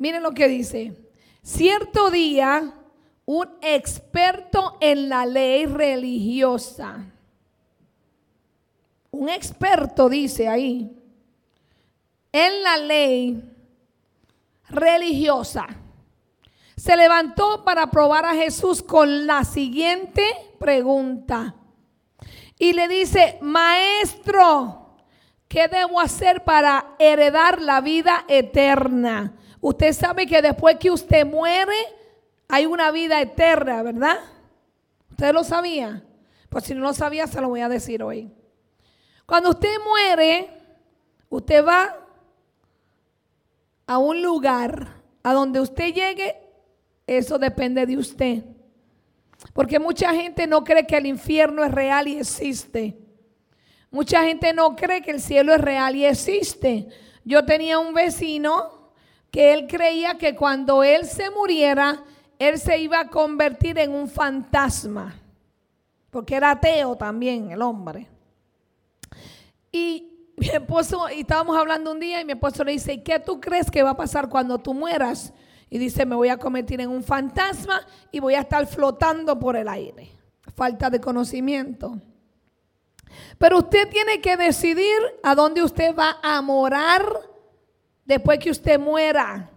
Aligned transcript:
Miren 0.00 0.22
lo 0.22 0.32
que 0.32 0.48
dice. 0.48 0.94
Cierto 1.42 2.10
día, 2.10 2.72
un 3.26 3.48
experto 3.60 4.78
en 4.80 5.10
la 5.10 5.26
ley 5.26 5.66
religiosa, 5.66 7.04
un 9.10 9.28
experto 9.28 10.08
dice 10.08 10.48
ahí, 10.48 10.90
en 12.32 12.62
la 12.62 12.78
ley 12.78 13.44
religiosa, 14.70 15.66
se 16.76 16.96
levantó 16.96 17.62
para 17.62 17.90
probar 17.90 18.24
a 18.24 18.34
Jesús 18.34 18.82
con 18.82 19.26
la 19.26 19.44
siguiente 19.44 20.24
pregunta. 20.58 21.56
Y 22.58 22.72
le 22.72 22.88
dice, 22.88 23.36
maestro, 23.42 24.96
¿qué 25.46 25.68
debo 25.68 26.00
hacer 26.00 26.42
para 26.42 26.94
heredar 26.98 27.60
la 27.60 27.82
vida 27.82 28.24
eterna? 28.28 29.34
Usted 29.60 29.92
sabe 29.92 30.26
que 30.26 30.40
después 30.40 30.76
que 30.78 30.90
usted 30.90 31.26
muere, 31.26 31.76
hay 32.48 32.66
una 32.66 32.90
vida 32.90 33.20
eterna, 33.20 33.82
¿verdad? 33.82 34.18
¿Usted 35.10 35.34
lo 35.34 35.44
sabía? 35.44 36.02
Pues 36.48 36.64
si 36.64 36.74
no 36.74 36.80
lo 36.80 36.94
sabía, 36.94 37.26
se 37.26 37.40
lo 37.40 37.48
voy 37.48 37.60
a 37.60 37.68
decir 37.68 38.02
hoy. 38.02 38.32
Cuando 39.26 39.50
usted 39.50 39.74
muere, 39.84 40.50
usted 41.28 41.64
va 41.64 41.96
a 43.86 43.98
un 43.98 44.22
lugar 44.22 45.02
a 45.22 45.32
donde 45.32 45.60
usted 45.60 45.92
llegue, 45.92 46.36
eso 47.06 47.38
depende 47.38 47.86
de 47.86 47.96
usted. 47.96 48.44
Porque 49.52 49.78
mucha 49.78 50.12
gente 50.14 50.46
no 50.46 50.64
cree 50.64 50.86
que 50.86 50.96
el 50.96 51.06
infierno 51.06 51.64
es 51.64 51.72
real 51.72 52.08
y 52.08 52.18
existe. 52.18 52.96
Mucha 53.90 54.22
gente 54.24 54.52
no 54.52 54.74
cree 54.76 55.02
que 55.02 55.10
el 55.10 55.20
cielo 55.20 55.54
es 55.54 55.60
real 55.60 55.96
y 55.96 56.04
existe. 56.04 56.88
Yo 57.24 57.44
tenía 57.44 57.78
un 57.78 57.92
vecino 57.92 58.79
que 59.30 59.52
él 59.52 59.66
creía 59.66 60.18
que 60.18 60.34
cuando 60.34 60.82
él 60.82 61.06
se 61.06 61.30
muriera, 61.30 62.02
él 62.38 62.58
se 62.58 62.78
iba 62.78 63.00
a 63.00 63.08
convertir 63.08 63.78
en 63.78 63.92
un 63.92 64.08
fantasma. 64.08 65.14
Porque 66.10 66.34
era 66.34 66.50
ateo 66.50 66.96
también 66.96 67.50
el 67.52 67.62
hombre. 67.62 68.08
Y 69.70 70.32
mi 70.36 70.48
esposo, 70.48 71.08
y 71.10 71.20
estábamos 71.20 71.56
hablando 71.56 71.92
un 71.92 72.00
día 72.00 72.20
y 72.20 72.24
mi 72.24 72.32
esposo 72.32 72.64
le 72.64 72.72
dice, 72.72 72.94
¿y 72.94 73.02
qué 73.02 73.20
tú 73.20 73.40
crees 73.40 73.70
que 73.70 73.82
va 73.82 73.90
a 73.90 73.96
pasar 73.96 74.28
cuando 74.28 74.58
tú 74.58 74.74
mueras? 74.74 75.32
Y 75.68 75.78
dice, 75.78 76.04
me 76.04 76.16
voy 76.16 76.30
a 76.30 76.36
convertir 76.36 76.80
en 76.80 76.90
un 76.90 77.04
fantasma 77.04 77.86
y 78.10 78.18
voy 78.18 78.34
a 78.34 78.40
estar 78.40 78.66
flotando 78.66 79.38
por 79.38 79.54
el 79.54 79.68
aire. 79.68 80.10
Falta 80.56 80.90
de 80.90 81.00
conocimiento. 81.00 81.96
Pero 83.38 83.58
usted 83.58 83.88
tiene 83.88 84.20
que 84.20 84.36
decidir 84.36 84.98
a 85.22 85.34
dónde 85.34 85.62
usted 85.62 85.94
va 85.94 86.18
a 86.22 86.42
morar 86.42 87.29
después 88.10 88.38
que 88.40 88.50
usted 88.50 88.78
muera. 88.78 89.50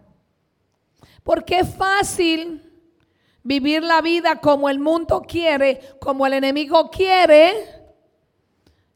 Porque 1.23 1.59
es 1.59 1.75
fácil 1.75 2.61
vivir 3.41 3.83
la 3.83 4.01
vida 4.01 4.39
como 4.39 4.69
el 4.69 4.79
mundo 4.79 5.23
quiere, 5.27 5.81
como 5.99 6.25
el 6.25 6.33
enemigo 6.33 6.89
quiere 6.91 7.83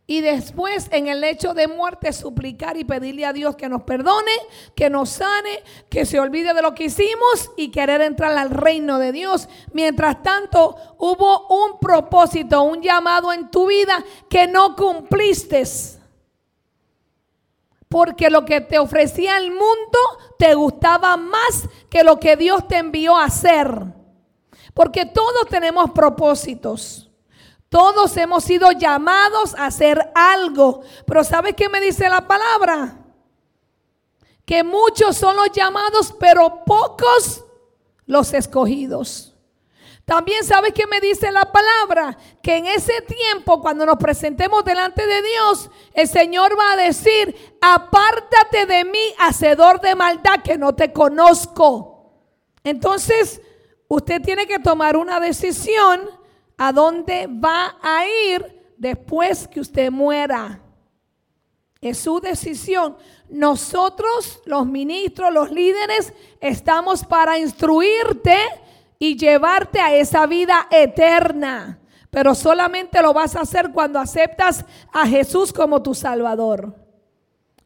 y 0.09 0.21
después 0.21 0.87
en 0.91 1.07
el 1.07 1.21
hecho 1.23 1.53
de 1.53 1.67
muerte 1.67 2.13
suplicar 2.13 2.77
y 2.77 2.85
pedirle 2.85 3.25
a 3.25 3.33
Dios 3.33 3.57
que 3.57 3.67
nos 3.67 3.81
perdone, 3.81 4.31
que 4.73 4.89
nos 4.89 5.09
sane, 5.09 5.63
que 5.89 6.05
se 6.05 6.19
olvide 6.19 6.53
de 6.53 6.61
lo 6.61 6.73
que 6.73 6.85
hicimos 6.85 7.51
y 7.57 7.71
querer 7.71 7.99
entrar 8.01 8.31
al 8.37 8.51
reino 8.51 8.99
de 8.99 9.11
Dios. 9.11 9.49
Mientras 9.73 10.23
tanto, 10.23 10.77
hubo 10.97 11.47
un 11.47 11.79
propósito, 11.79 12.61
un 12.63 12.81
llamado 12.81 13.33
en 13.33 13.51
tu 13.51 13.67
vida 13.67 14.01
que 14.29 14.47
no 14.47 14.77
cumpliste. 14.77 15.63
Porque 17.89 18.29
lo 18.29 18.45
que 18.45 18.61
te 18.61 18.79
ofrecía 18.79 19.37
el 19.37 19.51
mundo 19.51 19.99
te 20.37 20.53
gustaba 20.55 21.15
más 21.15 21.69
que 21.89 22.03
lo 22.03 22.19
que 22.19 22.35
Dios 22.35 22.67
te 22.67 22.77
envió 22.77 23.15
a 23.15 23.25
hacer. 23.25 23.81
Porque 24.73 25.05
todos 25.05 25.47
tenemos 25.49 25.91
propósitos. 25.91 27.09
Todos 27.69 28.15
hemos 28.17 28.43
sido 28.43 28.71
llamados 28.71 29.55
a 29.55 29.65
hacer 29.65 30.11
algo. 30.15 30.81
Pero 31.05 31.23
¿sabes 31.23 31.55
qué 31.55 31.69
me 31.69 31.81
dice 31.81 32.09
la 32.09 32.27
palabra? 32.27 32.97
Que 34.45 34.63
muchos 34.63 35.17
son 35.17 35.35
los 35.35 35.51
llamados, 35.51 36.13
pero 36.19 36.63
pocos 36.65 37.43
los 38.05 38.33
escogidos. 38.33 39.26
También 40.07 40.45
sabes 40.45 40.71
qué 40.71 40.87
me 40.87 41.01
dice 41.01 41.33
la 41.33 41.51
palabra, 41.51 42.17
que 42.41 42.55
en 42.55 42.65
ese 42.65 43.01
tiempo 43.01 43.61
cuando 43.61 43.85
nos 43.85 43.97
presentemos 43.97 44.63
delante 44.63 45.05
de 45.05 45.21
Dios, 45.21 45.69
el 45.93 46.07
Señor 46.07 46.57
va 46.57 46.71
a 46.71 46.77
decir, 46.77 47.35
apártate 47.59 48.65
de 48.65 48.85
mí, 48.85 49.01
hacedor 49.19 49.81
de 49.81 49.95
maldad, 49.95 50.41
que 50.41 50.57
no 50.57 50.73
te 50.73 50.93
conozco. 50.93 52.13
Entonces, 52.63 53.41
usted 53.89 54.21
tiene 54.21 54.47
que 54.47 54.59
tomar 54.59 54.95
una 54.95 55.19
decisión 55.19 56.09
a 56.57 56.71
dónde 56.71 57.27
va 57.27 57.75
a 57.81 58.05
ir 58.07 58.73
después 58.77 59.45
que 59.49 59.59
usted 59.59 59.91
muera. 59.91 60.61
Es 61.81 61.97
su 61.97 62.21
decisión. 62.21 62.95
Nosotros, 63.27 64.41
los 64.45 64.65
ministros, 64.67 65.33
los 65.33 65.51
líderes, 65.51 66.13
estamos 66.39 67.03
para 67.03 67.37
instruirte 67.37 68.37
y 68.99 69.17
llevarte 69.17 69.79
a 69.79 69.95
esa 69.95 70.25
vida 70.25 70.67
eterna. 70.71 71.79
Pero 72.09 72.33
solamente 72.35 73.01
lo 73.01 73.13
vas 73.13 73.35
a 73.35 73.41
hacer 73.41 73.71
cuando 73.71 73.99
aceptas 73.99 74.65
a 74.93 75.05
Jesús 75.07 75.53
como 75.53 75.83
tu 75.83 75.93
Salvador. 75.93 76.75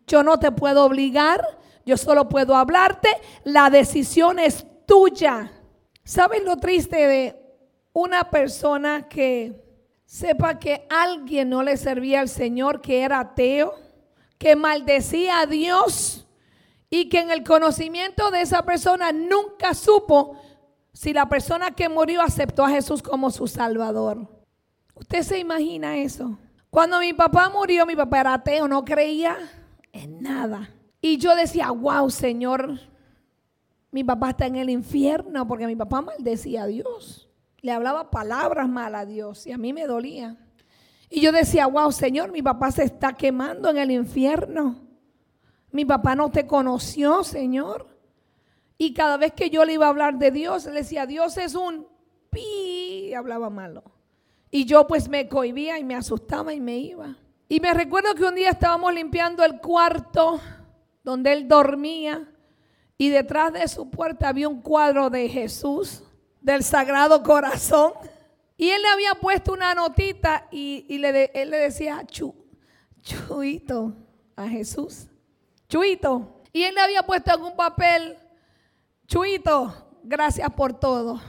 Yo 0.07 0.23
no 0.23 0.39
te 0.39 0.51
puedo 0.51 0.83
obligar, 0.83 1.45
yo 1.85 1.95
solo 1.95 2.27
puedo 2.27 2.55
hablarte. 2.55 3.09
La 3.43 3.69
decisión 3.69 4.39
es 4.39 4.65
tuya. 4.85 5.51
¿Sabes 6.03 6.43
lo 6.43 6.57
triste 6.57 7.07
de 7.07 7.41
una 7.93 8.29
persona 8.29 9.07
que 9.07 9.63
sepa 10.05 10.59
que 10.59 10.85
alguien 10.89 11.49
no 11.49 11.63
le 11.63 11.77
servía 11.77 12.19
al 12.19 12.27
Señor, 12.29 12.81
que 12.81 13.01
era 13.01 13.19
ateo, 13.19 13.75
que 14.37 14.55
maldecía 14.55 15.39
a 15.39 15.45
Dios 15.45 16.27
y 16.89 17.07
que 17.07 17.19
en 17.19 17.31
el 17.31 17.43
conocimiento 17.43 18.31
de 18.31 18.41
esa 18.41 18.63
persona 18.63 19.13
nunca 19.13 19.73
supo 19.73 20.35
si 20.93 21.13
la 21.13 21.27
persona 21.27 21.71
que 21.71 21.89
murió 21.89 22.21
aceptó 22.21 22.65
a 22.65 22.69
Jesús 22.69 23.01
como 23.01 23.31
su 23.31 23.47
Salvador. 23.47 24.27
¿Usted 24.95 25.23
se 25.23 25.39
imagina 25.39 25.97
eso? 25.97 26.37
Cuando 26.69 26.99
mi 26.99 27.13
papá 27.13 27.49
murió, 27.49 27.85
mi 27.85 27.95
papá 27.95 28.19
era 28.21 28.33
ateo, 28.33 28.67
no 28.67 28.85
creía 28.85 29.37
en 29.91 30.21
nada. 30.21 30.69
Y 31.01 31.17
yo 31.17 31.35
decía, 31.35 31.71
wow, 31.71 32.09
Señor, 32.09 32.79
mi 33.91 34.03
papá 34.03 34.29
está 34.29 34.45
en 34.45 34.55
el 34.55 34.69
infierno 34.69 35.47
porque 35.47 35.67
mi 35.67 35.75
papá 35.75 36.01
maldecía 36.01 36.63
a 36.63 36.67
Dios 36.67 37.27
le 37.61 37.71
hablaba 37.71 38.09
palabras 38.09 38.67
malas 38.67 39.03
a 39.03 39.05
Dios 39.05 39.47
y 39.47 39.51
a 39.51 39.57
mí 39.57 39.71
me 39.71 39.85
dolía. 39.85 40.35
Y 41.09 41.21
yo 41.21 41.31
decía, 41.31 41.67
wow, 41.67 41.91
Señor, 41.91 42.31
mi 42.31 42.41
papá 42.41 42.71
se 42.71 42.83
está 42.83 43.13
quemando 43.13 43.69
en 43.69 43.77
el 43.77 43.91
infierno. 43.91 44.75
Mi 45.71 45.85
papá 45.85 46.15
no 46.15 46.31
te 46.31 46.47
conoció, 46.47 47.23
Señor. 47.23 47.87
Y 48.81 48.95
cada 48.95 49.15
vez 49.15 49.33
que 49.33 49.51
yo 49.51 49.63
le 49.63 49.73
iba 49.73 49.85
a 49.85 49.89
hablar 49.89 50.17
de 50.17 50.31
Dios, 50.31 50.65
le 50.65 50.71
decía, 50.71 51.05
Dios 51.05 51.37
es 51.37 51.53
un 51.53 51.85
pi, 52.31 53.09
y 53.09 53.13
hablaba 53.13 53.51
malo. 53.51 53.83
Y 54.49 54.65
yo 54.65 54.87
pues 54.87 55.07
me 55.07 55.29
cohibía 55.29 55.77
y 55.77 55.83
me 55.83 55.93
asustaba 55.93 56.51
y 56.51 56.59
me 56.59 56.79
iba. 56.79 57.15
Y 57.47 57.59
me 57.59 57.75
recuerdo 57.75 58.15
que 58.15 58.23
un 58.23 58.33
día 58.33 58.49
estábamos 58.49 58.91
limpiando 58.91 59.45
el 59.45 59.59
cuarto 59.59 60.41
donde 61.03 61.31
él 61.31 61.47
dormía 61.47 62.27
y 62.97 63.09
detrás 63.09 63.53
de 63.53 63.67
su 63.67 63.87
puerta 63.91 64.29
había 64.29 64.49
un 64.49 64.63
cuadro 64.63 65.11
de 65.11 65.29
Jesús 65.29 66.01
del 66.41 66.63
Sagrado 66.63 67.21
Corazón. 67.21 67.93
Y 68.57 68.71
él 68.71 68.81
le 68.81 68.87
había 68.87 69.13
puesto 69.13 69.53
una 69.53 69.75
notita 69.75 70.47
y, 70.49 70.97
le 70.97 71.29
él 71.35 71.51
le 71.51 71.57
decía, 71.57 72.03
Chu, 72.07 72.33
Chuito, 73.03 73.93
a 74.35 74.47
Jesús. 74.47 75.05
Chuito. 75.69 76.41
Y 76.51 76.63
él 76.63 76.73
le 76.73 76.81
había 76.81 77.03
puesto 77.03 77.31
en 77.35 77.43
un 77.43 77.55
papel, 77.55 78.17
Chuito, 79.11 79.73
gracias 80.05 80.49
por 80.51 80.71
todo. 80.71 81.19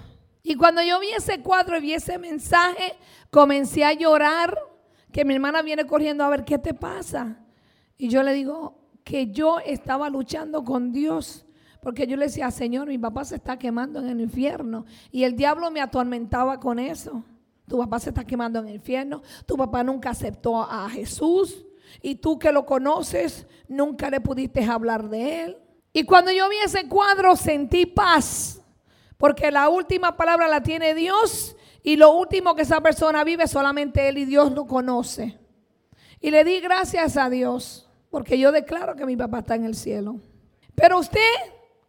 Y 0.44 0.54
cuando 0.54 0.82
yo 0.82 1.00
vi 1.00 1.10
ese 1.10 1.40
cuadro 1.40 1.78
y 1.78 1.80
vi 1.80 1.94
ese 1.94 2.16
mensaje, 2.16 2.94
comencé 3.28 3.82
a 3.84 3.92
llorar, 3.92 4.56
que 5.10 5.24
mi 5.24 5.34
hermana 5.34 5.62
viene 5.62 5.84
corriendo 5.84 6.22
a 6.22 6.28
ver 6.28 6.44
qué 6.44 6.58
te 6.58 6.74
pasa. 6.74 7.44
Y 7.98 8.08
yo 8.08 8.22
le 8.22 8.34
digo 8.34 8.78
que 9.02 9.32
yo 9.32 9.58
estaba 9.58 10.08
luchando 10.10 10.62
con 10.62 10.92
Dios 10.92 11.44
porque 11.80 12.06
yo 12.06 12.16
le 12.16 12.26
decía, 12.26 12.52
Señor, 12.52 12.86
mi 12.86 12.98
papá 12.98 13.24
se 13.24 13.34
está 13.34 13.58
quemando 13.58 13.98
en 13.98 14.10
el 14.10 14.20
infierno. 14.20 14.86
Y 15.10 15.24
el 15.24 15.34
diablo 15.34 15.68
me 15.72 15.80
atormentaba 15.80 16.60
con 16.60 16.78
eso. 16.78 17.24
Tu 17.66 17.76
papá 17.76 17.98
se 17.98 18.10
está 18.10 18.22
quemando 18.22 18.60
en 18.60 18.68
el 18.68 18.74
infierno. 18.76 19.22
Tu 19.44 19.56
papá 19.56 19.82
nunca 19.82 20.10
aceptó 20.10 20.62
a 20.62 20.88
Jesús. 20.88 21.66
Y 22.00 22.14
tú 22.14 22.38
que 22.38 22.52
lo 22.52 22.64
conoces, 22.64 23.48
nunca 23.66 24.08
le 24.08 24.20
pudiste 24.20 24.62
hablar 24.62 25.08
de 25.08 25.42
él. 25.46 25.56
Y 25.92 26.04
cuando 26.04 26.30
yo 26.32 26.48
vi 26.48 26.56
ese 26.64 26.88
cuadro, 26.88 27.36
sentí 27.36 27.86
paz. 27.86 28.60
Porque 29.18 29.50
la 29.50 29.68
última 29.68 30.16
palabra 30.16 30.48
la 30.48 30.62
tiene 30.62 30.94
Dios. 30.94 31.56
Y 31.82 31.96
lo 31.96 32.12
último 32.12 32.54
que 32.54 32.62
esa 32.62 32.80
persona 32.80 33.24
vive, 33.24 33.46
solamente 33.46 34.08
él 34.08 34.18
y 34.18 34.24
Dios 34.24 34.52
lo 34.52 34.66
conoce. 34.66 35.38
Y 36.20 36.30
le 36.30 36.44
di 36.44 36.60
gracias 36.60 37.16
a 37.16 37.28
Dios. 37.28 37.88
Porque 38.10 38.38
yo 38.38 38.52
declaro 38.52 38.96
que 38.96 39.06
mi 39.06 39.16
papá 39.16 39.40
está 39.40 39.54
en 39.54 39.64
el 39.64 39.74
cielo. 39.74 40.20
Pero 40.74 40.98
usted 40.98 41.20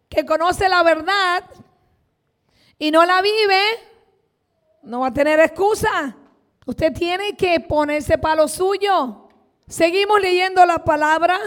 que 0.09 0.25
conoce 0.25 0.69
la 0.69 0.83
verdad 0.83 1.43
y 2.77 2.91
no 2.91 3.05
la 3.05 3.21
vive, 3.21 3.61
no 4.83 5.01
va 5.01 5.07
a 5.07 5.13
tener 5.13 5.39
excusa. 5.39 6.15
Usted 6.65 6.93
tiene 6.93 7.35
que 7.35 7.59
ponerse 7.59 8.17
para 8.17 8.35
lo 8.35 8.47
suyo. 8.47 9.27
Seguimos 9.67 10.21
leyendo 10.21 10.65
la 10.65 10.83
palabra. 10.83 11.39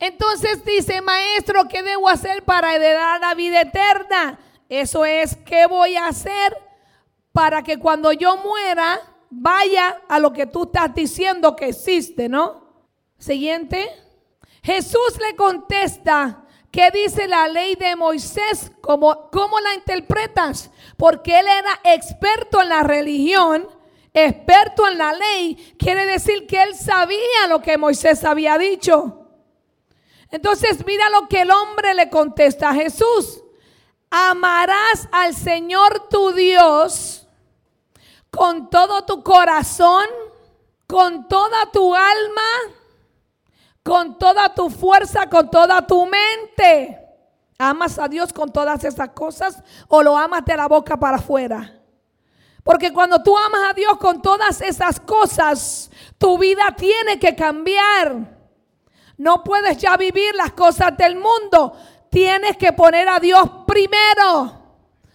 Entonces 0.00 0.64
dice, 0.64 1.02
maestro, 1.02 1.68
¿qué 1.68 1.82
debo 1.82 2.08
hacer 2.08 2.42
para 2.42 2.74
heredar 2.74 3.20
la 3.20 3.34
vida 3.34 3.60
eterna? 3.60 4.38
Eso 4.66 5.04
es, 5.04 5.36
¿qué 5.44 5.66
voy 5.66 5.94
a 5.96 6.06
hacer 6.06 6.56
para 7.32 7.62
que 7.62 7.78
cuando 7.78 8.10
yo 8.12 8.38
muera 8.38 8.98
vaya 9.28 10.00
a 10.08 10.18
lo 10.18 10.32
que 10.32 10.46
tú 10.46 10.64
estás 10.64 10.94
diciendo 10.94 11.54
que 11.54 11.68
existe, 11.68 12.28
¿no? 12.28 12.84
Siguiente. 13.18 13.88
Jesús 14.62 15.18
le 15.20 15.36
contesta, 15.36 16.44
¿qué 16.70 16.90
dice 16.90 17.28
la 17.28 17.46
ley 17.48 17.74
de 17.74 17.94
Moisés? 17.94 18.72
¿Cómo, 18.80 19.30
¿Cómo 19.30 19.60
la 19.60 19.74
interpretas? 19.74 20.70
Porque 20.96 21.38
él 21.38 21.46
era 21.46 21.94
experto 21.94 22.62
en 22.62 22.70
la 22.70 22.82
religión, 22.82 23.68
experto 24.14 24.88
en 24.88 24.96
la 24.96 25.12
ley. 25.12 25.74
Quiere 25.78 26.06
decir 26.06 26.46
que 26.46 26.62
él 26.62 26.74
sabía 26.74 27.46
lo 27.48 27.60
que 27.60 27.76
Moisés 27.76 28.24
había 28.24 28.56
dicho. 28.56 29.19
Entonces 30.30 30.84
mira 30.86 31.08
lo 31.10 31.28
que 31.28 31.42
el 31.42 31.50
hombre 31.50 31.94
le 31.94 32.08
contesta 32.08 32.70
a 32.70 32.74
Jesús 32.74 33.42
amarás 34.10 35.08
al 35.12 35.34
Señor 35.34 36.08
tu 36.08 36.32
Dios 36.32 37.26
con 38.30 38.68
todo 38.70 39.04
tu 39.04 39.22
corazón, 39.22 40.06
con 40.86 41.28
toda 41.28 41.70
tu 41.72 41.94
alma, 41.94 42.42
con 43.82 44.18
toda 44.18 44.52
tu 44.54 44.68
fuerza, 44.70 45.28
con 45.28 45.50
toda 45.50 45.86
tu 45.86 46.06
mente. 46.06 46.96
¿Amas 47.58 47.98
a 47.98 48.08
Dios 48.08 48.32
con 48.32 48.50
todas 48.50 48.84
esas 48.84 49.10
cosas 49.10 49.62
o 49.88 50.02
lo 50.02 50.16
amas 50.16 50.44
de 50.44 50.56
la 50.56 50.66
boca 50.66 50.96
para 50.96 51.18
afuera? 51.18 51.76
Porque 52.62 52.92
cuando 52.92 53.22
tú 53.22 53.36
amas 53.36 53.70
a 53.70 53.74
Dios 53.74 53.96
con 53.98 54.22
todas 54.22 54.60
esas 54.60 55.00
cosas, 55.00 55.90
tu 56.18 56.38
vida 56.38 56.74
tiene 56.76 57.18
que 57.18 57.34
cambiar. 57.34 58.39
No 59.20 59.44
puedes 59.44 59.76
ya 59.76 59.98
vivir 59.98 60.34
las 60.34 60.52
cosas 60.52 60.96
del 60.96 61.16
mundo 61.16 61.74
tienes 62.10 62.56
que 62.56 62.72
poner 62.72 63.08
a 63.08 63.20
Dios 63.20 63.42
primero. 63.66 64.58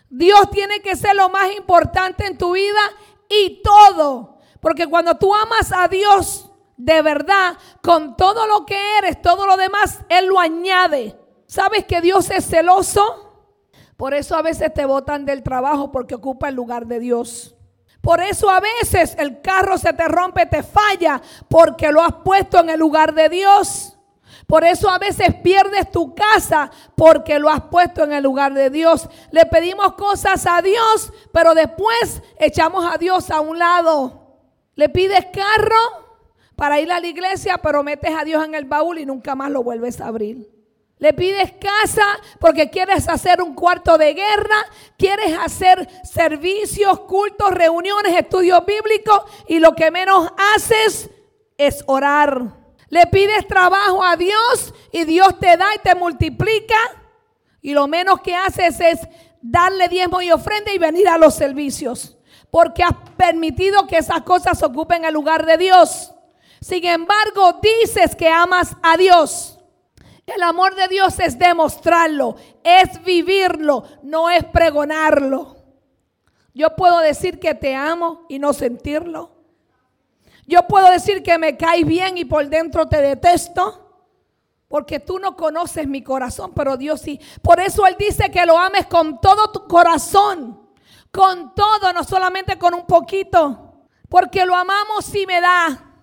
Dios 0.09 0.49
tiene 0.51 0.79
que 0.79 0.95
ser 0.95 1.15
lo 1.15 1.29
más 1.29 1.53
importante 1.55 2.25
en 2.25 2.37
tu 2.37 2.53
vida 2.53 2.79
y 3.29 3.61
todo. 3.61 4.37
Porque 4.61 4.87
cuando 4.87 5.15
tú 5.15 5.33
amas 5.35 5.71
a 5.71 5.87
Dios 5.87 6.51
de 6.77 7.01
verdad, 7.01 7.57
con 7.81 8.15
todo 8.15 8.47
lo 8.47 8.65
que 8.65 8.77
eres, 8.97 9.21
todo 9.21 9.45
lo 9.45 9.57
demás, 9.57 9.99
Él 10.09 10.27
lo 10.27 10.39
añade. 10.39 11.17
¿Sabes 11.45 11.85
que 11.85 12.01
Dios 12.01 12.29
es 12.31 12.47
celoso? 12.47 13.51
Por 13.97 14.13
eso 14.13 14.35
a 14.35 14.41
veces 14.41 14.73
te 14.73 14.85
botan 14.85 15.25
del 15.25 15.43
trabajo 15.43 15.91
porque 15.91 16.15
ocupa 16.15 16.49
el 16.49 16.55
lugar 16.55 16.85
de 16.85 16.99
Dios. 16.99 17.55
Por 18.01 18.21
eso 18.21 18.49
a 18.49 18.59
veces 18.59 19.15
el 19.17 19.41
carro 19.41 19.77
se 19.77 19.93
te 19.93 20.07
rompe, 20.07 20.45
te 20.45 20.63
falla, 20.63 21.21
porque 21.49 21.91
lo 21.91 22.01
has 22.03 22.13
puesto 22.23 22.59
en 22.59 22.69
el 22.69 22.79
lugar 22.79 23.13
de 23.13 23.29
Dios. 23.29 23.94
Por 24.47 24.63
eso 24.63 24.89
a 24.89 24.99
veces 24.99 25.33
pierdes 25.43 25.91
tu 25.91 26.13
casa 26.13 26.69
porque 26.95 27.39
lo 27.39 27.49
has 27.49 27.61
puesto 27.61 28.03
en 28.03 28.13
el 28.13 28.23
lugar 28.23 28.53
de 28.53 28.69
Dios. 28.69 29.09
Le 29.31 29.45
pedimos 29.45 29.93
cosas 29.93 30.45
a 30.45 30.61
Dios, 30.61 31.11
pero 31.31 31.55
después 31.55 32.21
echamos 32.37 32.85
a 32.91 32.97
Dios 32.97 33.31
a 33.31 33.41
un 33.41 33.57
lado. 33.57 34.37
Le 34.75 34.89
pides 34.89 35.25
carro 35.33 36.05
para 36.55 36.79
ir 36.79 36.91
a 36.91 36.99
la 36.99 37.07
iglesia, 37.07 37.57
pero 37.57 37.83
metes 37.83 38.13
a 38.15 38.23
Dios 38.23 38.43
en 38.45 38.55
el 38.55 38.65
baúl 38.65 38.99
y 38.99 39.05
nunca 39.05 39.35
más 39.35 39.49
lo 39.49 39.63
vuelves 39.63 39.99
a 39.99 40.07
abrir. 40.07 40.55
Le 40.97 41.11
pides 41.11 41.53
casa 41.59 42.05
porque 42.39 42.69
quieres 42.69 43.09
hacer 43.09 43.41
un 43.41 43.53
cuarto 43.53 43.97
de 43.97 44.13
guerra, 44.13 44.55
quieres 44.97 45.37
hacer 45.37 45.89
servicios, 46.03 47.01
cultos, 47.01 47.51
reuniones, 47.51 48.15
estudios 48.17 48.65
bíblicos 48.65 49.23
y 49.47 49.59
lo 49.59 49.75
que 49.75 49.91
menos 49.91 50.31
haces 50.55 51.09
es 51.57 51.83
orar. 51.87 52.64
Le 52.95 53.07
pides 53.07 53.45
trabajo 53.45 54.01
a 54.01 54.15
Dios 54.15 54.73
y 54.89 55.03
Dios 55.03 55.37
te 55.37 55.57
da 55.57 55.65
y 55.75 55.79
te 55.79 55.95
multiplica. 55.95 56.77
Y 57.61 57.73
lo 57.73 57.89
menos 57.89 58.21
que 58.21 58.33
haces 58.33 58.79
es 58.79 58.99
darle 59.41 59.89
diezmo 59.89 60.21
y 60.21 60.31
ofrenda 60.31 60.71
y 60.73 60.77
venir 60.77 61.09
a 61.09 61.17
los 61.17 61.35
servicios. 61.35 62.17
Porque 62.49 62.83
has 62.83 62.95
permitido 63.17 63.85
que 63.85 63.97
esas 63.97 64.21
cosas 64.21 64.63
ocupen 64.63 65.03
el 65.03 65.13
lugar 65.13 65.45
de 65.45 65.57
Dios. 65.57 66.13
Sin 66.61 66.85
embargo, 66.85 67.59
dices 67.61 68.15
que 68.15 68.29
amas 68.29 68.77
a 68.81 68.95
Dios. 68.95 69.59
El 70.25 70.41
amor 70.41 70.73
de 70.75 70.87
Dios 70.87 71.19
es 71.19 71.37
demostrarlo, 71.37 72.37
es 72.63 73.03
vivirlo, 73.03 73.83
no 74.03 74.29
es 74.29 74.45
pregonarlo. 74.45 75.57
Yo 76.53 76.69
puedo 76.77 76.99
decir 76.99 77.41
que 77.41 77.55
te 77.55 77.75
amo 77.75 78.25
y 78.29 78.39
no 78.39 78.53
sentirlo. 78.53 79.34
Yo 80.47 80.67
puedo 80.67 80.91
decir 80.91 81.23
que 81.23 81.37
me 81.37 81.57
caes 81.57 81.85
bien 81.85 82.17
y 82.17 82.25
por 82.25 82.47
dentro 82.47 82.87
te 82.87 83.01
detesto. 83.01 83.81
Porque 84.67 84.99
tú 84.99 85.19
no 85.19 85.35
conoces 85.35 85.87
mi 85.87 86.03
corazón, 86.03 86.51
pero 86.55 86.75
Dios 86.77 87.01
sí. 87.01 87.19
Por 87.41 87.59
eso 87.59 87.85
Él 87.85 87.95
dice 87.97 88.29
que 88.31 88.45
lo 88.45 88.57
ames 88.57 88.87
con 88.87 89.19
todo 89.21 89.51
tu 89.51 89.67
corazón. 89.67 90.61
Con 91.11 91.53
todo, 91.55 91.93
no 91.93 92.03
solamente 92.03 92.57
con 92.57 92.73
un 92.73 92.85
poquito. 92.85 93.85
Porque 94.09 94.45
lo 94.45 94.55
amamos 94.55 95.05
si 95.05 95.25
me 95.25 95.39
da. 95.39 95.93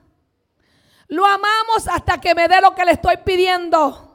Lo 1.09 1.27
amamos 1.27 1.89
hasta 1.89 2.21
que 2.21 2.35
me 2.35 2.49
dé 2.49 2.61
lo 2.61 2.75
que 2.75 2.85
le 2.85 2.93
estoy 2.93 3.19
pidiendo. 3.19 4.09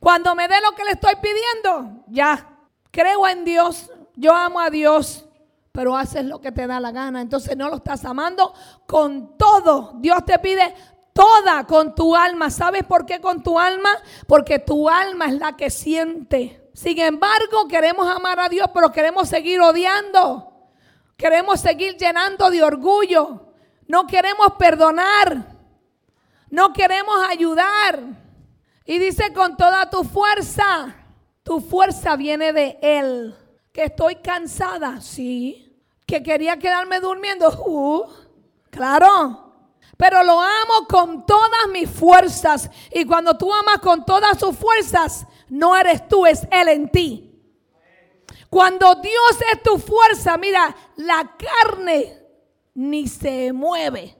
Cuando 0.00 0.34
me 0.34 0.48
dé 0.48 0.60
lo 0.60 0.72
que 0.74 0.84
le 0.84 0.92
estoy 0.92 1.14
pidiendo, 1.16 2.04
ya. 2.08 2.48
Creo 2.90 3.26
en 3.28 3.44
Dios. 3.44 3.90
Yo 4.14 4.34
amo 4.34 4.60
a 4.60 4.70
Dios 4.70 5.25
pero 5.76 5.94
haces 5.94 6.24
lo 6.24 6.40
que 6.40 6.52
te 6.52 6.66
da 6.66 6.80
la 6.80 6.90
gana. 6.90 7.20
Entonces 7.20 7.54
no 7.54 7.68
lo 7.68 7.76
estás 7.76 8.06
amando 8.06 8.54
con 8.86 9.36
todo. 9.36 9.92
Dios 9.98 10.24
te 10.24 10.38
pide 10.38 10.74
toda 11.12 11.66
con 11.66 11.94
tu 11.94 12.16
alma. 12.16 12.48
¿Sabes 12.48 12.82
por 12.84 13.04
qué 13.04 13.20
con 13.20 13.42
tu 13.42 13.58
alma? 13.58 13.90
Porque 14.26 14.58
tu 14.58 14.88
alma 14.88 15.26
es 15.26 15.34
la 15.34 15.54
que 15.54 15.68
siente. 15.68 16.70
Sin 16.72 16.98
embargo, 16.98 17.68
queremos 17.68 18.08
amar 18.08 18.40
a 18.40 18.48
Dios, 18.48 18.70
pero 18.72 18.90
queremos 18.90 19.28
seguir 19.28 19.60
odiando. 19.60 20.50
Queremos 21.14 21.60
seguir 21.60 21.94
llenando 21.98 22.48
de 22.48 22.62
orgullo. 22.62 23.52
No 23.86 24.06
queremos 24.06 24.52
perdonar. 24.58 25.44
No 26.48 26.72
queremos 26.72 27.16
ayudar. 27.28 28.02
Y 28.86 28.98
dice 28.98 29.30
con 29.34 29.58
toda 29.58 29.90
tu 29.90 30.04
fuerza. 30.04 30.96
Tu 31.42 31.60
fuerza 31.60 32.16
viene 32.16 32.54
de 32.54 32.78
Él. 32.80 33.36
Que 33.74 33.84
estoy 33.84 34.16
cansada, 34.16 35.02
sí 35.02 35.64
que 36.06 36.22
quería 36.22 36.56
quedarme 36.58 37.00
durmiendo. 37.00 37.46
Uh, 37.66 38.04
claro. 38.70 39.42
Pero 39.96 40.22
lo 40.22 40.40
amo 40.40 40.86
con 40.88 41.24
todas 41.26 41.68
mis 41.72 41.90
fuerzas. 41.90 42.70
Y 42.92 43.04
cuando 43.04 43.36
tú 43.36 43.52
amas 43.52 43.78
con 43.78 44.04
todas 44.04 44.38
sus 44.38 44.56
fuerzas, 44.56 45.26
no 45.48 45.74
eres 45.76 46.06
tú, 46.06 46.26
es 46.26 46.46
Él 46.50 46.68
en 46.68 46.90
ti. 46.90 47.26
Cuando 48.50 48.94
Dios 48.96 49.38
es 49.52 49.62
tu 49.62 49.78
fuerza, 49.78 50.36
mira, 50.36 50.74
la 50.96 51.36
carne 51.36 52.22
ni 52.74 53.08
se 53.08 53.52
mueve. 53.52 54.16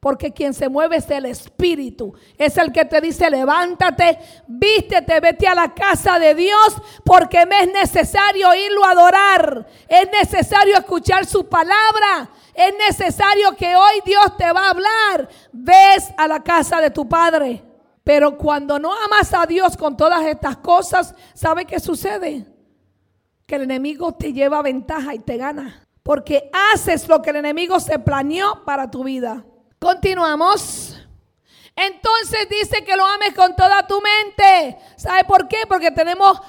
Porque 0.00 0.32
quien 0.32 0.54
se 0.54 0.68
mueve 0.68 0.96
es 0.96 1.10
el 1.10 1.26
Espíritu. 1.26 2.14
Es 2.36 2.56
el 2.56 2.70
que 2.70 2.84
te 2.84 3.00
dice, 3.00 3.28
levántate, 3.28 4.18
vístete, 4.46 5.18
vete 5.18 5.48
a 5.48 5.56
la 5.56 5.74
casa 5.74 6.20
de 6.20 6.36
Dios, 6.36 6.76
porque 7.04 7.44
me 7.46 7.62
es 7.62 7.72
necesario 7.72 8.54
irlo 8.54 8.84
a 8.84 8.92
adorar. 8.92 9.66
Es 9.88 10.08
necesario 10.12 10.76
escuchar 10.76 11.26
su 11.26 11.48
palabra. 11.48 12.30
Es 12.54 12.74
necesario 12.78 13.56
que 13.56 13.74
hoy 13.74 14.00
Dios 14.04 14.36
te 14.36 14.52
va 14.52 14.66
a 14.66 14.70
hablar. 14.70 15.28
Ves 15.52 16.12
a 16.16 16.28
la 16.28 16.44
casa 16.44 16.80
de 16.80 16.90
tu 16.90 17.08
Padre. 17.08 17.64
Pero 18.04 18.38
cuando 18.38 18.78
no 18.78 18.92
amas 18.94 19.34
a 19.34 19.46
Dios 19.46 19.76
con 19.76 19.96
todas 19.96 20.24
estas 20.24 20.58
cosas, 20.58 21.12
¿sabe 21.34 21.64
qué 21.64 21.80
sucede? 21.80 22.46
Que 23.46 23.56
el 23.56 23.62
enemigo 23.62 24.14
te 24.14 24.32
lleva 24.32 24.62
ventaja 24.62 25.12
y 25.12 25.18
te 25.18 25.36
gana. 25.36 25.84
Porque 26.04 26.50
haces 26.72 27.08
lo 27.08 27.20
que 27.20 27.30
el 27.30 27.36
enemigo 27.36 27.80
se 27.80 27.98
planeó 27.98 28.64
para 28.64 28.90
tu 28.90 29.02
vida. 29.02 29.44
Continuamos. 29.78 30.96
Entonces 31.76 32.48
dice 32.48 32.84
que 32.84 32.96
lo 32.96 33.06
ames 33.06 33.34
con 33.34 33.54
toda 33.54 33.86
tu 33.86 34.00
mente. 34.00 34.78
¿Sabe 34.96 35.24
por 35.24 35.46
qué? 35.46 35.58
Porque 35.68 35.92
tenemos 35.92 36.40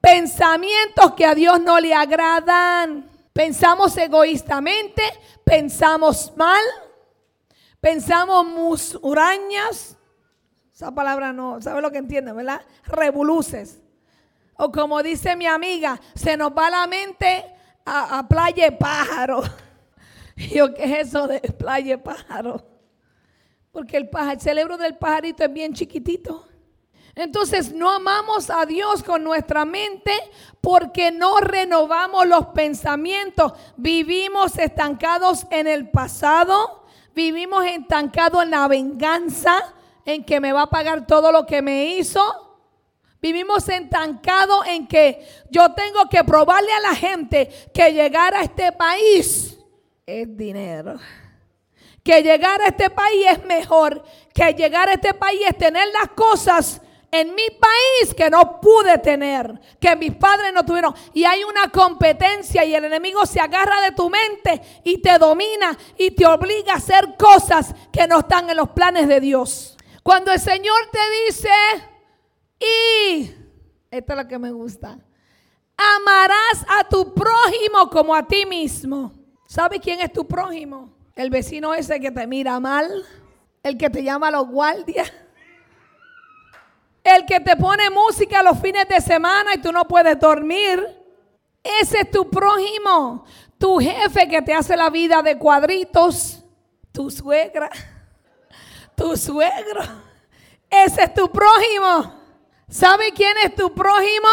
pensamientos 0.00 1.12
que 1.14 1.26
a 1.26 1.34
Dios 1.34 1.60
no 1.60 1.78
le 1.78 1.94
agradan. 1.94 3.10
Pensamos 3.32 3.96
egoístamente, 3.96 5.02
pensamos 5.44 6.32
mal, 6.36 6.62
pensamos 7.80 8.46
musurañas. 8.46 9.96
Esa 10.74 10.90
palabra 10.94 11.32
no, 11.32 11.60
¿sabe 11.60 11.82
lo 11.82 11.90
que 11.90 11.98
entiende, 11.98 12.32
verdad? 12.32 12.62
Revoluces. 12.84 13.80
O 14.56 14.72
como 14.72 15.02
dice 15.02 15.36
mi 15.36 15.46
amiga, 15.46 16.00
se 16.14 16.36
nos 16.36 16.52
va 16.52 16.70
la 16.70 16.86
mente 16.86 17.44
a, 17.84 18.26
playa 18.26 18.76
pájaro. 18.78 19.42
Y 20.36 20.48
yo, 20.54 20.72
¿qué 20.74 20.84
es 20.84 21.08
eso 21.08 21.26
de 21.26 21.40
playa 21.40 22.02
pájaro? 22.02 22.69
Porque 23.72 23.96
el, 23.96 24.10
cerebro 24.40 24.76
del 24.76 24.96
pajarito 24.96 25.44
es 25.44 25.52
bien 25.52 25.72
chiquitito. 25.72 26.46
Entonces 27.14 27.72
no 27.72 27.90
amamos 27.90 28.50
a 28.50 28.66
Dios 28.66 29.02
con 29.02 29.24
nuestra 29.24 29.64
mente 29.64 30.12
porque 30.60 31.10
no 31.10 31.38
renovamos 31.38 32.26
los 32.26 32.46
pensamientos. 32.46 33.52
Vivimos 33.76 34.56
estancados 34.58 35.46
en 35.50 35.66
el 35.66 35.90
pasado, 35.90 36.84
vivimos 37.14 37.64
estancados 37.64 38.42
en 38.42 38.50
la 38.50 38.68
venganza, 38.68 39.74
en 40.04 40.24
que 40.24 40.40
me 40.40 40.52
va 40.52 40.62
a 40.62 40.70
pagar 40.70 41.06
todo 41.06 41.30
lo 41.30 41.46
que 41.46 41.62
me 41.62 41.96
hizo. 41.96 42.58
Vivimos 43.20 43.68
estancados 43.68 44.66
en 44.66 44.86
que 44.86 45.26
yo 45.50 45.72
tengo 45.72 46.08
que 46.08 46.24
probarle 46.24 46.72
a 46.72 46.80
la 46.80 46.94
gente 46.94 47.50
que 47.74 47.92
llegar 47.92 48.34
a 48.34 48.42
este 48.42 48.72
país 48.72 49.58
es 50.06 50.36
dinero. 50.36 50.98
Que 52.02 52.22
llegar 52.22 52.60
a 52.62 52.68
este 52.68 52.90
país 52.90 53.26
es 53.30 53.44
mejor. 53.44 54.02
Que 54.34 54.52
llegar 54.52 54.88
a 54.88 54.94
este 54.94 55.14
país 55.14 55.40
es 55.46 55.56
tener 55.58 55.88
las 55.88 56.10
cosas 56.10 56.80
en 57.12 57.34
mi 57.34 57.50
país 57.50 58.14
que 58.14 58.30
no 58.30 58.60
pude 58.60 58.96
tener, 58.98 59.60
que 59.80 59.96
mis 59.96 60.14
padres 60.14 60.52
no 60.52 60.64
tuvieron. 60.64 60.94
Y 61.12 61.24
hay 61.24 61.42
una 61.42 61.68
competencia 61.70 62.64
y 62.64 62.74
el 62.74 62.84
enemigo 62.84 63.26
se 63.26 63.40
agarra 63.40 63.80
de 63.80 63.92
tu 63.92 64.08
mente 64.08 64.60
y 64.84 64.98
te 64.98 65.18
domina 65.18 65.76
y 65.98 66.12
te 66.12 66.26
obliga 66.26 66.74
a 66.74 66.76
hacer 66.76 67.16
cosas 67.18 67.74
que 67.92 68.06
no 68.06 68.20
están 68.20 68.48
en 68.48 68.56
los 68.56 68.70
planes 68.70 69.08
de 69.08 69.20
Dios. 69.20 69.76
Cuando 70.02 70.32
el 70.32 70.40
Señor 70.40 70.78
te 70.92 70.98
dice, 71.26 71.50
y, 72.60 73.34
esta 73.90 74.12
es 74.12 74.16
la 74.16 74.28
que 74.28 74.38
me 74.38 74.52
gusta, 74.52 74.98
amarás 75.76 76.64
a 76.68 76.88
tu 76.88 77.12
prójimo 77.12 77.90
como 77.90 78.14
a 78.14 78.26
ti 78.26 78.46
mismo. 78.46 79.12
¿Sabe 79.48 79.80
quién 79.80 80.00
es 80.00 80.12
tu 80.12 80.26
prójimo? 80.26 80.99
El 81.20 81.28
vecino 81.28 81.74
ese 81.74 82.00
que 82.00 82.10
te 82.10 82.26
mira 82.26 82.58
mal, 82.60 83.04
el 83.62 83.76
que 83.76 83.90
te 83.90 84.02
llama 84.02 84.28
a 84.28 84.30
los 84.30 84.48
guardias 84.48 85.12
el 87.02 87.26
que 87.26 87.40
te 87.40 87.56
pone 87.56 87.90
música 87.90 88.42
los 88.42 88.58
fines 88.58 88.88
de 88.88 89.00
semana 89.00 89.54
y 89.54 89.58
tú 89.58 89.72
no 89.72 89.86
puedes 89.86 90.18
dormir. 90.18 90.86
Ese 91.62 92.00
es 92.00 92.10
tu 92.10 92.28
prójimo. 92.28 93.24
Tu 93.58 93.78
jefe 93.78 94.28
que 94.28 94.42
te 94.42 94.54
hace 94.54 94.76
la 94.76 94.90
vida 94.90 95.22
de 95.22 95.38
cuadritos. 95.38 96.42
Tu 96.92 97.10
suegra. 97.10 97.70
Tu 98.94 99.16
suegro. 99.16 99.82
Ese 100.68 101.04
es 101.04 101.14
tu 101.14 101.30
prójimo. 101.30 102.14
¿Sabe 102.68 103.12
quién 103.12 103.36
es 103.44 103.54
tu 103.54 103.74
prójimo? 103.74 104.28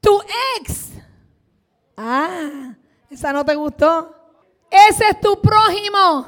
Tu 0.00 0.20
ex. 0.58 0.90
Ah, 1.96 2.74
esa 3.08 3.32
no 3.32 3.44
te 3.44 3.54
gustó. 3.54 4.23
Ese 4.88 5.08
es 5.08 5.20
tu 5.20 5.40
prójimo. 5.40 6.26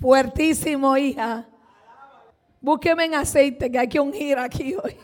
Fuertísimo, 0.00 0.96
hija. 0.96 1.46
Búsqueme 2.60 3.06
en 3.06 3.14
aceite 3.14 3.70
que 3.70 3.78
hay 3.78 3.88
que 3.88 3.98
ungir 3.98 4.38
aquí 4.38 4.74
hoy. 4.74 4.96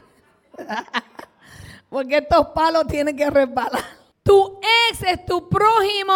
Porque 1.91 2.19
estos 2.19 2.49
palos 2.49 2.87
tienen 2.87 3.17
que 3.17 3.29
resbalar. 3.29 3.83
Tu 4.23 4.61
ex 4.91 5.03
es 5.03 5.27
tu 5.27 5.49
prójimo. 5.49 6.15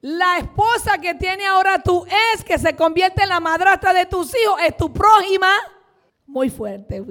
La 0.00 0.38
esposa 0.38 0.98
que 0.98 1.14
tiene 1.14 1.46
ahora 1.46 1.80
tu 1.82 2.04
ex, 2.06 2.42
que 2.44 2.58
se 2.58 2.74
convierte 2.74 3.22
en 3.22 3.28
la 3.28 3.40
madrastra 3.40 3.92
de 3.92 4.06
tus 4.06 4.34
hijos, 4.34 4.60
es 4.62 4.76
tu 4.76 4.92
prójima. 4.92 5.52
Muy 6.26 6.50
fuerte. 6.50 7.04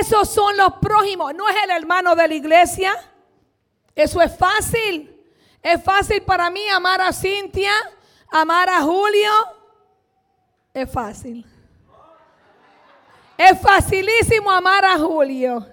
Esos 0.00 0.28
son 0.28 0.56
los 0.56 0.74
prójimos. 0.74 1.34
No 1.34 1.48
es 1.48 1.56
el 1.64 1.70
hermano 1.70 2.14
de 2.14 2.28
la 2.28 2.34
iglesia. 2.34 2.92
Eso 3.94 4.20
es 4.20 4.36
fácil. 4.36 5.21
Es 5.62 5.82
fácil 5.82 6.22
para 6.22 6.50
mí 6.50 6.68
amar 6.68 7.00
a 7.00 7.12
Cintia, 7.12 7.72
amar 8.30 8.68
a 8.68 8.82
Julio. 8.82 9.30
Es 10.74 10.90
fácil. 10.90 11.46
Es 13.38 13.60
facilísimo 13.60 14.50
amar 14.50 14.84
a 14.84 14.98
Julio. 14.98 15.66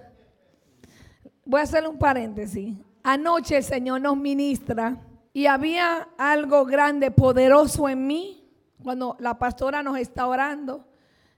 Voy 1.43 1.59
a 1.59 1.63
hacer 1.63 1.87
un 1.87 1.97
paréntesis. 1.97 2.77
Anoche 3.01 3.57
el 3.57 3.63
Señor 3.63 4.01
nos 4.01 4.15
ministra 4.15 4.97
y 5.33 5.47
había 5.47 6.09
algo 6.17 6.65
grande, 6.65 7.09
poderoso 7.09 7.89
en 7.89 8.05
mí. 8.05 8.35
Cuando 8.83 9.17
la 9.19 9.39
pastora 9.39 9.81
nos 9.81 9.97
está 9.97 10.27
orando, 10.27 10.85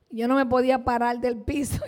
yo 0.10 0.28
no 0.28 0.36
me 0.36 0.46
podía 0.46 0.84
parar 0.84 1.20
del 1.20 1.38
piso. 1.42 1.84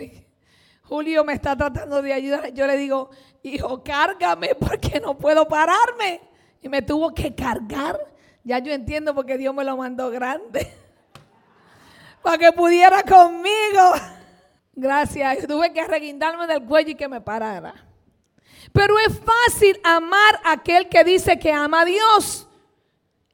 Julio 0.82 1.24
me 1.24 1.34
está 1.34 1.56
tratando 1.56 2.00
de 2.00 2.12
ayudar. 2.12 2.52
Yo 2.52 2.66
le 2.66 2.76
digo, 2.78 3.10
hijo, 3.42 3.82
cárgame 3.82 4.54
porque 4.54 4.98
no 5.00 5.18
puedo 5.18 5.46
pararme. 5.46 6.33
Y 6.64 6.68
me 6.70 6.80
tuvo 6.80 7.12
que 7.12 7.34
cargar. 7.34 8.00
Ya 8.42 8.58
yo 8.58 8.72
entiendo 8.72 9.14
porque 9.14 9.36
Dios 9.36 9.54
me 9.54 9.64
lo 9.64 9.76
mandó 9.76 10.10
grande. 10.10 10.72
Para 12.22 12.38
que 12.38 12.52
pudiera 12.52 13.02
conmigo. 13.02 13.92
Gracias. 14.74 15.46
Tuve 15.46 15.74
que 15.74 15.86
reguindarme 15.86 16.46
del 16.46 16.64
cuello 16.64 16.92
y 16.92 16.94
que 16.94 17.06
me 17.06 17.20
parara. 17.20 17.74
Pero 18.72 18.98
es 18.98 19.20
fácil 19.20 19.78
amar 19.84 20.40
a 20.42 20.52
aquel 20.52 20.88
que 20.88 21.04
dice 21.04 21.38
que 21.38 21.52
ama 21.52 21.82
a 21.82 21.84
Dios. 21.84 22.48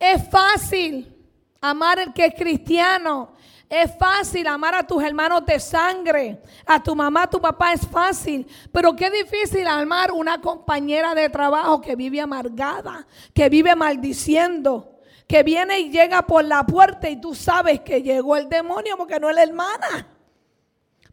Es 0.01 0.29
fácil 0.29 1.17
amar 1.61 2.01
al 2.01 2.13
que 2.13 2.27
es 2.27 2.35
cristiano. 2.35 3.37
Es 3.71 3.97
fácil 3.97 4.49
amar 4.49 4.75
a 4.75 4.83
tus 4.83 5.01
hermanos 5.01 5.47
de 5.47 5.61
sangre, 5.61 6.43
a 6.67 6.83
tu 6.83 6.97
mamá, 6.97 7.23
a 7.23 7.31
tu 7.31 7.41
papá 7.41 7.73
es 7.73 7.87
fácil, 7.87 8.45
pero 8.73 8.97
qué 8.97 9.09
difícil 9.09 9.65
amar 9.69 10.11
una 10.11 10.41
compañera 10.41 11.15
de 11.15 11.29
trabajo 11.29 11.81
que 11.81 11.95
vive 11.95 12.21
amargada, 12.21 13.07
que 13.33 13.49
vive 13.49 13.77
maldiciendo, 13.77 14.99
que 15.29 15.45
viene 15.45 15.79
y 15.79 15.91
llega 15.91 16.23
por 16.23 16.45
la 16.45 16.67
puerta 16.67 17.09
y 17.09 17.21
tú 17.21 17.33
sabes 17.33 17.79
que 17.83 18.03
llegó 18.03 18.37
el 18.37 18.49
demonio 18.49 18.97
porque 18.97 19.21
no 19.21 19.31
es 19.31 19.37
la 19.37 19.45
hermana. 19.45 20.09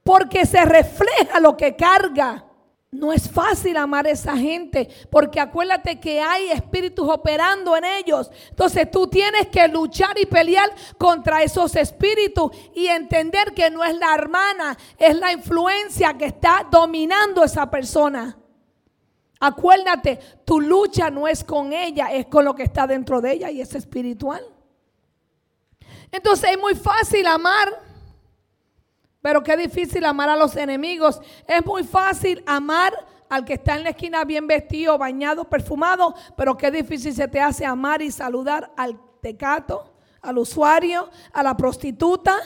Porque 0.02 0.44
se 0.48 0.66
refleja 0.66 1.40
lo 1.40 1.56
que 1.56 1.76
carga. 1.76 2.47
No 2.98 3.14
es 3.14 3.30
fácil 3.30 3.78
amar 3.78 4.08
a 4.08 4.10
esa 4.10 4.36
gente, 4.36 4.90
porque 5.12 5.40
acuérdate 5.40 6.00
que 6.00 6.20
hay 6.20 6.50
espíritus 6.50 7.08
operando 7.08 7.78
en 7.78 7.86
ellos. 7.86 8.32
Entonces 8.50 8.90
tú 8.90 9.08
tienes 9.08 9.48
que 9.48 9.68
luchar 9.68 10.20
y 10.20 10.26
pelear 10.26 10.70
contra 10.98 11.44
esos 11.44 11.76
espíritus 11.76 12.52
y 12.74 12.88
entender 12.88 13.54
que 13.54 13.70
no 13.70 13.84
es 13.84 13.96
la 13.98 14.16
hermana, 14.16 14.76
es 14.98 15.16
la 15.16 15.32
influencia 15.32 16.18
que 16.18 16.26
está 16.26 16.66
dominando 16.72 17.44
esa 17.44 17.70
persona. 17.70 18.36
Acuérdate, 19.40 20.20
tu 20.44 20.60
lucha 20.60 21.12
no 21.12 21.28
es 21.28 21.44
con 21.44 21.74
ella, 21.74 22.12
es 22.12 22.26
con 22.26 22.46
lo 22.46 22.56
que 22.56 22.64
está 22.64 22.88
dentro 22.88 23.22
de 23.22 23.34
ella 23.34 23.52
y 23.52 23.62
es 23.62 23.76
espiritual. 23.76 24.44
Entonces 26.12 26.50
es 26.50 26.60
muy 26.60 26.74
fácil 26.74 27.28
amar 27.28 27.87
pero 29.28 29.44
qué 29.44 29.58
difícil 29.58 30.06
amar 30.06 30.30
a 30.30 30.38
los 30.38 30.56
enemigos. 30.56 31.20
Es 31.46 31.66
muy 31.66 31.84
fácil 31.84 32.42
amar 32.46 32.94
al 33.28 33.44
que 33.44 33.56
está 33.56 33.76
en 33.76 33.84
la 33.84 33.90
esquina 33.90 34.24
bien 34.24 34.48
vestido, 34.48 34.98
bañado, 34.98 35.44
perfumado, 35.50 36.16
pero 36.38 36.56
qué 36.56 36.72
difícil 36.72 37.14
se 37.14 37.28
te 37.28 37.42
hace 37.42 37.66
amar 37.66 38.02
y 38.02 38.10
saludar 38.10 38.72
al 38.78 38.98
tecato, 39.22 39.94
al 40.22 40.38
usuario, 40.38 41.10
a 41.34 41.44
la 41.44 41.58
prostituta, 41.58 42.38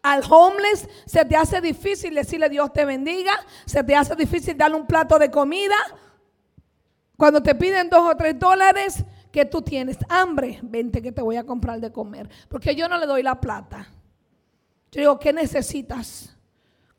al 0.00 0.22
homeless. 0.30 0.88
Se 1.06 1.24
te 1.24 1.34
hace 1.34 1.60
difícil 1.60 2.14
decirle 2.14 2.48
Dios 2.48 2.72
te 2.72 2.84
bendiga. 2.84 3.32
Se 3.66 3.82
te 3.82 3.96
hace 3.96 4.14
difícil 4.14 4.56
darle 4.56 4.76
un 4.76 4.86
plato 4.86 5.18
de 5.18 5.32
comida. 5.32 5.74
Cuando 7.16 7.42
te 7.42 7.56
piden 7.56 7.90
dos 7.90 8.12
o 8.12 8.16
tres 8.16 8.38
dólares, 8.38 9.04
que 9.32 9.44
tú 9.44 9.60
tienes 9.60 9.98
hambre, 10.08 10.60
vente 10.62 11.02
que 11.02 11.10
te 11.10 11.20
voy 11.20 11.34
a 11.34 11.42
comprar 11.42 11.80
de 11.80 11.90
comer. 11.90 12.30
Porque 12.48 12.76
yo 12.76 12.88
no 12.88 12.96
le 12.96 13.06
doy 13.06 13.24
la 13.24 13.40
plata. 13.40 13.88
Yo 14.90 15.00
digo, 15.00 15.18
¿qué 15.18 15.32
necesitas? 15.32 16.36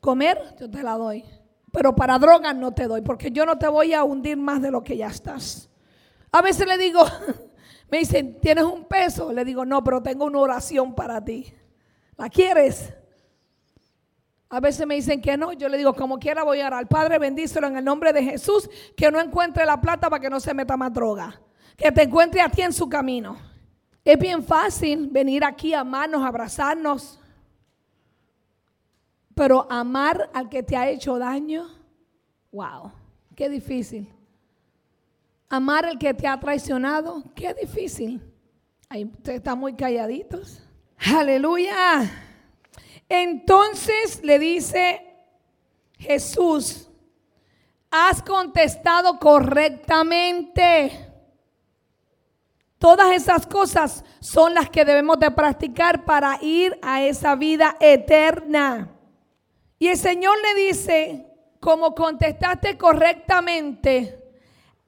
¿Comer? 0.00 0.56
Yo 0.58 0.70
te 0.70 0.82
la 0.82 0.92
doy. 0.96 1.24
Pero 1.72 1.94
para 1.94 2.18
drogas 2.18 2.54
no 2.56 2.72
te 2.72 2.86
doy, 2.86 3.02
porque 3.02 3.30
yo 3.30 3.46
no 3.46 3.58
te 3.58 3.68
voy 3.68 3.94
a 3.94 4.04
hundir 4.04 4.36
más 4.36 4.60
de 4.60 4.70
lo 4.70 4.82
que 4.82 4.96
ya 4.96 5.08
estás. 5.08 5.68
A 6.32 6.42
veces 6.42 6.66
le 6.66 6.78
digo, 6.78 7.04
me 7.90 7.98
dicen, 7.98 8.40
¿tienes 8.40 8.64
un 8.64 8.84
peso? 8.84 9.32
Le 9.32 9.44
digo, 9.44 9.64
no, 9.64 9.82
pero 9.84 10.02
tengo 10.02 10.24
una 10.24 10.38
oración 10.38 10.94
para 10.94 11.24
ti. 11.24 11.52
¿La 12.16 12.28
quieres? 12.28 12.92
A 14.50 14.58
veces 14.58 14.84
me 14.84 14.96
dicen 14.96 15.20
que 15.22 15.36
no. 15.36 15.52
Yo 15.52 15.68
le 15.68 15.78
digo, 15.78 15.94
como 15.94 16.18
quiera 16.18 16.42
voy 16.42 16.60
a 16.60 16.66
orar. 16.66 16.88
Padre, 16.88 17.18
bendícelo 17.18 17.68
en 17.68 17.76
el 17.76 17.84
nombre 17.84 18.12
de 18.12 18.24
Jesús. 18.24 18.68
Que 18.96 19.10
no 19.10 19.20
encuentre 19.20 19.64
la 19.64 19.80
plata 19.80 20.10
para 20.10 20.20
que 20.20 20.28
no 20.28 20.40
se 20.40 20.52
meta 20.52 20.76
más 20.76 20.92
droga. 20.92 21.40
Que 21.76 21.92
te 21.92 22.02
encuentre 22.02 22.40
a 22.40 22.48
ti 22.48 22.62
en 22.62 22.72
su 22.72 22.88
camino. 22.88 23.38
Es 24.04 24.18
bien 24.18 24.42
fácil 24.42 25.08
venir 25.08 25.44
aquí 25.44 25.72
a 25.72 25.80
amarnos, 25.80 26.24
abrazarnos. 26.24 27.19
Pero 29.40 29.66
amar 29.70 30.28
al 30.34 30.50
que 30.50 30.62
te 30.62 30.76
ha 30.76 30.90
hecho 30.90 31.18
daño, 31.18 31.66
wow, 32.52 32.92
qué 33.34 33.48
difícil. 33.48 34.06
Amar 35.48 35.86
al 35.86 35.98
que 35.98 36.12
te 36.12 36.28
ha 36.28 36.38
traicionado, 36.38 37.24
qué 37.34 37.54
difícil. 37.54 38.20
Ahí 38.90 39.06
ustedes 39.06 39.38
están 39.38 39.58
muy 39.58 39.72
calladitos. 39.72 40.62
Aleluya. 41.16 42.02
Entonces 43.08 44.22
le 44.22 44.38
dice 44.38 45.00
Jesús, 45.98 46.90
has 47.90 48.20
contestado 48.20 49.18
correctamente. 49.18 51.14
Todas 52.76 53.10
esas 53.12 53.46
cosas 53.46 54.04
son 54.20 54.52
las 54.52 54.68
que 54.68 54.84
debemos 54.84 55.18
de 55.18 55.30
practicar 55.30 56.04
para 56.04 56.38
ir 56.42 56.78
a 56.82 57.02
esa 57.02 57.36
vida 57.36 57.74
eterna. 57.80 58.98
Y 59.80 59.88
el 59.88 59.96
Señor 59.96 60.36
le 60.42 60.62
dice, 60.66 61.26
como 61.58 61.94
contestaste 61.94 62.76
correctamente, 62.76 64.30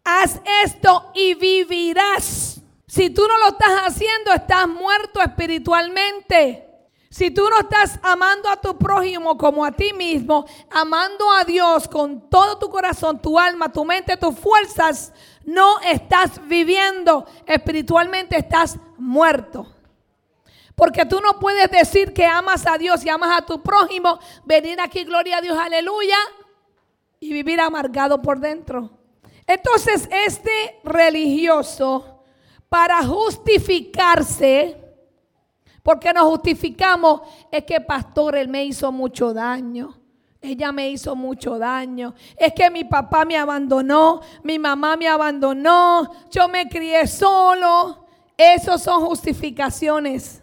haz 0.04 0.38
esto 0.62 1.10
y 1.14 1.32
vivirás. 1.32 2.60
Si 2.86 3.08
tú 3.08 3.26
no 3.26 3.38
lo 3.38 3.48
estás 3.48 3.86
haciendo, 3.86 4.34
estás 4.34 4.68
muerto 4.68 5.22
espiritualmente. 5.22 6.68
Si 7.08 7.30
tú 7.30 7.48
no 7.48 7.60
estás 7.60 7.98
amando 8.02 8.50
a 8.50 8.60
tu 8.60 8.76
prójimo 8.76 9.38
como 9.38 9.64
a 9.64 9.72
ti 9.72 9.94
mismo, 9.94 10.44
amando 10.70 11.32
a 11.32 11.44
Dios 11.44 11.88
con 11.88 12.28
todo 12.28 12.58
tu 12.58 12.68
corazón, 12.68 13.18
tu 13.18 13.38
alma, 13.38 13.72
tu 13.72 13.86
mente, 13.86 14.18
tus 14.18 14.38
fuerzas, 14.38 15.14
no 15.46 15.80
estás 15.80 16.32
viviendo 16.46 17.24
espiritualmente, 17.46 18.36
estás 18.36 18.76
muerto. 18.98 19.66
Porque 20.74 21.04
tú 21.04 21.20
no 21.20 21.38
puedes 21.38 21.70
decir 21.70 22.12
que 22.12 22.24
amas 22.24 22.66
a 22.66 22.78
Dios 22.78 23.04
y 23.04 23.08
amas 23.08 23.38
a 23.38 23.46
tu 23.46 23.62
prójimo, 23.62 24.18
venir 24.44 24.80
aquí, 24.80 25.04
gloria 25.04 25.38
a 25.38 25.40
Dios, 25.40 25.58
aleluya, 25.58 26.16
y 27.20 27.32
vivir 27.32 27.60
amargado 27.60 28.20
por 28.20 28.40
dentro. 28.40 28.90
Entonces, 29.46 30.08
este 30.10 30.80
religioso, 30.84 32.24
para 32.68 33.04
justificarse, 33.04 34.78
porque 35.82 36.12
nos 36.12 36.24
justificamos, 36.24 37.22
es 37.50 37.64
que 37.64 37.80
pastor, 37.80 38.36
él 38.36 38.48
me 38.48 38.64
hizo 38.64 38.90
mucho 38.90 39.34
daño. 39.34 39.98
Ella 40.40 40.72
me 40.72 40.90
hizo 40.90 41.14
mucho 41.14 41.58
daño. 41.58 42.14
Es 42.36 42.52
que 42.52 42.68
mi 42.68 42.82
papá 42.82 43.24
me 43.24 43.36
abandonó, 43.36 44.20
mi 44.42 44.58
mamá 44.58 44.96
me 44.96 45.06
abandonó, 45.06 46.10
yo 46.30 46.48
me 46.48 46.68
crié 46.68 47.06
solo. 47.06 48.06
Esos 48.36 48.82
son 48.82 49.04
justificaciones 49.06 50.41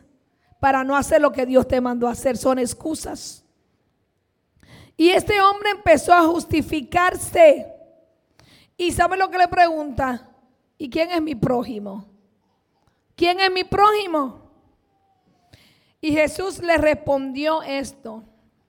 para 0.60 0.84
no 0.84 0.96
hacer 0.96 1.22
lo 1.22 1.32
que 1.32 1.46
Dios 1.46 1.68
te 1.68 1.80
mandó 1.82 2.08
a 2.08 2.12
hacer, 2.12 2.38
son 2.38 2.60
excusas. 2.60 3.46
Y 4.98 5.10
este 5.10 5.40
hombre 5.42 5.70
empezó 5.72 6.14
a 6.14 6.24
justificarse. 6.24 7.74
¿Y 8.76 8.92
sabe 8.92 9.18
lo 9.18 9.30
que 9.30 9.38
le 9.38 9.48
pregunta? 9.48 10.30
¿Y 10.78 10.90
quién 10.90 11.12
es 11.12 11.22
mi 11.22 11.36
prójimo? 11.36 12.06
¿Quién 13.16 13.40
es 13.40 13.52
mi 13.52 13.64
prójimo? 13.64 14.50
Y 16.02 16.12
Jesús 16.12 16.60
le 16.60 16.78
respondió 16.78 17.62
esto. 17.62 18.24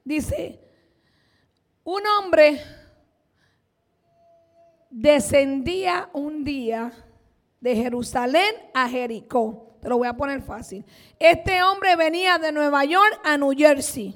Dice, 0.05 0.61
un 1.85 2.03
hombre 2.07 2.61
descendía 4.91 6.11
un 6.13 6.45
día 6.45 6.93
de 7.61 7.77
Jerusalén 7.77 8.55
a 8.75 8.89
Jericó. 8.89 9.70
Te 9.81 9.89
lo 9.89 9.99
voy 9.99 10.09
a 10.09 10.17
poner 10.17 10.43
fácil. 10.43 10.85
Este 11.19 11.63
hombre 11.63 11.97
venía 11.97 12.39
de 12.39 12.53
Nueva 12.53 12.85
York 12.85 13.21
a 13.25 13.37
New 13.37 13.53
Jersey. 13.57 14.15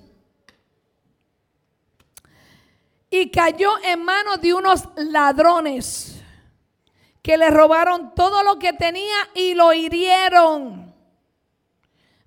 Y 3.09 3.31
cayó 3.31 3.71
en 3.85 4.05
manos 4.05 4.41
de 4.41 4.53
unos 4.53 4.89
ladrones 4.97 6.21
que 7.23 7.39
le 7.39 7.49
robaron 7.49 8.15
todo 8.15 8.43
lo 8.43 8.59
que 8.59 8.75
tenía 8.75 9.17
y 9.35 9.55
lo 9.55 9.73
hirieron, 9.73 10.95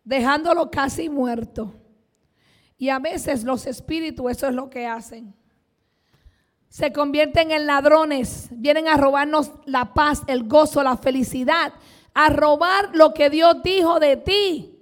dejándolo 0.04 0.72
casi 0.72 1.08
muerto. 1.10 1.76
Y 2.78 2.90
a 2.90 2.98
veces 2.98 3.44
los 3.44 3.68
espíritus 3.68 4.32
eso 4.32 4.48
es 4.48 4.56
lo 4.56 4.70
que 4.70 4.88
hacen. 4.88 5.36
Se 6.70 6.92
convierten 6.92 7.52
en 7.52 7.68
ladrones, 7.68 8.48
vienen 8.52 8.88
a 8.88 8.98
robarnos 8.98 9.52
la 9.66 9.94
paz, 9.94 10.24
el 10.28 10.48
gozo, 10.48 10.82
la 10.82 10.98
felicidad, 10.98 11.74
a 12.20 12.30
robar 12.30 12.96
lo 12.96 13.14
que 13.14 13.30
Dios 13.30 13.62
dijo 13.62 14.00
de 14.00 14.18
ti, 14.18 14.76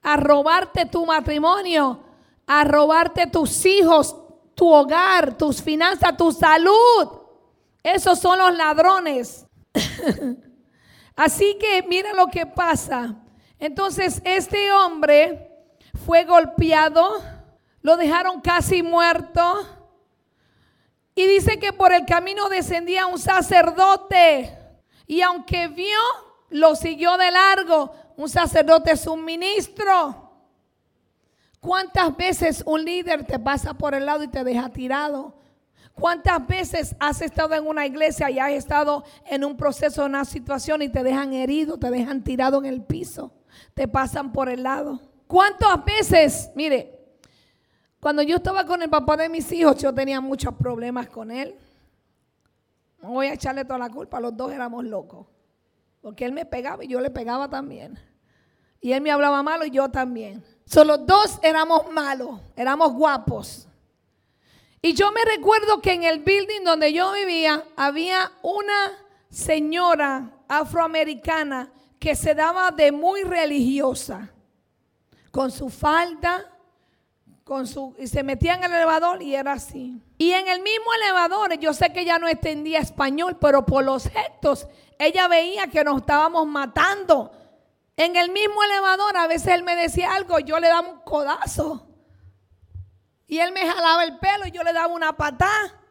a 0.00 0.16
robarte 0.16 0.86
tu 0.86 1.04
matrimonio, 1.04 2.02
a 2.46 2.64
robarte 2.64 3.26
tus 3.26 3.66
hijos, 3.66 4.16
tu 4.54 4.66
hogar, 4.72 5.36
tus 5.36 5.60
finanzas, 5.60 6.16
tu 6.16 6.32
salud. 6.32 7.20
Esos 7.82 8.18
son 8.18 8.38
los 8.38 8.56
ladrones. 8.56 9.44
Así 11.16 11.58
que 11.60 11.82
mira 11.86 12.14
lo 12.14 12.28
que 12.28 12.46
pasa. 12.46 13.14
Entonces 13.58 14.22
este 14.24 14.72
hombre 14.72 15.52
fue 16.06 16.24
golpeado, 16.24 17.20
lo 17.82 17.98
dejaron 17.98 18.40
casi 18.40 18.82
muerto. 18.82 19.66
Y 21.14 21.26
dice 21.26 21.58
que 21.58 21.74
por 21.74 21.92
el 21.92 22.06
camino 22.06 22.48
descendía 22.48 23.06
un 23.06 23.18
sacerdote. 23.18 24.58
Y 25.06 25.20
aunque 25.20 25.68
vio, 25.68 25.98
lo 26.50 26.74
siguió 26.74 27.16
de 27.16 27.30
largo. 27.30 27.92
Un 28.16 28.28
sacerdote 28.28 28.92
es 28.92 29.06
un 29.06 29.24
ministro. 29.24 30.28
¿Cuántas 31.60 32.16
veces 32.16 32.62
un 32.66 32.84
líder 32.84 33.24
te 33.24 33.38
pasa 33.38 33.74
por 33.74 33.94
el 33.94 34.06
lado 34.06 34.22
y 34.22 34.28
te 34.28 34.44
deja 34.44 34.68
tirado? 34.68 35.34
¿Cuántas 35.92 36.46
veces 36.46 36.94
has 37.00 37.20
estado 37.20 37.54
en 37.54 37.66
una 37.66 37.84
iglesia 37.84 38.30
y 38.30 38.38
has 38.38 38.52
estado 38.52 39.04
en 39.26 39.44
un 39.44 39.56
proceso, 39.56 40.02
en 40.02 40.10
una 40.10 40.24
situación 40.24 40.82
y 40.82 40.88
te 40.88 41.02
dejan 41.02 41.32
herido, 41.32 41.76
te 41.76 41.90
dejan 41.90 42.22
tirado 42.22 42.58
en 42.58 42.66
el 42.66 42.82
piso? 42.82 43.32
Te 43.74 43.88
pasan 43.88 44.30
por 44.30 44.48
el 44.48 44.62
lado. 44.62 45.00
¿Cuántas 45.26 45.84
veces, 45.84 46.50
mire, 46.54 46.98
cuando 48.00 48.22
yo 48.22 48.36
estaba 48.36 48.64
con 48.64 48.80
el 48.80 48.88
papá 48.88 49.16
de 49.16 49.28
mis 49.28 49.50
hijos, 49.50 49.76
yo 49.78 49.92
tenía 49.92 50.20
muchos 50.20 50.54
problemas 50.54 51.08
con 51.08 51.32
él. 51.32 51.56
No 53.02 53.10
voy 53.10 53.26
a 53.26 53.34
echarle 53.34 53.64
toda 53.64 53.78
la 53.78 53.90
culpa, 53.90 54.20
los 54.20 54.36
dos 54.36 54.52
éramos 54.52 54.84
locos. 54.84 55.26
Porque 56.00 56.24
él 56.24 56.32
me 56.32 56.46
pegaba 56.46 56.84
y 56.84 56.88
yo 56.88 57.00
le 57.00 57.10
pegaba 57.10 57.48
también. 57.48 57.98
Y 58.80 58.92
él 58.92 59.00
me 59.00 59.10
hablaba 59.10 59.42
malo 59.42 59.64
y 59.64 59.70
yo 59.70 59.88
también. 59.88 60.44
Solo 60.64 60.98
dos 60.98 61.38
éramos 61.42 61.90
malos, 61.90 62.40
éramos 62.56 62.92
guapos. 62.92 63.68
Y 64.80 64.94
yo 64.94 65.10
me 65.10 65.24
recuerdo 65.24 65.80
que 65.80 65.92
en 65.92 66.04
el 66.04 66.20
building 66.20 66.62
donde 66.64 66.92
yo 66.92 67.12
vivía 67.12 67.64
había 67.76 68.30
una 68.42 68.92
señora 69.28 70.30
afroamericana 70.46 71.72
que 71.98 72.14
se 72.14 72.34
daba 72.34 72.70
de 72.70 72.92
muy 72.92 73.22
religiosa, 73.22 74.30
con 75.32 75.50
su 75.50 75.68
falda, 75.68 76.44
con 77.42 77.66
su, 77.66 77.94
y 77.98 78.06
se 78.06 78.22
metía 78.22 78.54
en 78.54 78.64
el 78.64 78.72
elevador 78.72 79.20
y 79.22 79.34
era 79.34 79.52
así. 79.52 80.00
Y 80.16 80.30
en 80.32 80.48
el 80.48 80.60
mismo 80.62 80.92
elevador, 81.02 81.58
yo 81.58 81.72
sé 81.72 81.92
que 81.92 82.00
ella 82.00 82.18
no 82.18 82.28
entendía 82.28 82.78
español, 82.78 83.36
pero 83.40 83.66
por 83.66 83.84
los 83.84 84.08
gestos, 84.08 84.68
ella 84.98 85.28
veía 85.28 85.68
que 85.68 85.84
nos 85.84 85.98
estábamos 86.00 86.46
matando 86.46 87.32
en 87.98 88.14
el 88.14 88.30
mismo 88.30 88.62
elevador, 88.62 89.16
a 89.16 89.26
veces 89.26 89.54
él 89.54 89.64
me 89.64 89.74
decía 89.74 90.14
algo, 90.14 90.38
yo 90.38 90.60
le 90.60 90.68
daba 90.68 90.88
un 90.88 91.00
codazo. 91.00 91.84
Y 93.26 93.40
él 93.40 93.50
me 93.50 93.68
jalaba 93.68 94.04
el 94.04 94.20
pelo 94.20 94.46
y 94.46 94.52
yo 94.52 94.62
le 94.62 94.72
daba 94.72 94.94
una 94.94 95.16
patada. 95.16 95.82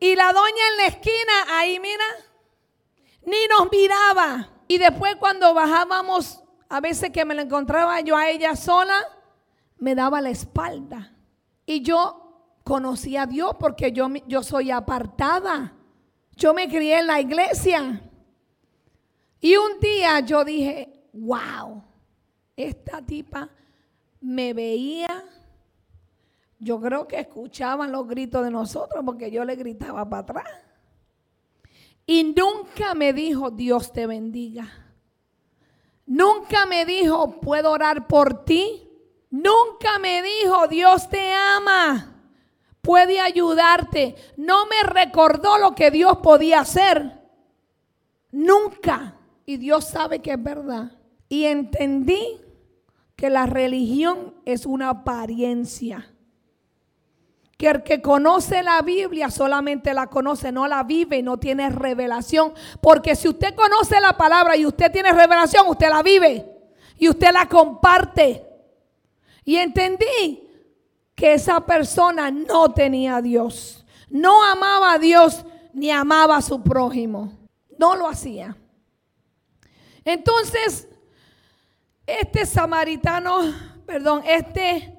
Y 0.00 0.16
la 0.16 0.32
doña 0.32 0.68
en 0.70 0.76
la 0.78 0.86
esquina, 0.86 1.32
ahí 1.50 1.78
mira, 1.80 2.04
ni 3.26 3.46
nos 3.48 3.70
miraba. 3.70 4.48
Y 4.68 4.78
después 4.78 5.16
cuando 5.16 5.52
bajábamos, 5.52 6.42
a 6.70 6.80
veces 6.80 7.10
que 7.10 7.26
me 7.26 7.34
la 7.34 7.42
encontraba 7.42 8.00
yo 8.00 8.16
a 8.16 8.30
ella 8.30 8.56
sola, 8.56 8.96
me 9.76 9.94
daba 9.94 10.22
la 10.22 10.30
espalda. 10.30 11.12
Y 11.66 11.82
yo 11.82 12.56
conocía 12.64 13.24
a 13.24 13.26
Dios 13.26 13.56
porque 13.60 13.92
yo, 13.92 14.08
yo 14.26 14.42
soy 14.42 14.70
apartada. 14.70 15.74
Yo 16.36 16.54
me 16.54 16.68
crié 16.68 17.00
en 17.00 17.06
la 17.06 17.20
iglesia. 17.20 18.02
Y 19.40 19.56
un 19.56 19.80
día 19.80 20.20
yo 20.20 20.44
dije, 20.44 21.08
wow, 21.12 21.82
esta 22.56 23.00
tipa 23.02 23.50
me 24.20 24.52
veía, 24.52 25.24
yo 26.58 26.78
creo 26.80 27.08
que 27.08 27.20
escuchaban 27.20 27.90
los 27.90 28.06
gritos 28.06 28.44
de 28.44 28.50
nosotros 28.50 29.02
porque 29.04 29.30
yo 29.30 29.44
le 29.44 29.56
gritaba 29.56 30.08
para 30.08 30.22
atrás. 30.22 30.46
Y 32.06 32.34
nunca 32.36 32.94
me 32.94 33.12
dijo, 33.12 33.50
Dios 33.50 33.92
te 33.92 34.06
bendiga. 34.06 34.68
Nunca 36.06 36.66
me 36.66 36.84
dijo, 36.84 37.40
puedo 37.40 37.70
orar 37.70 38.08
por 38.08 38.44
ti. 38.44 38.88
Nunca 39.30 39.98
me 40.00 40.20
dijo, 40.22 40.66
Dios 40.66 41.08
te 41.08 41.32
ama, 41.32 42.09
puede 42.82 43.20
ayudarte. 43.20 44.14
No 44.36 44.66
me 44.66 44.82
recordó 44.88 45.58
lo 45.58 45.74
que 45.74 45.90
Dios 45.90 46.18
podía 46.18 46.60
hacer. 46.60 47.20
Nunca. 48.30 49.16
Y 49.46 49.56
Dios 49.56 49.88
sabe 49.88 50.20
que 50.20 50.32
es 50.32 50.42
verdad. 50.42 50.92
Y 51.28 51.44
entendí 51.44 52.40
que 53.16 53.30
la 53.30 53.46
religión 53.46 54.34
es 54.44 54.66
una 54.66 54.90
apariencia. 54.90 56.12
Que 57.56 57.68
el 57.68 57.82
que 57.82 58.00
conoce 58.00 58.62
la 58.62 58.80
Biblia 58.80 59.30
solamente 59.30 59.92
la 59.92 60.06
conoce, 60.06 60.50
no 60.50 60.66
la 60.66 60.82
vive 60.82 61.18
y 61.18 61.22
no 61.22 61.38
tiene 61.38 61.68
revelación. 61.68 62.54
Porque 62.80 63.14
si 63.14 63.28
usted 63.28 63.54
conoce 63.54 64.00
la 64.00 64.16
palabra 64.16 64.56
y 64.56 64.64
usted 64.64 64.90
tiene 64.90 65.12
revelación, 65.12 65.66
usted 65.68 65.90
la 65.90 66.02
vive 66.02 66.50
y 66.96 67.08
usted 67.08 67.32
la 67.32 67.46
comparte. 67.46 68.46
Y 69.44 69.56
entendí 69.56 70.49
que 71.20 71.34
esa 71.34 71.60
persona 71.60 72.30
no 72.30 72.72
tenía 72.72 73.16
a 73.16 73.22
Dios. 73.22 73.84
No 74.08 74.42
amaba 74.42 74.94
a 74.94 74.98
Dios 74.98 75.44
ni 75.74 75.90
amaba 75.90 76.38
a 76.38 76.42
su 76.42 76.62
prójimo. 76.62 77.38
No 77.78 77.94
lo 77.94 78.08
hacía. 78.08 78.56
Entonces, 80.02 80.88
este 82.06 82.46
samaritano, 82.46 83.52
perdón, 83.84 84.22
este 84.24 84.98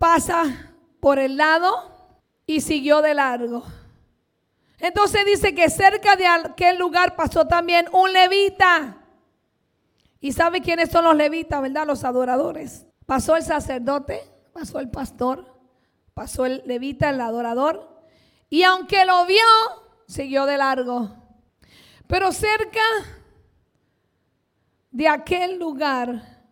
pasa 0.00 0.72
por 0.98 1.20
el 1.20 1.36
lado 1.36 1.92
y 2.44 2.60
siguió 2.60 3.00
de 3.00 3.14
largo. 3.14 3.62
Entonces 4.80 5.24
dice 5.26 5.54
que 5.54 5.70
cerca 5.70 6.16
de 6.16 6.26
aquel 6.26 6.76
lugar 6.76 7.14
pasó 7.14 7.46
también 7.46 7.86
un 7.92 8.12
levita. 8.12 8.96
¿Y 10.18 10.32
sabe 10.32 10.60
quiénes 10.60 10.90
son 10.90 11.04
los 11.04 11.14
levitas, 11.14 11.62
verdad? 11.62 11.86
Los 11.86 12.02
adoradores. 12.02 12.84
Pasó 13.06 13.36
el 13.36 13.44
sacerdote, 13.44 14.33
pasó 14.54 14.78
el 14.78 14.88
pastor, 14.88 15.44
pasó 16.14 16.46
el 16.46 16.62
levita, 16.64 17.10
el 17.10 17.20
adorador. 17.20 18.06
Y 18.48 18.62
aunque 18.62 19.04
lo 19.04 19.26
vio, 19.26 19.44
siguió 20.06 20.46
de 20.46 20.56
largo. 20.56 21.14
Pero 22.06 22.32
cerca 22.32 22.80
de 24.90 25.08
aquel 25.08 25.58
lugar 25.58 26.46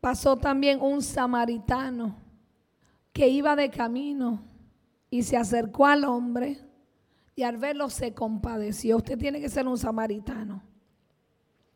pasó 0.00 0.36
también 0.36 0.80
un 0.82 1.00
samaritano 1.00 2.16
que 3.12 3.28
iba 3.28 3.54
de 3.54 3.70
camino 3.70 4.42
y 5.10 5.22
se 5.22 5.36
acercó 5.36 5.86
al 5.86 6.04
hombre 6.04 6.58
y 7.36 7.44
al 7.44 7.56
verlo 7.56 7.88
se 7.88 8.14
compadeció. 8.14 8.96
Usted 8.96 9.16
tiene 9.16 9.40
que 9.40 9.48
ser 9.48 9.68
un 9.68 9.78
samaritano. 9.78 10.62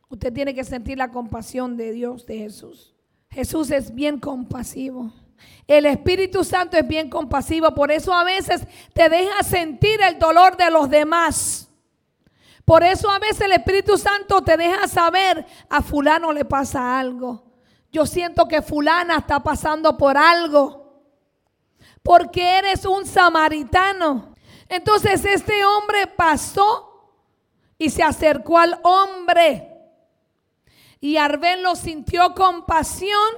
Usted 0.09 0.33
tiene 0.33 0.55
que 0.55 0.65
sentir 0.65 0.99
la 0.99 1.13
compasión 1.13 1.77
de 1.77 1.93
Dios, 1.93 2.27
de 2.27 2.39
Jesús. 2.39 2.97
Jesús 3.31 3.71
es 3.71 3.95
bien 3.95 4.19
compasivo. 4.19 5.13
El 5.67 5.87
Espíritu 5.87 6.45
Santo 6.45 6.77
es 6.77 6.87
bien 6.87 7.09
compasivo. 7.09 7.73
Por 7.75 7.91
eso 7.91 8.13
a 8.13 8.25
veces 8.25 8.67
te 8.93 9.09
deja 9.09 9.43
sentir 9.43 10.01
el 10.03 10.19
dolor 10.19 10.57
de 10.57 10.71
los 10.71 10.91
demás. 10.91 11.69
Por 12.65 12.83
eso 12.85 13.11
a 13.11 13.19
veces 13.19 13.43
el 13.43 13.53
Espíritu 13.53 13.99
Santo 13.99 14.43
te 14.43 14.57
deja 14.57 14.87
saber, 14.87 15.45
a 15.69 15.83
fulano 15.83 16.33
le 16.33 16.45
pasa 16.45 16.99
algo. 16.99 17.45
Yo 17.91 18.07
siento 18.07 18.47
que 18.49 18.63
fulana 18.63 19.19
está 19.19 19.43
pasando 19.43 19.97
por 19.97 20.17
algo. 20.17 21.03
Porque 22.03 22.59
eres 22.59 22.85
un 22.85 23.07
samaritano. 23.07 24.35
Entonces 24.69 25.25
este 25.25 25.65
hombre 25.65 26.07
pasó 26.07 26.93
y 27.79 27.91
se 27.91 28.03
acercó 28.03 28.59
al 28.59 28.81
hombre. 28.83 29.69
Y 31.01 31.17
al 31.17 31.37
verlo 31.39 31.75
sintió 31.77 32.35
compasión. 32.35 33.29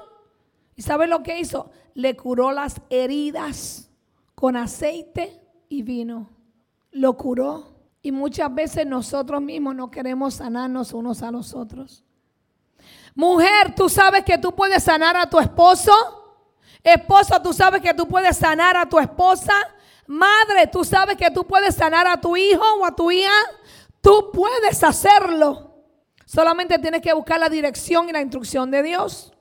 ¿Y 0.76 0.82
sabe 0.82 1.06
lo 1.06 1.22
que 1.22 1.38
hizo? 1.38 1.70
Le 1.94 2.16
curó 2.16 2.52
las 2.52 2.80
heridas 2.90 3.88
con 4.35 4.57
aceite 4.57 5.40
y 5.68 5.83
vino. 5.83 6.30
Lo 6.90 7.16
curó. 7.16 7.74
Y 8.02 8.12
muchas 8.12 8.54
veces 8.54 8.87
nosotros 8.87 9.40
mismos 9.40 9.74
no 9.74 9.90
queremos 9.90 10.35
sanarnos 10.35 10.92
unos 10.92 11.22
a 11.22 11.30
los 11.30 11.54
otros. 11.54 12.04
Mujer, 13.14 13.74
tú 13.74 13.88
sabes 13.88 14.24
que 14.24 14.37
tú 14.37 14.54
puedes 14.54 14.83
sanar 14.83 15.16
a 15.16 15.28
tu 15.30 15.38
esposo. 15.38 15.92
Esposo, 16.83 17.40
tú 17.40 17.52
sabes 17.52 17.80
que 17.80 17.94
tú 17.94 18.07
puedes 18.07 18.37
sanar 18.37 18.76
a 18.76 18.87
tu 18.87 18.98
esposa. 18.98 19.54
Madre, 20.07 20.66
tú 20.66 20.85
sabes 20.85 21.16
que 21.16 21.30
tú 21.30 21.46
puedes 21.46 21.74
sanar 21.74 22.07
a 22.07 22.20
tu 22.20 22.37
hijo 22.37 22.62
o 22.80 22.85
a 22.85 22.94
tu 22.94 23.11
hija. 23.11 23.33
Tú 24.00 24.30
puedes 24.33 24.83
hacerlo. 24.85 25.74
Solamente 26.26 26.78
tienes 26.78 27.00
que 27.00 27.14
buscar 27.14 27.40
la 27.40 27.48
dirección 27.48 28.09
y 28.09 28.12
la 28.12 28.20
instrucción 28.20 28.70
de 28.70 28.83
Dios. 28.83 29.33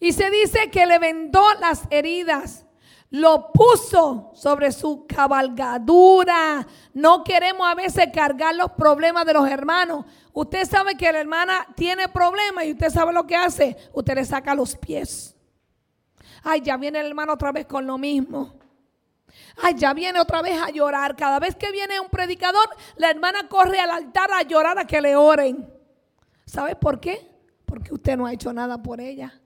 Y 0.00 0.12
se 0.12 0.30
dice 0.30 0.70
que 0.70 0.86
le 0.86 0.98
vendó 0.98 1.42
las 1.60 1.82
heridas, 1.90 2.66
lo 3.10 3.50
puso 3.52 4.32
sobre 4.34 4.72
su 4.72 5.06
cabalgadura. 5.06 6.66
No 6.92 7.24
queremos 7.24 7.66
a 7.66 7.74
veces 7.74 8.08
cargar 8.12 8.54
los 8.54 8.72
problemas 8.72 9.24
de 9.24 9.32
los 9.32 9.48
hermanos. 9.48 10.04
Usted 10.32 10.66
sabe 10.66 10.96
que 10.96 11.10
la 11.10 11.20
hermana 11.20 11.66
tiene 11.76 12.08
problemas 12.08 12.64
y 12.64 12.72
usted 12.72 12.90
sabe 12.90 13.12
lo 13.12 13.26
que 13.26 13.36
hace. 13.36 13.76
Usted 13.92 14.16
le 14.16 14.24
saca 14.24 14.54
los 14.54 14.76
pies. 14.76 15.34
Ay, 16.42 16.60
ya 16.60 16.76
viene 16.76 17.00
el 17.00 17.06
hermano 17.06 17.32
otra 17.32 17.52
vez 17.52 17.66
con 17.66 17.86
lo 17.86 17.96
mismo. 17.96 18.54
Ay, 19.62 19.74
ya 19.76 19.94
viene 19.94 20.20
otra 20.20 20.42
vez 20.42 20.60
a 20.60 20.70
llorar. 20.70 21.16
Cada 21.16 21.38
vez 21.38 21.56
que 21.56 21.72
viene 21.72 21.98
un 22.00 22.08
predicador, 22.08 22.68
la 22.96 23.10
hermana 23.10 23.48
corre 23.48 23.80
al 23.80 23.90
altar 23.90 24.30
a 24.32 24.42
llorar 24.42 24.78
a 24.78 24.86
que 24.86 25.00
le 25.00 25.16
oren. 25.16 25.72
¿Sabes 26.44 26.76
por 26.76 27.00
qué? 27.00 27.30
Porque 27.64 27.94
usted 27.94 28.16
no 28.16 28.26
ha 28.26 28.32
hecho 28.32 28.52
nada 28.52 28.82
por 28.82 29.00
ella. 29.00 29.40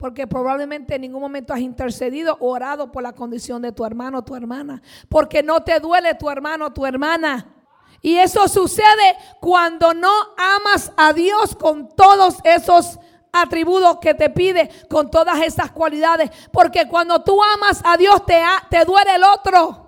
Porque 0.00 0.26
probablemente 0.26 0.94
en 0.94 1.02
ningún 1.02 1.20
momento 1.20 1.52
has 1.52 1.60
intercedido 1.60 2.38
o 2.40 2.52
orado 2.52 2.90
por 2.90 3.02
la 3.02 3.12
condición 3.12 3.60
de 3.60 3.70
tu 3.70 3.84
hermano 3.84 4.20
o 4.20 4.22
tu 4.22 4.34
hermana. 4.34 4.80
Porque 5.10 5.42
no 5.42 5.62
te 5.62 5.78
duele 5.78 6.14
tu 6.14 6.30
hermano 6.30 6.68
o 6.68 6.72
tu 6.72 6.86
hermana. 6.86 7.54
Y 8.00 8.16
eso 8.16 8.48
sucede 8.48 9.14
cuando 9.40 9.92
no 9.92 10.10
amas 10.38 10.90
a 10.96 11.12
Dios 11.12 11.54
con 11.54 11.94
todos 11.94 12.38
esos 12.44 12.98
atributos 13.30 13.98
que 13.98 14.14
te 14.14 14.30
pide 14.30 14.70
con 14.88 15.10
todas 15.10 15.42
esas 15.42 15.70
cualidades. 15.70 16.30
Porque 16.50 16.88
cuando 16.88 17.22
tú 17.22 17.38
amas 17.44 17.82
a 17.84 17.98
Dios 17.98 18.24
te, 18.24 18.42
te 18.70 18.86
duele 18.86 19.16
el 19.16 19.22
otro. 19.22 19.86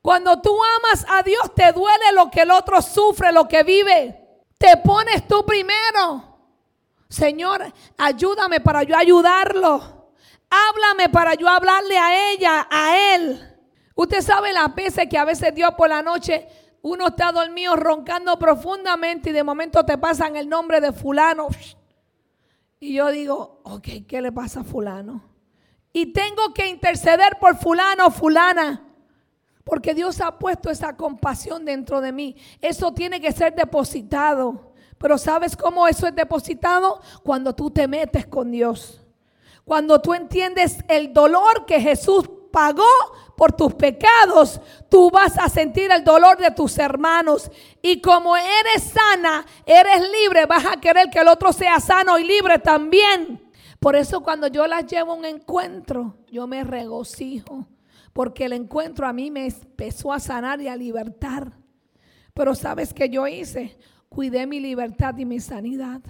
Cuando 0.00 0.40
tú 0.40 0.58
amas 0.78 1.04
a 1.10 1.22
Dios 1.22 1.54
te 1.54 1.72
duele 1.72 2.12
lo 2.14 2.30
que 2.30 2.40
el 2.40 2.50
otro 2.50 2.80
sufre, 2.80 3.32
lo 3.32 3.46
que 3.46 3.62
vive. 3.64 4.18
Te 4.56 4.78
pones 4.78 5.28
tú 5.28 5.44
primero. 5.44 6.27
Señor, 7.08 7.72
ayúdame 7.96 8.60
para 8.60 8.82
yo 8.82 8.96
ayudarlo. 8.96 10.12
Háblame 10.50 11.08
para 11.08 11.34
yo 11.34 11.48
hablarle 11.48 11.98
a 11.98 12.32
ella, 12.32 12.66
a 12.70 13.14
él. 13.14 13.40
Usted 13.94 14.22
sabe 14.22 14.52
las 14.52 14.74
veces 14.74 15.08
que 15.08 15.18
a 15.18 15.24
veces 15.24 15.54
Dios 15.54 15.72
por 15.76 15.88
la 15.88 16.02
noche 16.02 16.48
uno 16.82 17.08
está 17.08 17.32
dormido 17.32 17.76
roncando 17.76 18.38
profundamente 18.38 19.30
y 19.30 19.32
de 19.32 19.42
momento 19.42 19.84
te 19.84 19.98
pasan 19.98 20.36
el 20.36 20.48
nombre 20.48 20.80
de 20.80 20.92
fulano 20.92 21.48
y 22.80 22.94
yo 22.94 23.10
digo, 23.10 23.60
ok, 23.64 23.88
¿qué 24.06 24.22
le 24.22 24.32
pasa 24.32 24.60
a 24.60 24.64
fulano? 24.64 25.24
Y 25.92 26.12
tengo 26.12 26.54
que 26.54 26.68
interceder 26.68 27.38
por 27.40 27.56
fulano 27.56 28.10
fulana. 28.10 28.84
Porque 29.64 29.94
Dios 29.94 30.20
ha 30.20 30.38
puesto 30.38 30.70
esa 30.70 30.96
compasión 30.96 31.64
dentro 31.64 32.00
de 32.00 32.12
mí. 32.12 32.36
Eso 32.60 32.94
tiene 32.94 33.20
que 33.20 33.32
ser 33.32 33.54
depositado. 33.54 34.67
Pero 34.98 35.16
¿sabes 35.16 35.56
cómo 35.56 35.86
eso 35.86 36.06
es 36.06 36.14
depositado? 36.14 37.00
Cuando 37.22 37.54
tú 37.54 37.70
te 37.70 37.86
metes 37.86 38.26
con 38.26 38.50
Dios. 38.50 39.00
Cuando 39.64 40.00
tú 40.00 40.14
entiendes 40.14 40.78
el 40.88 41.12
dolor 41.12 41.66
que 41.66 41.80
Jesús 41.80 42.28
pagó 42.50 42.82
por 43.36 43.52
tus 43.52 43.74
pecados, 43.74 44.60
tú 44.88 45.10
vas 45.10 45.38
a 45.38 45.48
sentir 45.48 45.90
el 45.92 46.02
dolor 46.02 46.38
de 46.38 46.50
tus 46.50 46.78
hermanos. 46.78 47.50
Y 47.80 48.00
como 48.00 48.36
eres 48.36 48.82
sana, 48.82 49.46
eres 49.64 50.10
libre, 50.10 50.46
vas 50.46 50.64
a 50.66 50.80
querer 50.80 51.08
que 51.10 51.20
el 51.20 51.28
otro 51.28 51.52
sea 51.52 51.78
sano 51.78 52.18
y 52.18 52.24
libre 52.24 52.58
también. 52.58 53.48
Por 53.78 53.94
eso 53.94 54.22
cuando 54.22 54.48
yo 54.48 54.66
las 54.66 54.86
llevo 54.86 55.12
a 55.12 55.16
un 55.16 55.24
encuentro, 55.24 56.16
yo 56.28 56.46
me 56.46 56.64
regocijo. 56.64 57.66
Porque 58.12 58.46
el 58.46 58.54
encuentro 58.54 59.06
a 59.06 59.12
mí 59.12 59.30
me 59.30 59.46
empezó 59.46 60.12
a 60.12 60.18
sanar 60.18 60.60
y 60.60 60.66
a 60.66 60.74
libertar. 60.74 61.52
Pero 62.34 62.54
¿sabes 62.54 62.92
qué 62.92 63.08
yo 63.08 63.28
hice? 63.28 63.78
Cuidé 64.08 64.46
mi 64.46 64.60
libertad 64.60 65.16
y 65.18 65.24
mi 65.24 65.40
sanidad. 65.40 66.00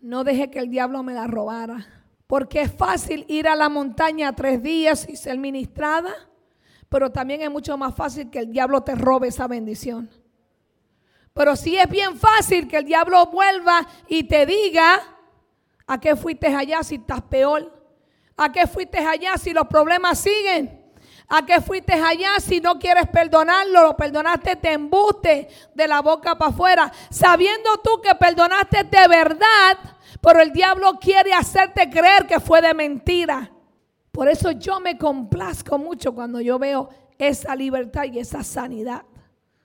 No 0.00 0.24
dejé 0.24 0.50
que 0.50 0.58
el 0.58 0.70
diablo 0.70 1.02
me 1.02 1.14
la 1.14 1.26
robara. 1.26 1.86
Porque 2.26 2.60
es 2.60 2.72
fácil 2.72 3.24
ir 3.28 3.48
a 3.48 3.56
la 3.56 3.68
montaña 3.68 4.34
tres 4.34 4.62
días 4.62 5.08
y 5.08 5.16
ser 5.16 5.38
ministrada, 5.38 6.12
pero 6.90 7.10
también 7.10 7.40
es 7.40 7.50
mucho 7.50 7.76
más 7.78 7.94
fácil 7.94 8.28
que 8.30 8.40
el 8.40 8.52
diablo 8.52 8.82
te 8.82 8.94
robe 8.94 9.28
esa 9.28 9.46
bendición. 9.46 10.10
Pero 11.32 11.56
sí 11.56 11.78
es 11.78 11.88
bien 11.88 12.18
fácil 12.18 12.68
que 12.68 12.76
el 12.76 12.84
diablo 12.84 13.26
vuelva 13.26 13.86
y 14.08 14.24
te 14.24 14.44
diga, 14.44 15.00
¿a 15.86 15.98
qué 15.98 16.16
fuiste 16.16 16.48
allá 16.48 16.82
si 16.82 16.96
estás 16.96 17.22
peor? 17.22 17.72
¿A 18.36 18.52
qué 18.52 18.66
fuiste 18.66 18.98
allá 18.98 19.36
si 19.38 19.52
los 19.52 19.66
problemas 19.66 20.18
siguen? 20.18 20.77
¿A 21.30 21.44
qué 21.44 21.60
fuiste 21.60 21.92
allá 21.92 22.40
si 22.40 22.58
no 22.58 22.78
quieres 22.78 23.06
perdonarlo? 23.08 23.82
Lo 23.82 23.96
perdonaste, 23.96 24.56
te 24.56 24.72
embuste 24.72 25.48
de 25.74 25.86
la 25.86 26.00
boca 26.00 26.38
para 26.38 26.50
afuera. 26.50 26.92
Sabiendo 27.10 27.76
tú 27.84 28.00
que 28.02 28.14
perdonaste 28.14 28.84
de 28.84 29.08
verdad, 29.08 29.76
pero 30.22 30.40
el 30.40 30.52
diablo 30.52 30.98
quiere 30.98 31.34
hacerte 31.34 31.90
creer 31.90 32.26
que 32.26 32.40
fue 32.40 32.62
de 32.62 32.72
mentira. 32.72 33.52
Por 34.10 34.26
eso 34.26 34.52
yo 34.52 34.80
me 34.80 34.96
complazco 34.96 35.76
mucho 35.76 36.14
cuando 36.14 36.40
yo 36.40 36.58
veo 36.58 36.88
esa 37.18 37.54
libertad 37.54 38.04
y 38.04 38.20
esa 38.20 38.42
sanidad. 38.42 39.02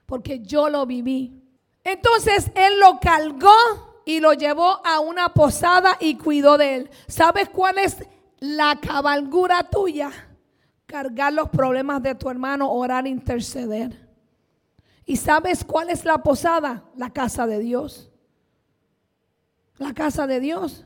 Porque 0.05 0.39
yo 0.39 0.67
lo 0.67 0.85
viví. 0.85 1.41
Entonces 1.81 2.51
él 2.55 2.77
lo 2.81 2.99
cargó 2.99 4.01
y 4.05 4.19
lo 4.19 4.33
llevó 4.33 4.85
a 4.85 4.99
una 4.99 5.29
posada 5.29 5.95
y 6.01 6.17
cuidó 6.17 6.57
de 6.57 6.75
él. 6.75 6.89
¿Sabes 7.07 7.47
cuál 7.47 7.77
es 7.77 8.03
la 8.39 8.77
cabalgura 8.81 9.63
tuya? 9.69 10.11
Cargar 10.93 11.33
los 11.33 11.49
problemas 11.49 12.03
de 12.03 12.13
tu 12.13 12.29
hermano, 12.29 12.71
orar, 12.71 13.07
interceder. 13.07 14.07
¿Y 15.05 15.17
sabes 15.17 15.63
cuál 15.63 15.89
es 15.89 16.05
la 16.05 16.21
posada? 16.21 16.83
La 16.95 17.09
casa 17.09 17.47
de 17.47 17.57
Dios 17.57 18.13
la 19.77 19.93
casa 19.93 20.27
de 20.27 20.39
Dios. 20.39 20.85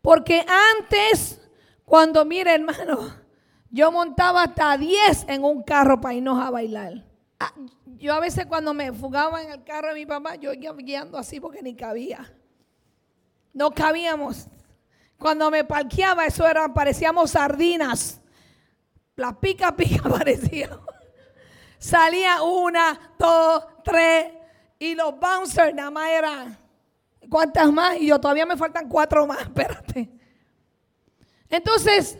Porque 0.00 0.44
antes, 0.78 1.40
cuando 1.84 2.24
mire 2.24 2.54
hermano, 2.54 3.14
yo 3.70 3.90
montaba 3.90 4.44
hasta 4.44 4.76
10 4.76 5.26
en 5.28 5.44
un 5.44 5.62
carro 5.62 6.00
para 6.00 6.14
irnos 6.14 6.44
a 6.44 6.50
bailar. 6.50 7.04
Ah, 7.38 7.52
yo 7.98 8.12
a 8.12 8.20
veces 8.20 8.46
cuando 8.46 8.74
me 8.74 8.92
fugaba 8.92 9.42
en 9.42 9.50
el 9.50 9.64
carro 9.64 9.88
de 9.88 9.94
mi 9.94 10.06
papá, 10.06 10.34
yo 10.36 10.52
iba 10.52 10.74
guiando 10.74 11.16
así 11.16 11.40
porque 11.40 11.62
ni 11.62 11.74
cabía. 11.74 12.32
No 13.52 13.70
cabíamos. 13.70 14.48
Cuando 15.18 15.50
me 15.50 15.64
parqueaba, 15.64 16.26
eso 16.26 16.46
era, 16.46 16.72
parecíamos 16.72 17.30
sardinas. 17.30 18.20
La 19.16 19.38
pica 19.38 19.74
pica 19.76 20.02
parecía. 20.08 20.78
Salía 21.78 22.42
una, 22.42 23.14
dos, 23.18 23.64
tres. 23.84 24.32
Y 24.78 24.94
los 24.94 25.18
bouncers 25.18 25.74
nada 25.74 25.90
más 25.90 26.08
eran. 26.08 26.58
¿Cuántas 27.28 27.70
más? 27.72 27.96
Y 27.98 28.08
yo 28.08 28.20
todavía 28.20 28.46
me 28.46 28.56
faltan 28.56 28.88
cuatro 28.88 29.26
más, 29.26 29.40
espérate. 29.42 30.10
Entonces, 31.48 32.18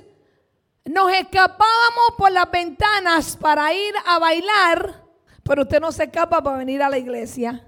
nos 0.85 1.13
escapábamos 1.13 2.15
por 2.19 2.31
las 2.31 2.51
ventanas 2.51 3.37
para 3.37 3.73
ir 3.73 3.95
a 4.07 4.19
bailar, 4.19 5.05
pero 5.43 5.63
usted 5.63 5.81
no 5.81 5.91
se 5.93 6.05
escapa 6.05 6.43
para 6.43 6.59
venir 6.59 6.83
a 6.83 6.91
la 6.91 6.99
iglesia. 6.99 7.67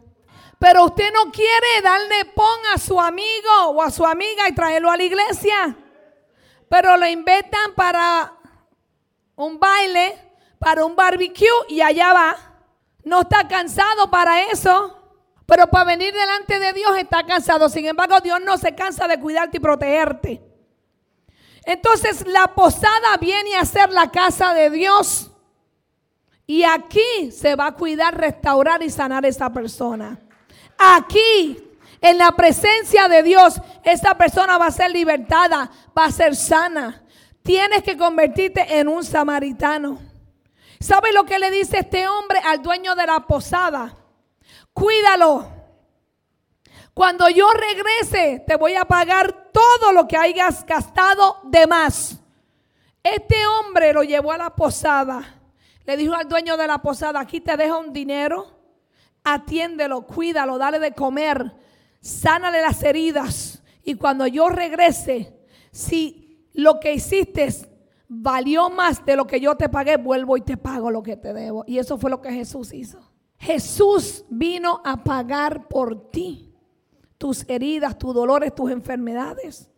Pero 0.59 0.85
usted 0.85 1.13
no 1.13 1.31
quiere 1.31 1.81
darle 1.83 2.25
pon 2.35 2.59
a 2.75 2.79
su 2.79 3.01
amigo 3.01 3.69
o 3.69 3.83
a 3.83 3.91
su 3.91 4.05
amiga 4.05 4.49
y 4.49 4.55
traerlo 4.55 4.91
a 4.91 4.97
la 4.97 5.03
iglesia. 5.03 5.77
Pero 6.69 6.97
lo 6.97 7.07
inventan 7.07 7.75
para 7.75 8.33
un 9.37 9.59
baile, 9.59 10.19
para 10.59 10.85
un 10.85 10.97
barbecue 10.97 11.47
y 11.69 11.81
allá 11.81 12.13
va. 12.13 12.37
No 13.05 13.21
está 13.21 13.47
cansado 13.47 14.11
para 14.11 14.51
eso. 14.51 15.01
Pero 15.47 15.67
para 15.67 15.85
venir 15.85 16.13
delante 16.13 16.59
de 16.59 16.73
Dios 16.73 16.97
está 16.97 17.25
cansado. 17.27 17.69
Sin 17.69 17.85
embargo, 17.85 18.19
Dios 18.23 18.41
no 18.41 18.57
se 18.57 18.75
cansa 18.75 19.07
de 19.07 19.21
cuidarte 19.21 19.59
y 19.59 19.61
protegerte. 19.61 20.43
Entonces 21.67 22.27
la 22.27 22.55
posada 22.55 23.17
viene 23.21 23.57
a 23.57 23.65
ser 23.65 23.91
la 23.91 24.11
casa 24.11 24.55
de 24.55 24.71
Dios. 24.71 25.31
Y 26.47 26.63
aquí 26.63 27.31
se 27.31 27.57
va 27.57 27.69
a 27.69 27.75
cuidar, 27.75 28.17
restaurar 28.17 28.83
y 28.83 28.91
sanar 28.91 29.25
esa 29.25 29.51
persona. 29.51 30.19
Aquí, 30.79 31.73
en 32.01 32.19
la 32.19 32.33
presencia 32.33 33.09
de 33.09 33.23
Dios, 33.23 33.61
esta 33.83 34.17
persona 34.17 34.59
va 34.59 34.67
a 34.67 34.71
ser 34.71 34.91
libertada, 34.91 35.71
va 35.97 36.07
a 36.07 36.13
ser 36.13 36.37
sana. 36.37 37.04
Tienes 37.45 37.83
que 37.83 37.97
convertirte 37.97 38.81
en 38.81 38.89
un 38.89 39.05
samaritano. 39.05 40.01
¿Sabe 40.81 41.13
lo 41.13 41.25
que 41.25 41.39
le 41.39 41.51
dice 41.51 41.79
este 41.79 42.09
hombre 42.09 42.41
al 42.43 42.63
dueño 42.63 42.97
de 42.97 43.07
la 43.07 43.21
posada? 43.21 43.95
Cuídalo. 44.73 45.53
Cuando 46.95 47.29
yo 47.29 47.47
regrese, 47.53 48.43
te 48.47 48.57
voy 48.57 48.75
a 48.75 48.87
pagar 48.87 49.53
todo 49.53 49.93
lo 49.93 50.09
que 50.09 50.17
hayas 50.17 50.65
gastado 50.65 51.41
de 51.45 51.67
más. 51.67 52.19
Este 53.03 53.47
hombre 53.47 53.93
lo 53.93 54.03
llevó 54.03 54.33
a 54.33 54.39
la 54.39 54.57
posada. 54.57 55.41
Le 55.85 55.97
dijo 55.97 56.15
al 56.15 56.29
dueño 56.29 56.57
de 56.57 56.67
la 56.67 56.79
posada, 56.79 57.21
aquí 57.21 57.41
te 57.41 57.57
dejo 57.57 57.79
un 57.79 57.93
dinero 57.93 58.55
atiéndelo, 59.25 60.03
cuídalo, 60.03 60.59
dale 60.59 60.79
de 60.79 60.93
comer, 60.93 61.53
sánale 62.01 62.61
las 62.61 62.83
heridas. 62.83 63.63
Y 63.83 63.95
cuando 63.97 64.27
yo 64.27 64.49
regrese, 64.49 65.35
si 65.73 66.24
lo 66.55 66.81
que 66.81 66.95
hiciste 66.95 67.49
valió 68.09 68.71
más 68.71 69.05
de 69.05 69.17
lo 69.17 69.27
que 69.27 69.41
yo 69.41 69.57
te 69.57 69.69
pagué, 69.69 69.97
vuelvo 69.97 70.37
y 70.37 70.41
te 70.41 70.57
pago 70.57 70.91
lo 70.91 71.03
que 71.03 71.17
te 71.17 71.35
debo. 71.35 71.65
Y 71.67 71.79
eso 71.79 71.99
fue 71.99 72.11
lo 72.11 72.23
que 72.23 72.33
Jesús 72.33 72.73
hizo. 72.73 72.99
Jesús 73.39 74.25
vino 74.31 74.81
a 74.85 75.03
pagar 75.05 75.69
por 75.69 76.11
ti 76.11 76.55
tus 77.19 77.49
heridas, 77.49 77.99
tus 77.99 78.15
dolores, 78.15 78.55
tus 78.55 78.71
enfermedades. 78.71 79.69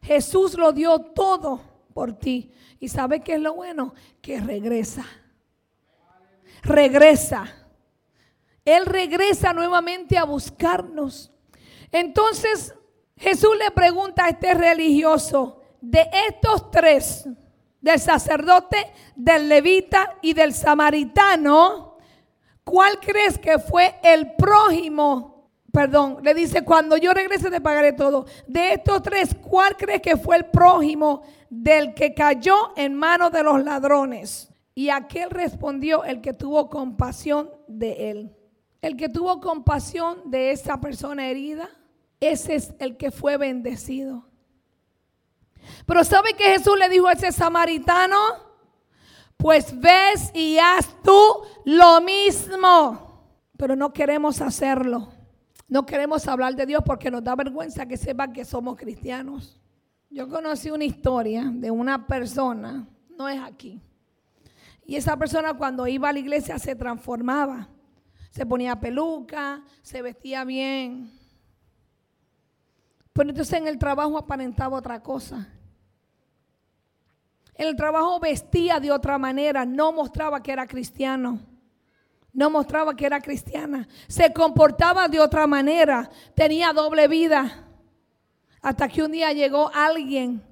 Jesús 0.00 0.54
lo 0.54 0.72
dio 0.72 0.98
todo 0.98 1.60
por 1.92 2.12
ti. 2.12 2.52
¿Y 2.78 2.88
sabe 2.88 3.20
qué 3.20 3.34
es 3.34 3.40
lo 3.40 3.54
bueno? 3.54 3.94
Que 4.22 4.40
regresa. 4.40 5.04
Regresa. 6.62 7.52
Él 8.64 8.86
regresa 8.86 9.52
nuevamente 9.52 10.16
a 10.16 10.24
buscarnos. 10.24 11.32
Entonces 11.90 12.74
Jesús 13.16 13.50
le 13.58 13.70
pregunta 13.72 14.24
a 14.24 14.28
este 14.30 14.54
religioso, 14.54 15.59
de 15.80 16.08
estos 16.28 16.70
tres, 16.70 17.28
del 17.80 17.98
sacerdote, 17.98 18.92
del 19.16 19.48
levita 19.48 20.16
y 20.20 20.34
del 20.34 20.52
samaritano, 20.52 21.96
¿cuál 22.64 23.00
crees 23.00 23.38
que 23.38 23.58
fue 23.58 23.96
el 24.02 24.32
prójimo? 24.32 25.50
Perdón, 25.72 26.18
le 26.22 26.34
dice, 26.34 26.64
cuando 26.64 26.96
yo 26.96 27.14
regrese 27.14 27.50
te 27.50 27.60
pagaré 27.60 27.92
todo. 27.92 28.26
De 28.46 28.74
estos 28.74 29.02
tres, 29.02 29.36
¿cuál 29.40 29.76
crees 29.76 30.02
que 30.02 30.16
fue 30.16 30.36
el 30.36 30.46
prójimo 30.46 31.22
del 31.48 31.94
que 31.94 32.12
cayó 32.12 32.72
en 32.76 32.94
manos 32.94 33.30
de 33.32 33.42
los 33.42 33.62
ladrones? 33.62 34.50
Y 34.74 34.88
aquel 34.88 35.30
respondió 35.30 36.04
el 36.04 36.20
que 36.20 36.32
tuvo 36.32 36.68
compasión 36.68 37.50
de 37.68 38.10
él. 38.10 38.36
El 38.82 38.96
que 38.96 39.08
tuvo 39.08 39.40
compasión 39.40 40.30
de 40.30 40.52
esa 40.52 40.80
persona 40.80 41.28
herida, 41.28 41.68
ese 42.18 42.54
es 42.54 42.74
el 42.78 42.96
que 42.96 43.10
fue 43.10 43.36
bendecido. 43.36 44.29
Pero 45.86 46.04
¿sabe 46.04 46.34
que 46.34 46.44
Jesús 46.44 46.78
le 46.78 46.88
dijo 46.88 47.08
a 47.08 47.12
ese 47.12 47.32
samaritano? 47.32 48.16
Pues 49.36 49.78
ves 49.78 50.30
y 50.34 50.58
haz 50.58 50.88
tú 51.02 51.22
lo 51.64 52.00
mismo. 52.00 53.24
Pero 53.56 53.76
no 53.76 53.92
queremos 53.92 54.40
hacerlo. 54.40 55.12
No 55.68 55.86
queremos 55.86 56.26
hablar 56.26 56.54
de 56.56 56.66
Dios 56.66 56.82
porque 56.84 57.10
nos 57.10 57.22
da 57.22 57.34
vergüenza 57.36 57.86
que 57.86 57.96
sepan 57.96 58.32
que 58.32 58.44
somos 58.44 58.76
cristianos. 58.76 59.60
Yo 60.10 60.28
conocí 60.28 60.70
una 60.70 60.84
historia 60.84 61.44
de 61.52 61.70
una 61.70 62.06
persona, 62.06 62.88
no 63.16 63.28
es 63.28 63.40
aquí. 63.40 63.80
Y 64.84 64.96
esa 64.96 65.16
persona 65.16 65.54
cuando 65.54 65.86
iba 65.86 66.08
a 66.08 66.12
la 66.12 66.18
iglesia 66.18 66.58
se 66.58 66.74
transformaba 66.74 67.68
se 68.30 68.46
ponía 68.46 68.78
peluca, 68.78 69.62
se 69.82 70.02
vestía 70.02 70.44
bien. 70.44 71.12
Pero 73.20 73.32
entonces 73.32 73.58
en 73.58 73.66
el 73.66 73.76
trabajo 73.76 74.16
aparentaba 74.16 74.78
otra 74.78 75.02
cosa. 75.02 75.46
En 77.52 77.68
el 77.68 77.76
trabajo 77.76 78.18
vestía 78.18 78.80
de 78.80 78.90
otra 78.90 79.18
manera, 79.18 79.66
no 79.66 79.92
mostraba 79.92 80.42
que 80.42 80.50
era 80.50 80.66
cristiano. 80.66 81.38
No 82.32 82.48
mostraba 82.48 82.96
que 82.96 83.04
era 83.04 83.20
cristiana. 83.20 83.86
Se 84.08 84.32
comportaba 84.32 85.06
de 85.06 85.20
otra 85.20 85.46
manera, 85.46 86.08
tenía 86.34 86.72
doble 86.72 87.08
vida. 87.08 87.68
Hasta 88.62 88.88
que 88.88 89.02
un 89.02 89.12
día 89.12 89.34
llegó 89.34 89.70
alguien 89.74 90.42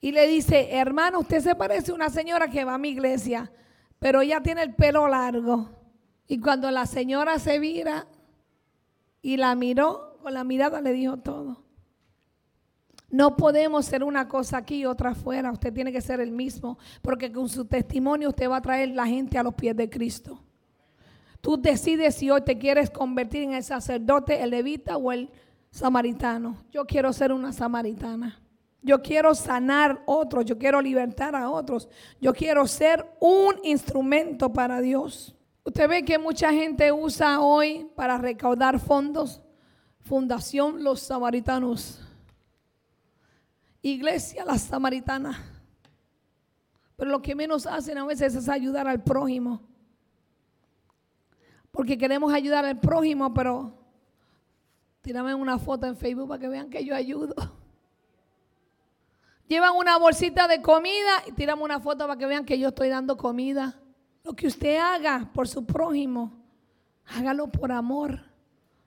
y 0.00 0.10
le 0.10 0.26
dice, 0.26 0.76
hermano, 0.76 1.20
usted 1.20 1.40
se 1.40 1.54
parece 1.54 1.92
a 1.92 1.94
una 1.94 2.10
señora 2.10 2.48
que 2.48 2.64
va 2.64 2.74
a 2.74 2.78
mi 2.78 2.88
iglesia, 2.88 3.52
pero 4.00 4.22
ella 4.22 4.40
tiene 4.40 4.64
el 4.64 4.74
pelo 4.74 5.06
largo. 5.06 5.70
Y 6.26 6.40
cuando 6.40 6.68
la 6.72 6.84
señora 6.84 7.38
se 7.38 7.60
vira 7.60 8.08
y 9.22 9.36
la 9.36 9.54
miró, 9.54 10.18
con 10.20 10.34
la 10.34 10.42
mirada 10.42 10.80
le 10.80 10.92
dijo 10.92 11.18
todo. 11.18 11.35
No 13.16 13.34
podemos 13.34 13.86
ser 13.86 14.04
una 14.04 14.28
cosa 14.28 14.58
aquí 14.58 14.80
y 14.80 14.84
otra 14.84 15.12
afuera. 15.12 15.50
Usted 15.50 15.72
tiene 15.72 15.90
que 15.90 16.02
ser 16.02 16.20
el 16.20 16.30
mismo. 16.30 16.76
Porque 17.00 17.32
con 17.32 17.48
su 17.48 17.64
testimonio 17.64 18.28
usted 18.28 18.46
va 18.50 18.58
a 18.58 18.60
traer 18.60 18.90
la 18.90 19.06
gente 19.06 19.38
a 19.38 19.42
los 19.42 19.54
pies 19.54 19.74
de 19.74 19.88
Cristo. 19.88 20.38
Tú 21.40 21.56
decides 21.56 22.16
si 22.16 22.30
hoy 22.30 22.42
te 22.42 22.58
quieres 22.58 22.90
convertir 22.90 23.44
en 23.44 23.54
el 23.54 23.64
sacerdote, 23.64 24.42
el 24.42 24.50
levita 24.50 24.98
o 24.98 25.12
el 25.12 25.30
samaritano. 25.70 26.58
Yo 26.70 26.84
quiero 26.84 27.10
ser 27.14 27.32
una 27.32 27.54
samaritana. 27.54 28.38
Yo 28.82 29.00
quiero 29.00 29.34
sanar 29.34 30.02
otros. 30.04 30.44
Yo 30.44 30.58
quiero 30.58 30.82
libertar 30.82 31.34
a 31.34 31.48
otros. 31.48 31.88
Yo 32.20 32.34
quiero 32.34 32.66
ser 32.66 33.02
un 33.18 33.54
instrumento 33.62 34.52
para 34.52 34.82
Dios. 34.82 35.34
Usted 35.64 35.88
ve 35.88 36.04
que 36.04 36.18
mucha 36.18 36.52
gente 36.52 36.92
usa 36.92 37.40
hoy 37.40 37.88
para 37.96 38.18
recaudar 38.18 38.78
fondos 38.78 39.40
Fundación 40.06 40.84
Los 40.84 41.00
Samaritanos, 41.00 42.05
Iglesia 43.90 44.44
La 44.44 44.58
Samaritana. 44.58 45.38
Pero 46.96 47.10
lo 47.10 47.22
que 47.22 47.34
menos 47.34 47.66
hacen 47.66 47.98
a 47.98 48.04
veces 48.04 48.34
es 48.34 48.48
ayudar 48.48 48.88
al 48.88 49.02
prójimo. 49.02 49.60
Porque 51.70 51.96
queremos 51.96 52.32
ayudar 52.32 52.64
al 52.64 52.80
prójimo, 52.80 53.32
pero 53.32 53.72
tírame 55.02 55.34
una 55.34 55.58
foto 55.58 55.86
en 55.86 55.96
Facebook 55.96 56.28
para 56.28 56.40
que 56.40 56.48
vean 56.48 56.70
que 56.70 56.84
yo 56.84 56.96
ayudo. 56.96 57.34
Llevan 59.46 59.76
una 59.76 59.98
bolsita 59.98 60.48
de 60.48 60.60
comida 60.60 61.22
y 61.26 61.32
tiramos 61.32 61.64
una 61.64 61.78
foto 61.78 62.08
para 62.08 62.18
que 62.18 62.26
vean 62.26 62.44
que 62.44 62.58
yo 62.58 62.68
estoy 62.68 62.88
dando 62.88 63.16
comida. 63.16 63.78
Lo 64.24 64.34
que 64.34 64.48
usted 64.48 64.78
haga 64.78 65.30
por 65.32 65.46
su 65.46 65.64
prójimo, 65.64 66.32
hágalo 67.06 67.46
por 67.52 67.70
amor. 67.70 68.20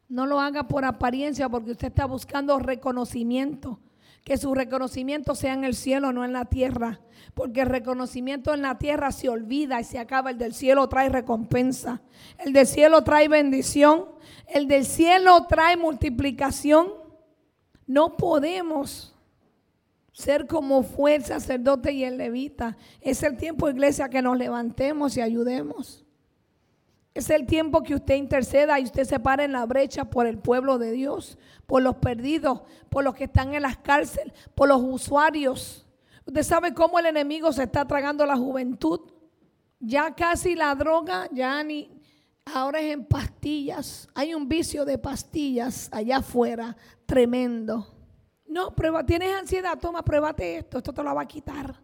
No 0.09 0.25
lo 0.25 0.41
haga 0.41 0.67
por 0.67 0.83
apariencia 0.83 1.47
porque 1.47 1.71
usted 1.71 1.88
está 1.88 2.05
buscando 2.05 2.59
reconocimiento. 2.59 3.79
Que 4.30 4.38
su 4.38 4.54
reconocimiento 4.54 5.34
sea 5.34 5.54
en 5.54 5.63
el 5.63 5.74
cielo, 5.74 6.13
no 6.13 6.24
en 6.24 6.34
la 6.34 6.46
tierra. 6.46 7.00
Porque 7.34 7.62
el 7.62 7.65
reconocimiento 7.65 8.54
en 8.54 8.62
la 8.62 8.78
tierra 8.78 9.12
se 9.12 9.28
olvida 9.28 9.82
y 9.82 9.84
se 9.84 9.98
acaba. 9.98 10.30
El 10.30 10.38
del 10.38 10.54
cielo 10.54 10.88
trae 10.88 11.10
recompensa. 11.10 12.04
El 12.38 12.54
del 12.54 12.68
cielo 12.68 13.04
trae 13.04 13.28
bendición. 13.28 14.06
El 14.46 14.68
del 14.68 14.86
cielo 14.86 15.48
trae 15.50 15.78
multiplicación. 15.78 16.89
No 17.88 18.18
podemos 18.18 19.15
ser 20.12 20.46
como 20.46 20.84
fue 20.84 21.15
el 21.15 21.26
sacerdote 21.26 21.92
y 21.94 22.04
el 22.04 22.20
levita. 22.20 22.78
Es 23.02 23.24
el 23.24 23.36
tiempo, 23.36 23.68
iglesia, 23.68 24.10
que 24.10 24.22
nos 24.22 24.38
levantemos 24.38 25.18
y 25.18 25.22
ayudemos. 25.22 26.06
Es 27.13 27.30
el 27.30 27.45
tiempo 27.45 27.82
que 27.82 27.95
usted 27.95 28.15
interceda 28.15 28.80
y 28.80 28.84
usted 28.84 29.04
se 29.04 29.19
para 29.19 29.43
en 29.43 29.52
la 29.52 29.65
brecha 29.65 30.06
por 30.06 30.28
el 30.28 30.38
pueblo 30.38 30.78
de 30.78 30.91
Dios, 30.91 31.38
por 31.65 31.82
los 31.82 31.95
perdidos, 31.95 32.62
por 32.89 33.04
los 33.04 33.15
que 33.15 33.26
están 33.26 33.54
en 33.54 33.63
las 33.63 33.78
cárceles, 33.78 34.34
por 34.56 34.69
los 34.69 34.82
usuarios. 34.82 35.86
Usted 36.26 36.43
sabe 36.43 36.74
cómo 36.74 37.00
el 37.00 37.08
enemigo 37.08 37.52
se 37.52 37.63
está 37.63 37.86
tragando 37.86 38.26
la 38.26 38.38
juventud. 38.38 39.00
Ya 39.80 40.13
casi 40.13 40.56
la 40.56 40.76
droga, 40.76 41.28
ya 41.32 41.63
ni, 41.63 41.89
ahora 42.45 42.80
es 42.80 42.93
en 42.93 43.06
pastillas. 43.06 44.08
Hay 44.13 44.34
un 44.34 44.48
vicio 44.48 44.86
de 44.86 44.98
pastillas 44.98 45.89
allá 45.91 46.17
afuera, 46.17 46.76
tremendo. 47.06 47.88
No, 48.45 48.76
prueba, 48.76 49.06
tienes 49.06 49.34
ansiedad, 49.36 49.78
toma, 49.80 50.04
pruébate 50.04 50.58
esto, 50.58 50.78
esto 50.80 50.93
te 50.93 51.04
lo 51.04 51.15
va 51.15 51.22
a 51.22 51.28
quitar. 51.28 51.80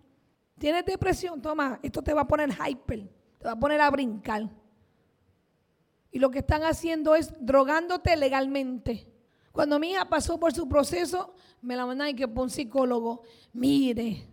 Tienes 0.58 0.86
depresión, 0.86 1.42
toma, 1.42 1.80
esto 1.82 2.02
te 2.02 2.14
va 2.14 2.22
a 2.22 2.28
poner 2.28 2.50
hyper, 2.52 3.08
te 3.38 3.46
va 3.46 3.52
a 3.52 3.60
poner 3.60 3.82
a 3.82 3.90
brincar. 3.90 4.50
Y 6.16 6.20
lo 6.20 6.32
que 6.32 6.40
están 6.40 6.64
haciendo 6.64 7.14
es 7.14 7.34
drogándote 7.46 8.16
legalmente. 8.16 9.06
Cuando 9.52 9.80
mi 9.80 9.92
hija 9.92 10.06
pasó 10.06 10.40
por 10.40 10.54
su 10.54 10.70
proceso, 10.70 11.36
me 11.62 11.76
la 11.76 11.86
mandaron 11.86 12.14
y 12.14 12.16
que 12.16 12.26
por 12.26 12.44
un 12.44 12.50
psicólogo, 12.50 13.24
mire. 13.52 14.26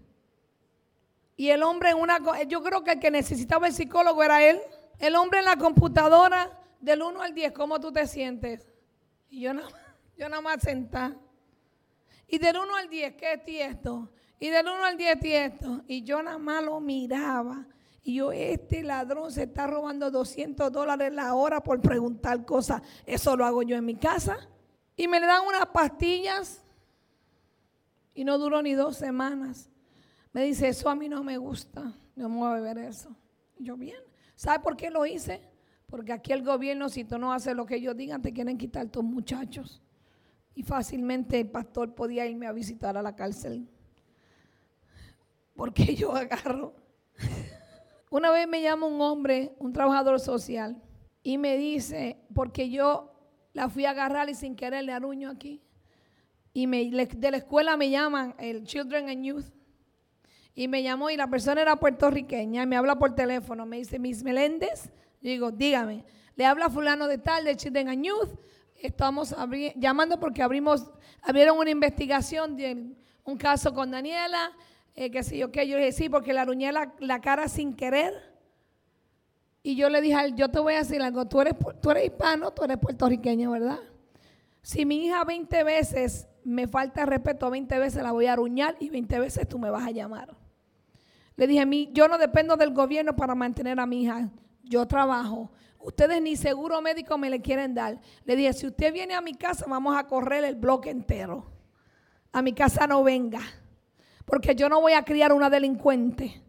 Y 1.34 1.48
el 1.48 1.60
hombre 1.64 1.90
en 1.90 1.96
una, 1.96 2.20
yo 2.46 2.62
creo 2.62 2.84
que 2.84 2.92
el 2.92 3.00
que 3.00 3.10
necesitaba 3.10 3.66
el 3.66 3.72
psicólogo 3.72 4.22
era 4.22 4.48
él. 4.48 4.60
El 5.00 5.16
hombre 5.16 5.40
en 5.40 5.46
la 5.46 5.56
computadora, 5.56 6.56
del 6.78 7.02
1 7.02 7.20
al 7.20 7.34
10, 7.34 7.50
¿cómo 7.50 7.80
tú 7.80 7.90
te 7.90 8.06
sientes? 8.06 8.64
Y 9.28 9.40
yo 9.40 9.52
nada, 9.52 9.68
yo 10.16 10.28
nada 10.28 10.40
más 10.40 10.62
sentada. 10.62 11.16
Y 12.28 12.38
del 12.38 12.58
1 12.58 12.76
al 12.76 12.88
10, 12.88 13.14
¿qué 13.16 13.32
es 13.32 13.72
esto? 13.72 14.08
Y 14.38 14.50
del 14.50 14.66
1 14.66 14.84
al 14.84 14.96
10 14.96 15.18
esto. 15.20 15.82
Y 15.88 16.04
yo 16.04 16.22
nada 16.22 16.38
más 16.38 16.62
lo 16.62 16.78
miraba. 16.78 17.66
Y 18.02 18.16
yo, 18.16 18.32
este 18.32 18.82
ladrón 18.82 19.30
se 19.30 19.44
está 19.44 19.66
robando 19.66 20.10
200 20.10 20.72
dólares 20.72 21.12
la 21.12 21.34
hora 21.34 21.62
por 21.62 21.80
preguntar 21.80 22.44
cosas. 22.44 22.82
Eso 23.06 23.36
lo 23.36 23.44
hago 23.44 23.62
yo 23.62 23.76
en 23.76 23.84
mi 23.84 23.94
casa. 23.94 24.48
Y 24.96 25.06
me 25.06 25.20
le 25.20 25.26
dan 25.26 25.46
unas 25.46 25.66
pastillas. 25.66 26.64
Y 28.14 28.24
no 28.24 28.38
duró 28.38 28.60
ni 28.60 28.74
dos 28.74 28.96
semanas. 28.96 29.70
Me 30.32 30.42
dice, 30.44 30.68
eso 30.68 30.88
a 30.88 30.96
mí 30.96 31.08
no 31.08 31.22
me 31.22 31.38
gusta. 31.38 31.92
No 32.16 32.28
me 32.28 32.36
voy 32.36 32.50
a 32.50 32.54
beber 32.54 32.78
eso. 32.78 33.14
Yo, 33.58 33.76
bien. 33.76 34.00
¿Sabe 34.34 34.60
por 34.60 34.76
qué 34.76 34.90
lo 34.90 35.06
hice? 35.06 35.40
Porque 35.86 36.12
aquí 36.12 36.32
el 36.32 36.42
gobierno, 36.42 36.88
si 36.88 37.04
tú 37.04 37.18
no 37.18 37.32
haces 37.32 37.54
lo 37.54 37.66
que 37.66 37.76
ellos 37.76 37.96
digan, 37.96 38.20
te 38.20 38.32
quieren 38.32 38.58
quitar 38.58 38.88
tus 38.88 39.04
muchachos. 39.04 39.80
Y 40.54 40.64
fácilmente 40.64 41.38
el 41.38 41.48
pastor 41.48 41.94
podía 41.94 42.26
irme 42.26 42.46
a 42.46 42.52
visitar 42.52 42.96
a 42.96 43.02
la 43.02 43.14
cárcel. 43.14 43.68
Porque 45.54 45.94
yo 45.94 46.14
agarro 46.16 46.74
una 48.12 48.30
vez 48.30 48.46
me 48.46 48.60
llama 48.60 48.86
un 48.86 49.00
hombre, 49.00 49.54
un 49.58 49.72
trabajador 49.72 50.20
social, 50.20 50.76
y 51.22 51.38
me 51.38 51.56
dice, 51.56 52.18
porque 52.34 52.68
yo 52.68 53.10
la 53.54 53.70
fui 53.70 53.86
a 53.86 53.90
agarrar 53.90 54.28
y 54.28 54.34
sin 54.34 54.54
querer 54.54 54.84
le 54.84 54.92
aruño 54.92 55.30
aquí. 55.30 55.62
Y 56.52 56.66
me, 56.66 56.90
de 56.90 57.30
la 57.30 57.38
escuela 57.38 57.74
me 57.78 57.88
llaman 57.88 58.34
el 58.38 58.64
Children 58.64 59.08
and 59.08 59.24
Youth. 59.24 59.46
Y 60.54 60.68
me 60.68 60.82
llamó 60.82 61.08
y 61.08 61.16
la 61.16 61.26
persona 61.28 61.62
era 61.62 61.76
puertorriqueña. 61.76 62.64
Y 62.64 62.66
me 62.66 62.76
habla 62.76 62.98
por 62.98 63.14
teléfono. 63.14 63.64
Me 63.64 63.78
dice, 63.78 63.98
Miss 63.98 64.22
Meléndez. 64.22 64.90
Yo 65.22 65.30
digo, 65.30 65.50
dígame. 65.50 66.04
Le 66.36 66.44
habla 66.44 66.68
fulano 66.68 67.06
de 67.06 67.16
tal, 67.16 67.44
de 67.44 67.56
Children 67.56 67.88
and 67.88 68.04
Youth. 68.04 68.38
Estamos 68.76 69.34
llamando 69.76 70.20
porque 70.20 70.42
abrimos, 70.42 70.92
abrieron 71.22 71.56
una 71.56 71.70
investigación 71.70 72.56
de 72.56 72.94
un 73.24 73.38
caso 73.38 73.72
con 73.72 73.90
Daniela 73.90 74.52
eh, 74.94 75.10
que 75.10 75.22
sí, 75.22 75.42
ok, 75.42 75.56
yo 75.62 75.78
dije, 75.78 75.92
sí, 75.92 76.08
porque 76.08 76.32
le 76.32 76.40
aruñé 76.40 76.70
la, 76.72 77.20
cara 77.20 77.48
sin 77.48 77.74
querer. 77.74 78.12
Y 79.62 79.76
yo 79.76 79.88
le 79.88 80.00
dije 80.00 80.14
a 80.14 80.24
él, 80.24 80.34
yo 80.34 80.50
te 80.50 80.58
voy 80.58 80.74
a 80.74 80.78
decir 80.78 81.00
algo, 81.02 81.26
tú 81.26 81.40
eres, 81.40 81.54
tú 81.80 81.90
eres 81.90 82.06
hispano, 82.06 82.50
tú 82.50 82.64
eres 82.64 82.78
puertorriqueño, 82.78 83.52
¿verdad? 83.52 83.78
Si 84.60 84.84
mi 84.84 85.06
hija 85.06 85.24
20 85.24 85.64
veces 85.64 86.28
me 86.44 86.66
falta 86.66 87.06
respeto, 87.06 87.48
20 87.50 87.78
veces 87.78 88.02
la 88.02 88.12
voy 88.12 88.26
a 88.26 88.32
aruñar 88.32 88.76
y 88.80 88.90
20 88.90 89.20
veces 89.20 89.48
tú 89.48 89.58
me 89.58 89.70
vas 89.70 89.86
a 89.86 89.90
llamar. 89.92 90.36
Le 91.36 91.46
dije, 91.46 91.60
a 91.60 91.66
mí, 91.66 91.90
yo 91.92 92.08
no 92.08 92.18
dependo 92.18 92.56
del 92.56 92.72
gobierno 92.72 93.16
para 93.16 93.34
mantener 93.34 93.80
a 93.80 93.86
mi 93.86 94.02
hija, 94.02 94.28
yo 94.62 94.86
trabajo. 94.86 95.50
Ustedes 95.78 96.20
ni 96.20 96.36
seguro 96.36 96.80
médico 96.80 97.16
me 97.18 97.30
le 97.30 97.40
quieren 97.40 97.74
dar. 97.74 97.98
Le 98.24 98.36
dije, 98.36 98.52
si 98.52 98.66
usted 98.66 98.92
viene 98.92 99.14
a 99.14 99.20
mi 99.20 99.34
casa, 99.34 99.64
vamos 99.68 99.96
a 99.96 100.06
correr 100.06 100.44
el 100.44 100.54
bloque 100.54 100.90
entero. 100.90 101.50
A 102.32 102.42
mi 102.42 102.52
casa 102.52 102.86
no 102.86 103.02
venga. 103.02 103.40
Porque 104.24 104.54
yo 104.54 104.68
no 104.68 104.80
voy 104.80 104.92
a 104.92 105.04
criar 105.04 105.32
una 105.32 105.50
delincuente. 105.50 106.42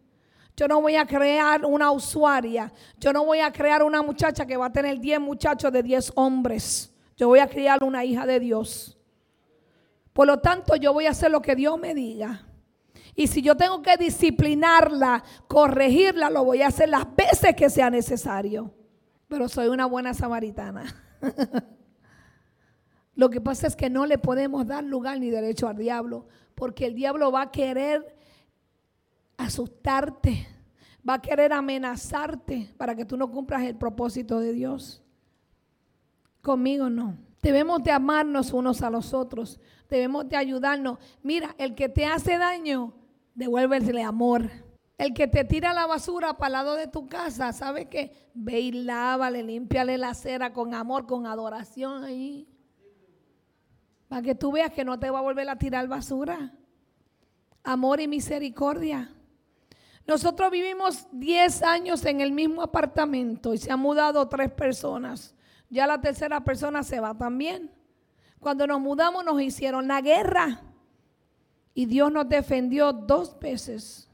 Yo 0.56 0.68
no 0.68 0.80
voy 0.80 0.96
a 0.96 1.06
crear 1.06 1.64
una 1.64 1.90
usuaria. 1.90 2.72
Yo 2.98 3.12
no 3.12 3.24
voy 3.24 3.40
a 3.40 3.52
crear 3.52 3.82
una 3.82 4.02
muchacha 4.02 4.46
que 4.46 4.56
va 4.56 4.66
a 4.66 4.72
tener 4.72 5.00
10 5.00 5.20
muchachos 5.20 5.72
de 5.72 5.82
10 5.82 6.12
hombres. 6.14 6.92
Yo 7.16 7.28
voy 7.28 7.40
a 7.40 7.48
criar 7.48 7.82
una 7.82 8.04
hija 8.04 8.26
de 8.26 8.38
Dios. 8.38 8.96
Por 10.12 10.28
lo 10.28 10.38
tanto, 10.38 10.76
yo 10.76 10.92
voy 10.92 11.06
a 11.06 11.10
hacer 11.10 11.30
lo 11.30 11.42
que 11.42 11.56
Dios 11.56 11.78
me 11.78 11.94
diga. 11.94 12.46
Y 13.16 13.26
si 13.26 13.42
yo 13.42 13.56
tengo 13.56 13.82
que 13.82 13.96
disciplinarla, 13.96 15.24
corregirla, 15.48 16.30
lo 16.30 16.44
voy 16.44 16.62
a 16.62 16.68
hacer 16.68 16.88
las 16.88 17.04
veces 17.14 17.54
que 17.56 17.70
sea 17.70 17.90
necesario. 17.90 18.72
Pero 19.28 19.48
soy 19.48 19.68
una 19.68 19.86
buena 19.86 20.14
samaritana. 20.14 20.84
lo 23.16 23.30
que 23.30 23.40
pasa 23.40 23.66
es 23.66 23.76
que 23.76 23.90
no 23.90 24.06
le 24.06 24.18
podemos 24.18 24.66
dar 24.66 24.84
lugar 24.84 25.20
ni 25.20 25.30
derecho 25.30 25.68
al 25.68 25.76
diablo 25.76 26.26
porque 26.54 26.86
el 26.86 26.94
diablo 26.94 27.30
va 27.30 27.42
a 27.42 27.50
querer 27.50 28.16
asustarte, 29.36 30.46
va 31.08 31.14
a 31.14 31.22
querer 31.22 31.52
amenazarte 31.52 32.72
para 32.76 32.94
que 32.94 33.04
tú 33.04 33.16
no 33.16 33.30
cumplas 33.30 33.62
el 33.62 33.76
propósito 33.76 34.40
de 34.40 34.52
Dios. 34.52 35.02
Conmigo 36.42 36.90
no. 36.90 37.16
Debemos 37.42 37.82
de 37.82 37.90
amarnos 37.90 38.52
unos 38.52 38.82
a 38.82 38.90
los 38.90 39.12
otros, 39.12 39.60
debemos 39.90 40.28
de 40.28 40.36
ayudarnos. 40.36 40.98
Mira, 41.22 41.54
el 41.58 41.74
que 41.74 41.88
te 41.88 42.06
hace 42.06 42.38
daño, 42.38 42.94
devuélvele 43.34 44.02
amor. 44.02 44.50
El 44.96 45.12
que 45.12 45.26
te 45.26 45.44
tira 45.44 45.74
la 45.74 45.86
basura 45.86 46.34
para 46.34 46.46
el 46.46 46.52
lado 46.52 46.76
de 46.76 46.86
tu 46.86 47.06
casa, 47.06 47.52
¿sabe 47.52 47.88
qué? 47.88 48.12
Ve 48.32 48.60
y 48.60 48.72
lávale, 48.72 49.42
límpiale 49.42 49.98
la 49.98 50.14
cera 50.14 50.52
con 50.52 50.72
amor, 50.72 51.06
con 51.06 51.26
adoración 51.26 52.04
ahí. 52.04 52.48
Para 54.14 54.22
que 54.22 54.36
tú 54.36 54.52
veas 54.52 54.70
que 54.70 54.84
no 54.84 54.96
te 54.96 55.10
va 55.10 55.18
a 55.18 55.22
volver 55.22 55.48
a 55.48 55.58
tirar 55.58 55.88
basura. 55.88 56.52
Amor 57.64 58.00
y 58.00 58.06
misericordia. 58.06 59.12
Nosotros 60.06 60.52
vivimos 60.52 61.08
10 61.10 61.64
años 61.64 62.04
en 62.04 62.20
el 62.20 62.30
mismo 62.30 62.62
apartamento 62.62 63.52
y 63.52 63.58
se 63.58 63.72
han 63.72 63.80
mudado 63.80 64.28
tres 64.28 64.52
personas. 64.52 65.34
Ya 65.68 65.88
la 65.88 66.00
tercera 66.00 66.44
persona 66.44 66.84
se 66.84 67.00
va 67.00 67.18
también. 67.18 67.72
Cuando 68.38 68.68
nos 68.68 68.80
mudamos 68.80 69.24
nos 69.24 69.42
hicieron 69.42 69.88
la 69.88 70.00
guerra. 70.00 70.62
Y 71.74 71.86
Dios 71.86 72.12
nos 72.12 72.28
defendió 72.28 72.92
dos 72.92 73.36
veces, 73.40 74.08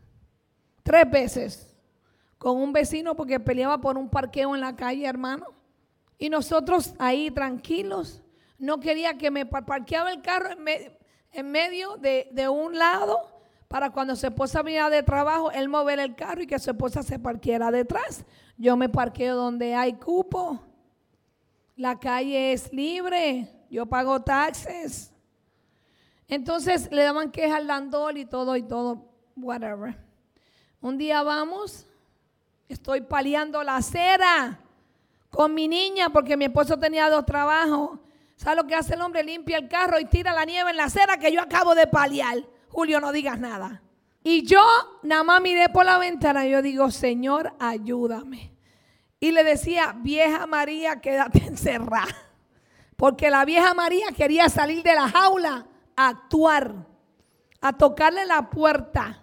tres 0.83 1.11
veces, 1.11 1.77
con 2.39 2.57
un 2.57 2.73
vecino 2.73 3.15
porque 3.15 3.39
peleaba 3.39 3.79
por 3.83 3.99
un 3.99 4.09
parqueo 4.09 4.55
en 4.55 4.63
la 4.63 4.75
calle, 4.75 5.05
hermano. 5.05 5.45
Y 6.17 6.31
nosotros 6.31 6.95
ahí 6.99 7.31
tranquilos 7.31 8.23
no 8.61 8.79
quería 8.79 9.17
que 9.17 9.31
me 9.31 9.47
parqueaba 9.47 10.13
el 10.13 10.21
carro 10.21 10.51
en, 11.33 11.51
medio 11.51 11.97
de, 11.97 12.49
un 12.49 12.79
lado 12.79 13.19
para 13.69 13.91
cuando 13.91 14.15
su 14.15 14.27
esposa 14.27 14.63
venía 14.63 14.91
de 14.91 15.03
trabajo, 15.03 15.51
él 15.51 15.69
mover 15.69 15.99
el 15.99 16.15
carro 16.15 16.43
y 16.43 16.47
que 16.47 16.59
su 16.59 16.71
esposa 16.71 17.03
se 17.03 17.19
parqueara 17.19 17.71
detrás. 17.71 18.25
Yo 18.59 18.77
me 18.77 18.89
parqueo 18.89 19.35
donde 19.35 19.75
hay 19.75 19.95
cupo. 19.95 20.61
La 21.75 21.99
calle 21.99 22.53
es 22.53 22.71
libre. 22.73 23.49
Yo 23.71 23.87
pago 23.87 24.21
taxes. 24.21 25.11
Entonces 26.29 26.91
le 26.93 27.03
daban 27.03 27.31
queja 27.31 27.57
al 27.57 27.67
landol 27.67 28.19
y 28.19 28.27
todo 28.27 28.57
y 28.57 28.63
todo, 28.63 29.09
whatever. 29.37 29.97
Un 30.83 30.99
día 30.99 31.23
vamos, 31.23 31.87
estoy 32.69 33.01
paliando 33.01 33.63
la 33.63 33.77
acera 33.77 34.61
con 35.31 35.55
mi 35.55 35.67
niña 35.67 36.11
porque 36.11 36.37
mi 36.37 36.45
esposo 36.45 36.79
tenía 36.79 37.09
dos 37.09 37.25
trabajos. 37.25 37.99
¿Sabes 38.41 38.57
lo 38.57 38.67
que 38.67 38.75
hace 38.75 38.95
el 38.95 39.03
hombre? 39.03 39.23
Limpia 39.23 39.59
el 39.59 39.69
carro 39.69 40.01
y 40.01 40.07
tira 40.07 40.33
la 40.33 40.47
nieve 40.47 40.71
en 40.71 40.79
la 40.79 40.85
acera 40.85 41.19
que 41.19 41.31
yo 41.31 41.43
acabo 41.43 41.75
de 41.75 41.87
paliar. 41.87 42.39
Julio, 42.71 42.99
no 42.99 43.13
digas 43.13 43.39
nada. 43.39 43.83
Y 44.25 44.47
yo 44.47 44.65
nada 45.03 45.23
más 45.23 45.43
miré 45.43 45.69
por 45.69 45.85
la 45.85 45.99
ventana 45.99 46.47
y 46.47 46.53
yo 46.53 46.63
digo, 46.63 46.91
Señor, 46.91 47.53
ayúdame. 47.59 48.55
Y 49.21 49.33
le 49.33 49.45
decía, 49.45 49.95
vieja 49.95 50.47
María, 50.47 51.03
quédate 51.03 51.45
encerrada. 51.49 52.17
Porque 52.97 53.29
la 53.29 53.45
vieja 53.45 53.75
María 53.75 54.07
quería 54.17 54.49
salir 54.49 54.83
de 54.83 54.95
la 54.95 55.11
jaula 55.11 55.67
a 55.95 56.09
actuar, 56.09 56.87
a 57.61 57.77
tocarle 57.77 58.25
la 58.25 58.49
puerta. 58.49 59.23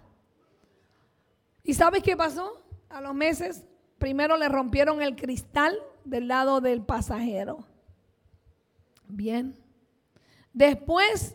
¿Y 1.64 1.74
sabes 1.74 2.04
qué 2.04 2.16
pasó? 2.16 2.62
A 2.88 3.00
los 3.00 3.16
meses, 3.16 3.66
primero 3.98 4.36
le 4.36 4.48
rompieron 4.48 5.02
el 5.02 5.16
cristal 5.16 5.76
del 6.04 6.28
lado 6.28 6.60
del 6.60 6.82
pasajero. 6.82 7.66
Bien. 9.08 9.58
Después, 10.52 11.34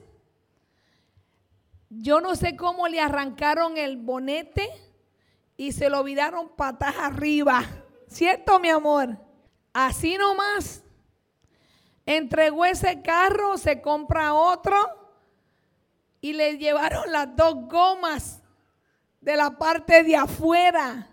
yo 1.90 2.22
no 2.22 2.36
sé 2.36 2.56
cómo 2.56 2.88
le 2.88 3.00
arrancaron 3.00 3.78
el 3.78 3.98
bonete 3.98 4.70
y 5.58 5.72
se 5.72 5.90
lo 5.90 6.04
viraron 6.04 6.56
patas 6.56 6.96
arriba. 6.98 7.64
¿Cierto, 8.08 8.60
mi 8.60 8.70
amor? 8.70 9.18
Así 9.74 10.18
nomás. 10.18 10.84
Entregó 12.06 12.66
ese 12.66 13.02
carro, 13.02 13.58
se 13.58 13.82
compra 13.82 14.34
otro 14.34 14.76
y 16.22 16.34
le 16.34 16.58
llevaron 16.58 17.12
las 17.12 17.36
dos 17.36 17.68
gomas 17.68 18.42
de 19.22 19.36
la 19.38 19.58
parte 19.58 20.04
de 20.04 20.16
afuera. 20.16 21.10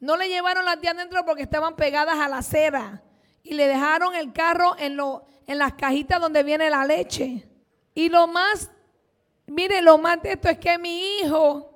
No 0.00 0.16
le 0.16 0.28
llevaron 0.28 0.64
las 0.64 0.80
de 0.80 0.88
adentro 0.88 1.24
porque 1.24 1.42
estaban 1.42 1.76
pegadas 1.76 2.18
a 2.18 2.28
la 2.28 2.38
acera. 2.38 3.02
Y 3.42 3.54
le 3.54 3.66
dejaron 3.66 4.14
el 4.14 4.32
carro 4.32 4.76
en, 4.78 4.96
lo, 4.96 5.26
en 5.46 5.58
las 5.58 5.74
cajitas 5.74 6.20
donde 6.20 6.42
viene 6.42 6.70
la 6.70 6.84
leche. 6.84 7.46
Y 7.94 8.08
lo 8.08 8.26
más, 8.26 8.70
mire, 9.46 9.80
lo 9.82 9.98
más 9.98 10.22
de 10.22 10.32
esto 10.32 10.48
es 10.48 10.58
que 10.58 10.78
mi 10.78 11.18
hijo 11.18 11.70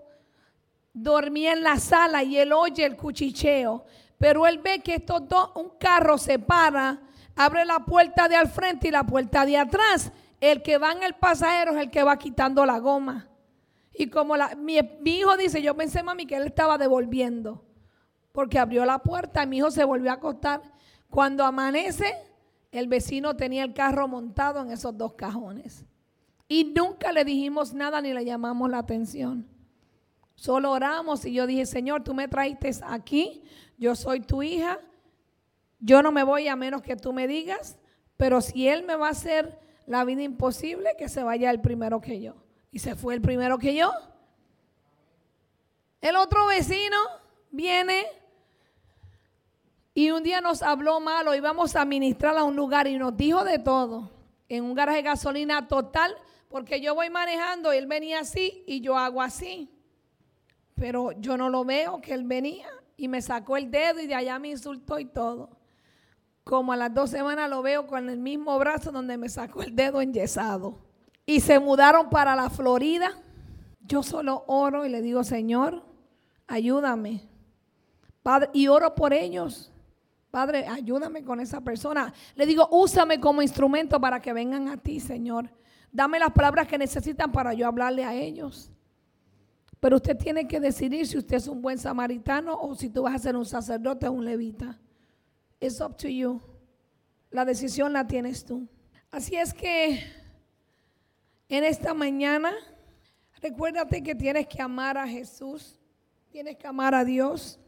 dormía 0.92 1.52
en 1.52 1.62
la 1.62 1.78
sala 1.78 2.22
y 2.22 2.38
él 2.38 2.52
oye 2.52 2.84
el 2.84 2.96
cuchicheo. 2.96 3.84
Pero 4.18 4.46
él 4.46 4.58
ve 4.58 4.80
que 4.80 4.96
estos 4.96 5.28
dos, 5.28 5.50
un 5.54 5.70
carro 5.78 6.18
se 6.18 6.38
para, 6.38 7.00
abre 7.36 7.64
la 7.64 7.80
puerta 7.84 8.28
de 8.28 8.36
al 8.36 8.48
frente 8.48 8.88
y 8.88 8.90
la 8.90 9.04
puerta 9.04 9.46
de 9.46 9.56
atrás. 9.56 10.10
El 10.40 10.62
que 10.62 10.78
va 10.78 10.92
en 10.92 11.02
el 11.02 11.14
pasajero 11.14 11.72
es 11.72 11.82
el 11.82 11.90
que 11.90 12.02
va 12.02 12.18
quitando 12.18 12.66
la 12.66 12.78
goma. 12.78 13.28
Y 13.92 14.08
como 14.08 14.36
la, 14.36 14.54
mi, 14.54 14.78
hijo 15.04 15.36
dice, 15.36 15.60
yo 15.62 15.76
pensé, 15.76 16.02
mami, 16.02 16.26
que 16.26 16.36
él 16.36 16.46
estaba 16.46 16.78
devolviendo. 16.78 17.64
Porque 18.32 18.58
abrió 18.58 18.84
la 18.84 19.00
puerta 19.00 19.46
mi 19.46 19.58
hijo 19.58 19.70
se 19.70 19.84
volvió 19.84 20.10
a 20.10 20.14
acostar. 20.14 20.62
Cuando 21.10 21.44
amanece, 21.44 22.14
el 22.70 22.88
vecino 22.88 23.36
tenía 23.36 23.64
el 23.64 23.74
carro 23.74 24.08
montado 24.08 24.60
en 24.60 24.70
esos 24.70 24.96
dos 24.96 25.14
cajones. 25.14 25.84
Y 26.48 26.64
nunca 26.64 27.12
le 27.12 27.24
dijimos 27.24 27.74
nada 27.74 28.00
ni 28.00 28.12
le 28.12 28.24
llamamos 28.24 28.70
la 28.70 28.78
atención. 28.78 29.46
Solo 30.34 30.70
oramos 30.70 31.24
y 31.24 31.32
yo 31.32 31.46
dije, 31.46 31.66
Señor, 31.66 32.04
tú 32.04 32.14
me 32.14 32.28
traiste 32.28 32.70
aquí, 32.84 33.42
yo 33.76 33.94
soy 33.94 34.20
tu 34.20 34.42
hija, 34.42 34.78
yo 35.80 36.02
no 36.02 36.12
me 36.12 36.22
voy 36.22 36.48
a 36.48 36.56
menos 36.56 36.82
que 36.82 36.96
tú 36.96 37.12
me 37.12 37.26
digas, 37.26 37.78
pero 38.16 38.40
si 38.40 38.68
Él 38.68 38.84
me 38.84 38.96
va 38.96 39.08
a 39.08 39.12
hacer 39.12 39.58
la 39.86 40.04
vida 40.04 40.22
imposible, 40.22 40.90
que 40.98 41.08
se 41.08 41.22
vaya 41.22 41.50
el 41.50 41.60
primero 41.60 42.00
que 42.00 42.20
yo. 42.20 42.34
Y 42.70 42.78
se 42.78 42.94
fue 42.94 43.14
el 43.14 43.20
primero 43.20 43.58
que 43.58 43.74
yo. 43.74 43.90
El 46.00 46.16
otro 46.16 46.46
vecino 46.46 46.96
viene 47.50 48.06
y 49.98 50.12
un 50.12 50.22
día 50.22 50.40
nos 50.40 50.62
habló 50.62 51.00
malo, 51.00 51.34
íbamos 51.34 51.74
a 51.74 51.84
ministrar 51.84 52.36
a 52.36 52.44
un 52.44 52.54
lugar 52.54 52.86
y 52.86 52.96
nos 52.96 53.16
dijo 53.16 53.42
de 53.42 53.58
todo. 53.58 54.08
En 54.48 54.62
un 54.62 54.72
garaje 54.72 54.98
de 54.98 55.02
gasolina 55.02 55.66
total, 55.66 56.14
porque 56.48 56.80
yo 56.80 56.94
voy 56.94 57.10
manejando 57.10 57.72
él 57.72 57.88
venía 57.88 58.20
así 58.20 58.62
y 58.64 58.80
yo 58.80 58.96
hago 58.96 59.20
así. 59.20 59.68
Pero 60.76 61.10
yo 61.18 61.36
no 61.36 61.50
lo 61.50 61.64
veo 61.64 62.00
que 62.00 62.14
él 62.14 62.22
venía 62.22 62.68
y 62.96 63.08
me 63.08 63.20
sacó 63.20 63.56
el 63.56 63.72
dedo 63.72 63.98
y 63.98 64.06
de 64.06 64.14
allá 64.14 64.38
me 64.38 64.50
insultó 64.50 65.00
y 65.00 65.04
todo. 65.04 65.50
Como 66.44 66.72
a 66.72 66.76
las 66.76 66.94
dos 66.94 67.10
semanas 67.10 67.50
lo 67.50 67.60
veo 67.62 67.88
con 67.88 68.08
el 68.08 68.20
mismo 68.20 68.56
brazo 68.56 68.92
donde 68.92 69.18
me 69.18 69.28
sacó 69.28 69.64
el 69.64 69.74
dedo 69.74 70.00
enyesado. 70.00 70.78
Y 71.26 71.40
se 71.40 71.58
mudaron 71.58 72.08
para 72.08 72.36
la 72.36 72.50
Florida. 72.50 73.20
Yo 73.80 74.04
solo 74.04 74.44
oro 74.46 74.86
y 74.86 74.90
le 74.90 75.02
digo, 75.02 75.24
Señor, 75.24 75.82
ayúdame. 76.46 77.28
Padre, 78.22 78.50
y 78.52 78.68
oro 78.68 78.94
por 78.94 79.12
ellos. 79.12 79.72
Padre, 80.30 80.66
ayúdame 80.66 81.24
con 81.24 81.40
esa 81.40 81.60
persona. 81.60 82.12
Le 82.34 82.46
digo, 82.46 82.68
úsame 82.70 83.18
como 83.18 83.40
instrumento 83.40 84.00
para 84.00 84.20
que 84.20 84.32
vengan 84.32 84.68
a 84.68 84.76
ti, 84.76 85.00
Señor. 85.00 85.50
Dame 85.90 86.18
las 86.18 86.32
palabras 86.32 86.68
que 86.68 86.76
necesitan 86.76 87.32
para 87.32 87.54
yo 87.54 87.66
hablarle 87.66 88.04
a 88.04 88.14
ellos. 88.14 88.70
Pero 89.80 89.96
usted 89.96 90.16
tiene 90.16 90.46
que 90.46 90.60
decidir 90.60 91.06
si 91.06 91.16
usted 91.16 91.36
es 91.36 91.48
un 91.48 91.62
buen 91.62 91.78
samaritano 91.78 92.54
o 92.60 92.74
si 92.74 92.90
tú 92.90 93.02
vas 93.02 93.14
a 93.14 93.18
ser 93.18 93.36
un 93.36 93.46
sacerdote 93.46 94.06
o 94.06 94.12
un 94.12 94.24
levita. 94.24 94.78
It's 95.60 95.80
up 95.80 95.96
to 95.96 96.08
you. 96.08 96.40
La 97.30 97.44
decisión 97.44 97.92
la 97.92 98.06
tienes 98.06 98.44
tú. 98.44 98.66
Así 99.10 99.36
es 99.36 99.54
que 99.54 100.02
en 101.48 101.64
esta 101.64 101.94
mañana, 101.94 102.52
recuérdate 103.40 104.02
que 104.02 104.14
tienes 104.14 104.46
que 104.46 104.60
amar 104.60 104.98
a 104.98 105.06
Jesús, 105.06 105.78
tienes 106.30 106.56
que 106.56 106.66
amar 106.66 106.94
a 106.94 107.04
Dios 107.04 107.58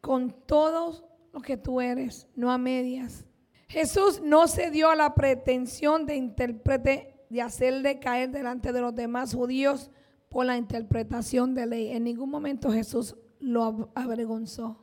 con 0.00 0.30
todo 0.30 1.05
lo 1.36 1.42
que 1.42 1.58
tú 1.58 1.82
eres, 1.82 2.26
no 2.34 2.50
a 2.50 2.56
medias. 2.56 3.26
Jesús 3.68 4.22
no 4.24 4.48
se 4.48 4.70
dio 4.70 4.88
a 4.88 4.96
la 4.96 5.14
pretensión 5.14 6.06
de 6.06 6.16
intérprete, 6.16 7.14
de 7.28 7.42
hacerle 7.42 7.98
caer 7.98 8.30
delante 8.30 8.72
de 8.72 8.80
los 8.80 8.94
demás 8.94 9.34
judíos 9.34 9.90
por 10.30 10.46
la 10.46 10.56
interpretación 10.56 11.54
de 11.54 11.66
ley. 11.66 11.88
En 11.88 12.04
ningún 12.04 12.30
momento 12.30 12.72
Jesús 12.72 13.16
lo 13.38 13.90
avergonzó, 13.94 14.82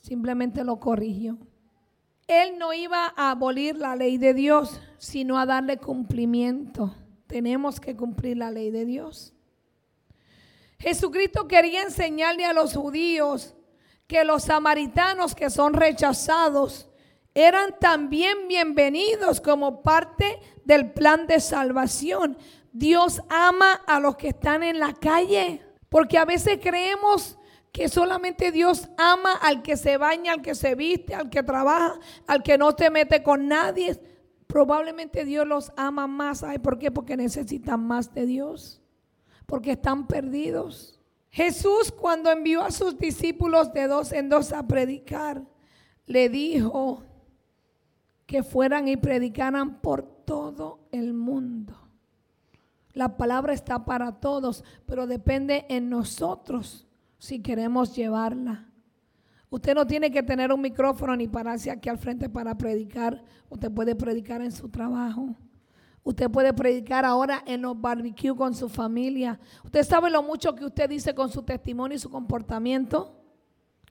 simplemente 0.00 0.64
lo 0.64 0.78
corrigió. 0.78 1.38
Él 2.26 2.58
no 2.58 2.74
iba 2.74 3.14
a 3.16 3.30
abolir 3.30 3.76
la 3.76 3.96
ley 3.96 4.18
de 4.18 4.34
Dios, 4.34 4.82
sino 4.98 5.38
a 5.38 5.46
darle 5.46 5.78
cumplimiento. 5.78 6.94
Tenemos 7.26 7.80
que 7.80 7.96
cumplir 7.96 8.36
la 8.36 8.50
ley 8.50 8.70
de 8.70 8.84
Dios. 8.84 9.32
Jesucristo 10.78 11.48
quería 11.48 11.80
enseñarle 11.80 12.44
a 12.44 12.52
los 12.52 12.76
judíos 12.76 13.56
que 14.10 14.24
los 14.24 14.42
samaritanos 14.42 15.36
que 15.36 15.50
son 15.50 15.72
rechazados 15.72 16.88
eran 17.32 17.78
también 17.78 18.48
bienvenidos 18.48 19.40
como 19.40 19.82
parte 19.82 20.40
del 20.64 20.90
plan 20.90 21.28
de 21.28 21.38
salvación. 21.38 22.36
Dios 22.72 23.22
ama 23.28 23.74
a 23.86 24.00
los 24.00 24.16
que 24.16 24.30
están 24.30 24.64
en 24.64 24.80
la 24.80 24.94
calle. 24.94 25.64
Porque 25.88 26.18
a 26.18 26.24
veces 26.24 26.58
creemos 26.60 27.38
que 27.70 27.88
solamente 27.88 28.50
Dios 28.50 28.88
ama 28.98 29.32
al 29.34 29.62
que 29.62 29.76
se 29.76 29.96
baña, 29.96 30.32
al 30.32 30.42
que 30.42 30.56
se 30.56 30.74
viste, 30.74 31.14
al 31.14 31.30
que 31.30 31.44
trabaja, 31.44 32.00
al 32.26 32.42
que 32.42 32.58
no 32.58 32.72
se 32.72 32.90
mete 32.90 33.22
con 33.22 33.46
nadie. 33.46 33.96
Probablemente 34.48 35.24
Dios 35.24 35.46
los 35.46 35.70
ama 35.76 36.08
más. 36.08 36.42
¿Ay, 36.42 36.58
por 36.58 36.80
qué? 36.80 36.90
Porque 36.90 37.16
necesitan 37.16 37.86
más 37.86 38.12
de 38.12 38.26
Dios. 38.26 38.82
Porque 39.46 39.70
están 39.70 40.08
perdidos. 40.08 40.99
Jesús 41.30 41.92
cuando 41.92 42.30
envió 42.30 42.62
a 42.62 42.70
sus 42.70 42.98
discípulos 42.98 43.72
de 43.72 43.86
dos 43.86 44.12
en 44.12 44.28
dos 44.28 44.52
a 44.52 44.66
predicar, 44.66 45.42
le 46.06 46.28
dijo 46.28 47.04
que 48.26 48.42
fueran 48.42 48.88
y 48.88 48.96
predicaran 48.96 49.80
por 49.80 50.02
todo 50.02 50.80
el 50.90 51.14
mundo. 51.14 51.76
La 52.92 53.16
palabra 53.16 53.52
está 53.52 53.84
para 53.84 54.20
todos, 54.20 54.64
pero 54.86 55.06
depende 55.06 55.66
en 55.68 55.88
nosotros 55.88 56.88
si 57.18 57.40
queremos 57.40 57.94
llevarla. 57.94 58.66
Usted 59.50 59.74
no 59.74 59.86
tiene 59.86 60.10
que 60.10 60.22
tener 60.22 60.52
un 60.52 60.60
micrófono 60.60 61.16
ni 61.16 61.28
pararse 61.28 61.70
aquí 61.70 61.88
al 61.88 61.98
frente 61.98 62.28
para 62.28 62.56
predicar. 62.56 63.22
Usted 63.48 63.70
puede 63.70 63.94
predicar 63.94 64.42
en 64.42 64.52
su 64.52 64.68
trabajo. 64.68 65.34
Usted 66.02 66.30
puede 66.30 66.52
predicar 66.54 67.04
ahora 67.04 67.42
en 67.46 67.62
los 67.62 67.78
barbecues 67.78 68.34
con 68.34 68.54
su 68.54 68.68
familia. 68.68 69.38
Usted 69.64 69.82
sabe 69.84 70.10
lo 70.10 70.22
mucho 70.22 70.54
que 70.54 70.64
usted 70.64 70.88
dice 70.88 71.14
con 71.14 71.30
su 71.30 71.42
testimonio 71.42 71.96
y 71.96 71.98
su 71.98 72.10
comportamiento. 72.10 73.14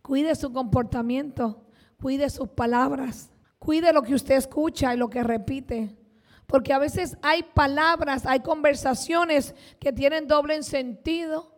Cuide 0.01 0.34
su 0.36 0.51
comportamiento. 0.51 1.64
Cuide 2.01 2.30
sus 2.30 2.49
palabras. 2.49 3.30
Cuide 3.60 3.93
lo 3.93 4.01
que 4.01 4.16
usted 4.16 4.36
escucha 4.36 4.93
y 4.93 4.97
lo 4.97 5.10
que 5.10 5.22
repite. 5.24 5.95
Porque 6.47 6.74
a 6.74 6.80
veces 6.80 7.16
hay 7.22 7.43
palabras, 7.43 8.26
hay 8.26 8.39
conversaciones 8.39 9.53
que 9.80 9.93
tienen 9.93 10.28
doble 10.28 10.64
sentido. 10.64 11.53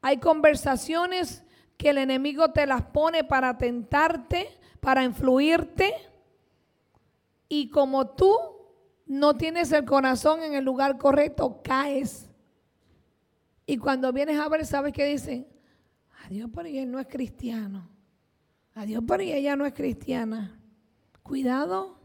Hay 0.00 0.16
conversaciones 0.16 1.44
que 1.76 1.90
el 1.90 1.98
enemigo 1.98 2.50
te 2.52 2.66
las 2.66 2.82
pone 2.82 3.22
para 3.22 3.58
tentarte, 3.58 4.48
para 4.80 5.04
influirte. 5.04 5.92
Y 7.50 7.68
como 7.68 8.06
tú 8.06 8.53
no 9.06 9.34
tienes 9.36 9.72
el 9.72 9.84
corazón 9.84 10.42
en 10.42 10.54
el 10.54 10.64
lugar 10.64 10.98
correcto, 10.98 11.60
caes. 11.62 12.30
Y 13.66 13.76
cuando 13.78 14.12
vienes 14.12 14.38
a 14.38 14.48
ver, 14.48 14.64
¿sabes 14.66 14.92
qué 14.92 15.04
dicen? 15.06 15.46
Adiós, 16.24 16.50
pero 16.54 16.68
él 16.68 16.90
no 16.90 16.98
es 16.98 17.06
cristiano. 17.06 17.88
Adiós, 18.74 19.02
pero 19.06 19.22
ella 19.22 19.56
no 19.56 19.66
es 19.66 19.72
cristiana. 19.72 20.58
Cuidado 21.22 22.04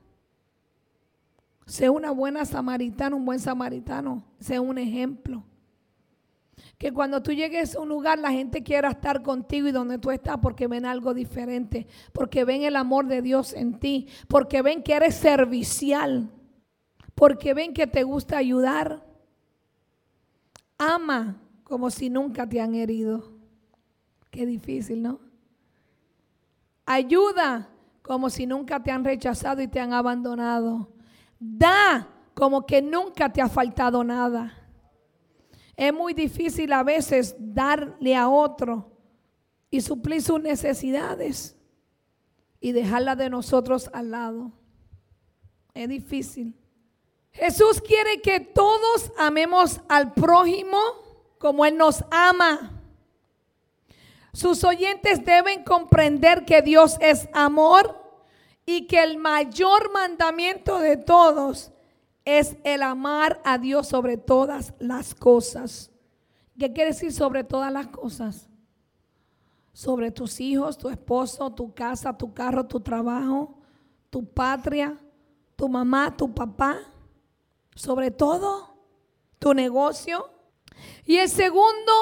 Sé 1.70 1.88
una 1.88 2.10
buena 2.10 2.46
samaritana, 2.46 3.16
un 3.16 3.26
buen 3.26 3.40
samaritano. 3.40 4.24
Sé 4.40 4.60
un 4.60 4.80
ejemplo. 4.80 5.44
Que 6.80 6.92
cuando 6.92 7.22
tú 7.22 7.32
llegues 7.32 7.76
a 7.76 7.80
un 7.80 7.90
lugar 7.90 8.18
la 8.18 8.32
gente 8.32 8.64
quiera 8.64 8.90
estar 8.90 9.22
contigo 9.22 9.68
y 9.68 9.72
donde 9.72 10.00
tú 10.00 10.10
estás 10.10 10.38
porque 10.42 10.66
ven 10.66 10.88
algo 10.88 11.14
diferente. 11.14 11.86
Porque 12.12 12.44
ven 12.44 12.64
el 12.64 12.76
amor 12.76 13.06
de 13.06 13.22
Dios 13.22 13.54
en 13.54 13.78
ti. 13.78 14.08
Porque 14.28 14.64
ven 14.64 14.82
que 14.82 14.94
eres 14.94 15.14
servicial. 15.14 16.32
Porque 17.20 17.54
ven 17.54 17.74
que 17.74 17.86
te 17.86 18.04
gusta 18.04 18.38
ayudar. 18.38 19.06
Ama 20.78 21.36
como 21.66 21.92
si 21.92 22.10
nunca 22.10 22.48
te 22.48 22.62
han 22.62 22.76
herido. 22.76 23.34
Qué 24.32 24.46
difícil, 24.46 25.02
¿no? 25.02 25.20
Ayuda 26.86 27.70
como 28.04 28.30
si 28.30 28.46
nunca 28.46 28.82
te 28.82 28.90
han 28.90 29.04
rechazado 29.04 29.62
y 29.62 29.68
te 29.68 29.82
han 29.82 29.92
abandonado. 29.92 30.94
Da 31.38 32.08
como 32.34 32.66
que 32.66 32.82
nunca 32.82 33.34
te 33.34 33.42
ha 33.42 33.50
faltado 33.50 34.02
nada. 34.02 34.54
Es 35.76 35.94
muy 35.94 36.14
difícil 36.14 36.72
a 36.72 36.84
veces 36.84 37.36
darle 37.38 38.16
a 38.16 38.30
otro 38.30 38.94
y 39.70 39.82
suplir 39.82 40.22
sus 40.22 40.42
necesidades. 40.42 41.58
y 42.62 42.72
dejarla 42.74 43.16
de 43.16 43.30
nosotros 43.30 43.90
al 43.94 44.12
lado. 44.12 44.52
Es 45.74 45.88
difícil. 45.88 46.56
Jesús 47.32 47.82
quiere 47.82 48.22
que 48.22 48.40
todos 48.40 49.12
amemos 49.18 49.82
al 49.88 50.14
prójimo 50.14 50.78
como 51.38 51.66
Él 51.66 51.78
nos 51.78 52.04
ama. 52.12 52.80
Sus 54.34 54.64
oyentes 54.64 55.26
deben 55.26 55.64
comprender 55.64 56.46
que 56.46 56.62
Dios 56.62 56.98
es 57.02 57.28
amor 57.34 57.96
y 58.66 58.86
que 58.88 59.02
el 59.02 59.18
mayor 59.18 59.92
mandamiento 59.92 60.80
de 60.80 60.98
todos 60.98 61.72
es 62.26 62.56
el 62.64 62.84
amar 62.84 63.42
a 63.44 63.58
Dios 63.58 63.88
sobre 63.88 64.18
todas 64.18 64.74
las 64.80 65.16
cosas. 65.16 65.92
¿Qué 66.58 66.72
quiere 66.72 66.92
decir 66.92 67.12
sobre 67.12 67.44
todas 67.44 67.72
las 67.72 67.88
cosas? 67.88 68.48
Sobre 69.74 70.12
tus 70.12 70.40
hijos, 70.40 70.78
tu 70.78 70.90
esposo, 70.90 71.52
tu 71.52 71.74
casa, 71.74 72.16
tu 72.16 72.34
carro, 72.34 72.66
tu 72.66 72.80
trabajo, 72.82 73.58
tu 74.10 74.26
patria, 74.26 74.98
tu 75.56 75.68
mamá, 75.70 76.16
tu 76.16 76.34
papá. 76.34 76.80
Sobre 77.80 78.12
todo, 78.12 78.76
tu 79.40 79.54
negocio. 79.54 80.30
Y 81.06 81.16
el 81.16 81.30
segundo 81.30 81.94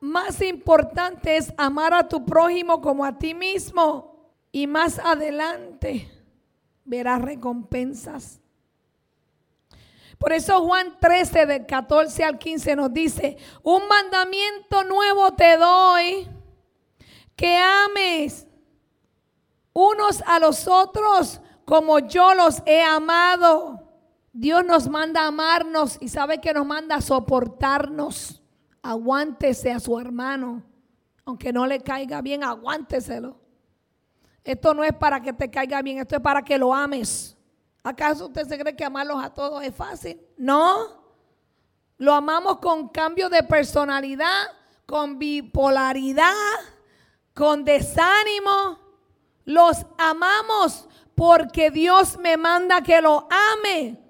más 0.00 0.42
importante 0.42 1.36
es 1.36 1.54
amar 1.56 1.94
a 1.94 2.08
tu 2.08 2.24
prójimo 2.24 2.80
como 2.80 3.04
a 3.04 3.16
ti 3.16 3.32
mismo. 3.32 4.32
Y 4.50 4.66
más 4.66 4.98
adelante 4.98 6.10
verás 6.84 7.22
recompensas. 7.22 8.40
Por 10.18 10.32
eso 10.32 10.64
Juan 10.64 10.98
13 10.98 11.46
del 11.46 11.64
14 11.64 12.24
al 12.24 12.36
15 12.36 12.74
nos 12.74 12.92
dice, 12.92 13.36
un 13.62 13.86
mandamiento 13.86 14.82
nuevo 14.82 15.32
te 15.34 15.56
doy, 15.56 16.28
que 17.36 17.56
ames 17.56 18.48
unos 19.72 20.24
a 20.26 20.40
los 20.40 20.66
otros 20.66 21.40
como 21.64 22.00
yo 22.00 22.34
los 22.34 22.64
he 22.66 22.82
amado. 22.82 23.89
Dios 24.40 24.64
nos 24.64 24.88
manda 24.88 25.24
a 25.24 25.26
amarnos 25.26 25.98
y 26.00 26.08
sabe 26.08 26.40
que 26.40 26.54
nos 26.54 26.64
manda 26.64 26.94
a 26.94 27.02
soportarnos. 27.02 28.40
Aguántese 28.80 29.70
a 29.70 29.78
su 29.78 30.00
hermano, 30.00 30.62
aunque 31.26 31.52
no 31.52 31.66
le 31.66 31.82
caiga 31.82 32.22
bien, 32.22 32.42
aguánteselo. 32.42 33.38
Esto 34.42 34.72
no 34.72 34.82
es 34.82 34.94
para 34.94 35.20
que 35.20 35.34
te 35.34 35.50
caiga 35.50 35.82
bien, 35.82 35.98
esto 35.98 36.16
es 36.16 36.22
para 36.22 36.42
que 36.42 36.56
lo 36.56 36.72
ames. 36.72 37.36
¿Acaso 37.82 38.28
usted 38.28 38.48
se 38.48 38.58
cree 38.58 38.74
que 38.74 38.82
amarlos 38.82 39.22
a 39.22 39.28
todos 39.28 39.62
es 39.62 39.74
fácil? 39.74 40.18
No. 40.38 41.02
Lo 41.98 42.14
amamos 42.14 42.60
con 42.60 42.88
cambio 42.88 43.28
de 43.28 43.42
personalidad, 43.42 44.46
con 44.86 45.18
bipolaridad, 45.18 46.32
con 47.34 47.62
desánimo. 47.62 48.78
Los 49.44 49.84
amamos 49.98 50.88
porque 51.14 51.70
Dios 51.70 52.16
me 52.16 52.38
manda 52.38 52.80
que 52.80 53.02
lo 53.02 53.28
ame. 53.30 54.09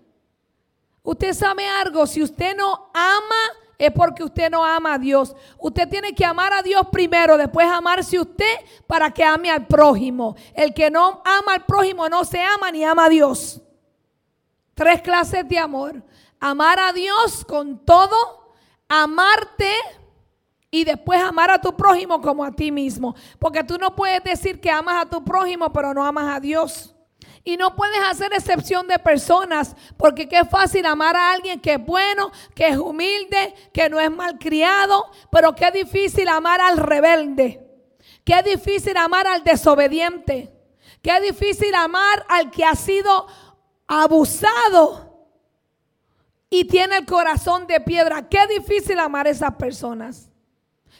Usted 1.03 1.33
sabe 1.33 1.67
algo, 1.67 2.07
si 2.07 2.23
usted 2.23 2.57
no 2.57 2.91
ama 2.93 3.61
es 3.81 3.91
porque 3.93 4.23
usted 4.23 4.51
no 4.51 4.63
ama 4.63 4.95
a 4.95 4.99
Dios. 4.99 5.35
Usted 5.59 5.89
tiene 5.89 6.15
que 6.15 6.23
amar 6.23 6.53
a 6.53 6.63
Dios 6.63 6.87
primero, 6.93 7.39
después 7.39 7.67
amarse 7.67 8.21
usted 8.21 8.57
para 8.87 9.11
que 9.11 9.25
ame 9.25 9.51
al 9.51 9.67
prójimo. 9.67 10.37
El 10.53 10.75
que 10.75 10.91
no 10.91 11.23
ama 11.25 11.55
al 11.55 11.65
prójimo 11.65 12.07
no 12.07 12.23
se 12.27 12.43
ama 12.43 12.71
ni 12.71 12.85
ama 12.85 13.07
a 13.07 13.09
Dios. 13.09 13.59
Tres 14.75 15.01
clases 15.01 15.49
de 15.49 15.59
amor. 15.59 16.03
Amar 16.39 16.79
a 16.79 16.93
Dios 16.93 17.43
con 17.47 17.79
todo, 17.87 18.55
amarte 18.87 19.73
y 20.71 20.85
después 20.85 21.19
amar 21.23 21.51
a 21.51 21.59
tu 21.59 21.75
prójimo 21.75 22.21
como 22.21 22.45
a 22.45 22.53
ti 22.53 22.71
mismo. 22.71 23.15
Porque 23.39 23.65
tú 23.65 23.79
no 23.79 23.97
puedes 23.97 24.23
decir 24.23 24.61
que 24.61 24.71
amas 24.71 25.07
a 25.07 25.09
tu 25.09 25.25
prójimo 25.25 25.73
pero 25.73 25.95
no 25.95 26.05
amas 26.05 26.37
a 26.37 26.39
Dios. 26.39 26.95
Y 27.43 27.57
no 27.57 27.75
puedes 27.75 28.01
hacer 28.03 28.33
excepción 28.33 28.87
de 28.87 28.99
personas, 28.99 29.75
porque 29.97 30.29
qué 30.29 30.45
fácil 30.45 30.85
amar 30.87 31.17
a 31.17 31.33
alguien 31.33 31.61
que 31.61 31.75
es 31.75 31.85
bueno, 31.85 32.31
que 32.55 32.69
es 32.69 32.77
humilde, 32.77 33.55
que 33.73 33.89
no 33.89 33.99
es 33.99 34.11
malcriado, 34.11 35.11
pero 35.31 35.55
qué 35.55 35.71
difícil 35.71 36.29
amar 36.29 36.61
al 36.61 36.77
rebelde. 36.77 37.67
Qué 38.25 38.43
difícil 38.43 38.97
amar 38.97 39.27
al 39.27 39.43
desobediente. 39.43 40.53
Qué 41.03 41.19
difícil 41.21 41.75
amar 41.75 42.27
al 42.29 42.51
que 42.51 42.65
ha 42.65 42.75
sido 42.75 43.27
abusado 43.87 45.11
y 46.51 46.65
tiene 46.65 46.99
el 46.99 47.07
corazón 47.07 47.67
de 47.67 47.81
piedra. 47.81 48.29
Qué 48.29 48.47
difícil 48.49 48.99
amar 48.99 49.27
a 49.27 49.31
esas 49.31 49.55
personas. 49.55 50.29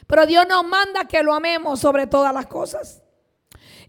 Pero 0.07 0.25
Dios 0.25 0.47
nos 0.47 0.65
manda 0.65 1.05
que 1.05 1.21
lo 1.21 1.33
amemos 1.33 1.79
sobre 1.79 2.07
todas 2.07 2.33
las 2.33 2.47
cosas. 2.47 3.03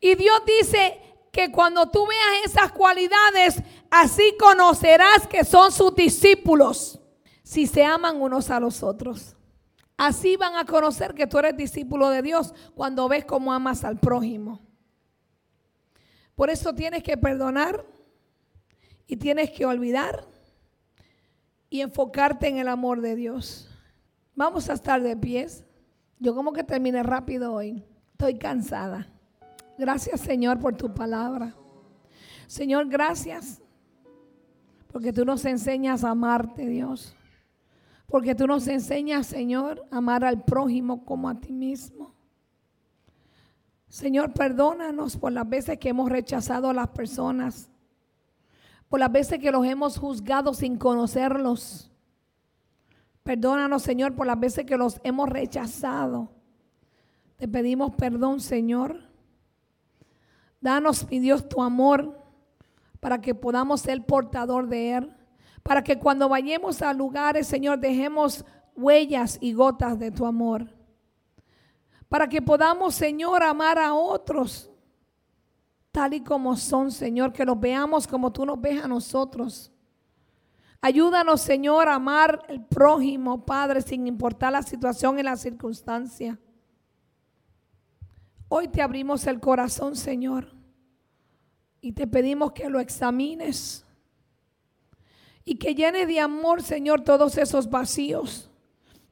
Y 0.00 0.14
Dios 0.16 0.42
dice, 0.44 1.00
que 1.32 1.50
cuando 1.50 1.90
tú 1.90 2.06
veas 2.06 2.52
esas 2.52 2.70
cualidades, 2.72 3.62
así 3.90 4.36
conocerás 4.38 5.26
que 5.26 5.44
son 5.44 5.72
sus 5.72 5.94
discípulos, 5.96 7.00
si 7.42 7.66
se 7.66 7.82
aman 7.84 8.20
unos 8.20 8.50
a 8.50 8.60
los 8.60 8.82
otros. 8.82 9.34
Así 9.96 10.36
van 10.36 10.56
a 10.56 10.66
conocer 10.66 11.14
que 11.14 11.26
tú 11.26 11.38
eres 11.38 11.56
discípulo 11.56 12.10
de 12.10 12.22
Dios 12.22 12.54
cuando 12.74 13.08
ves 13.08 13.24
cómo 13.24 13.52
amas 13.52 13.82
al 13.82 13.98
prójimo. 13.98 14.60
Por 16.34 16.50
eso 16.50 16.74
tienes 16.74 17.02
que 17.02 17.16
perdonar 17.16 17.84
y 19.06 19.16
tienes 19.16 19.50
que 19.50 19.64
olvidar 19.64 20.26
y 21.70 21.80
enfocarte 21.80 22.48
en 22.48 22.58
el 22.58 22.68
amor 22.68 23.00
de 23.00 23.16
Dios. 23.16 23.68
Vamos 24.34 24.68
a 24.68 24.74
estar 24.74 25.02
de 25.02 25.16
pies. 25.16 25.64
Yo 26.18 26.34
como 26.34 26.52
que 26.52 26.64
terminé 26.64 27.02
rápido 27.02 27.54
hoy. 27.54 27.84
Estoy 28.12 28.38
cansada. 28.38 29.11
Gracias 29.82 30.20
Señor 30.20 30.60
por 30.60 30.76
tu 30.76 30.94
palabra. 30.94 31.56
Señor, 32.46 32.88
gracias 32.88 33.60
porque 34.92 35.12
tú 35.12 35.24
nos 35.24 35.44
enseñas 35.44 36.04
a 36.04 36.10
amarte, 36.10 36.64
Dios. 36.68 37.16
Porque 38.06 38.36
tú 38.36 38.46
nos 38.46 38.68
enseñas, 38.68 39.26
Señor, 39.26 39.84
a 39.90 39.96
amar 39.96 40.24
al 40.24 40.44
prójimo 40.44 41.04
como 41.04 41.28
a 41.28 41.34
ti 41.34 41.52
mismo. 41.52 42.14
Señor, 43.88 44.32
perdónanos 44.32 45.16
por 45.16 45.32
las 45.32 45.48
veces 45.48 45.78
que 45.78 45.88
hemos 45.88 46.08
rechazado 46.08 46.70
a 46.70 46.74
las 46.74 46.90
personas, 46.90 47.68
por 48.88 49.00
las 49.00 49.10
veces 49.10 49.40
que 49.40 49.50
los 49.50 49.66
hemos 49.66 49.98
juzgado 49.98 50.54
sin 50.54 50.78
conocerlos. 50.78 51.90
Perdónanos, 53.24 53.82
Señor, 53.82 54.14
por 54.14 54.28
las 54.28 54.38
veces 54.38 54.64
que 54.64 54.76
los 54.76 55.00
hemos 55.02 55.28
rechazado. 55.28 56.30
Te 57.36 57.48
pedimos 57.48 57.96
perdón, 57.96 58.38
Señor. 58.38 59.10
Danos, 60.62 61.06
mi 61.10 61.18
Dios, 61.18 61.46
tu 61.46 61.62
amor 61.62 62.18
para 63.00 63.20
que 63.20 63.34
podamos 63.34 63.82
ser 63.82 64.06
portador 64.06 64.68
de 64.68 64.94
Él. 64.94 65.16
Para 65.62 65.82
que 65.84 65.98
cuando 65.98 66.28
vayamos 66.28 66.80
a 66.80 66.92
lugares, 66.94 67.46
Señor, 67.46 67.78
dejemos 67.78 68.44
huellas 68.74 69.38
y 69.40 69.52
gotas 69.52 69.98
de 69.98 70.10
tu 70.10 70.24
amor. 70.24 70.68
Para 72.08 72.28
que 72.28 72.40
podamos, 72.40 72.94
Señor, 72.94 73.42
amar 73.42 73.78
a 73.78 73.92
otros 73.92 74.72
tal 75.92 76.14
y 76.14 76.22
como 76.22 76.56
son, 76.56 76.90
Señor, 76.90 77.32
que 77.32 77.44
los 77.44 77.60
veamos 77.60 78.06
como 78.06 78.32
tú 78.32 78.46
nos 78.46 78.60
ves 78.60 78.82
a 78.82 78.88
nosotros. 78.88 79.70
Ayúdanos, 80.80 81.42
Señor, 81.42 81.86
a 81.88 81.94
amar 81.94 82.42
el 82.48 82.64
prójimo, 82.64 83.44
Padre, 83.44 83.82
sin 83.82 84.06
importar 84.06 84.52
la 84.52 84.62
situación 84.62 85.18
y 85.18 85.22
la 85.22 85.36
circunstancia. 85.36 86.40
Hoy 88.54 88.68
te 88.68 88.82
abrimos 88.82 89.26
el 89.26 89.40
corazón, 89.40 89.96
Señor, 89.96 90.46
y 91.80 91.92
te 91.92 92.06
pedimos 92.06 92.52
que 92.52 92.68
lo 92.68 92.80
examines 92.80 93.82
y 95.42 95.54
que 95.54 95.74
llene 95.74 96.04
de 96.04 96.20
amor, 96.20 96.62
Señor, 96.62 97.00
todos 97.00 97.38
esos 97.38 97.70
vacíos 97.70 98.50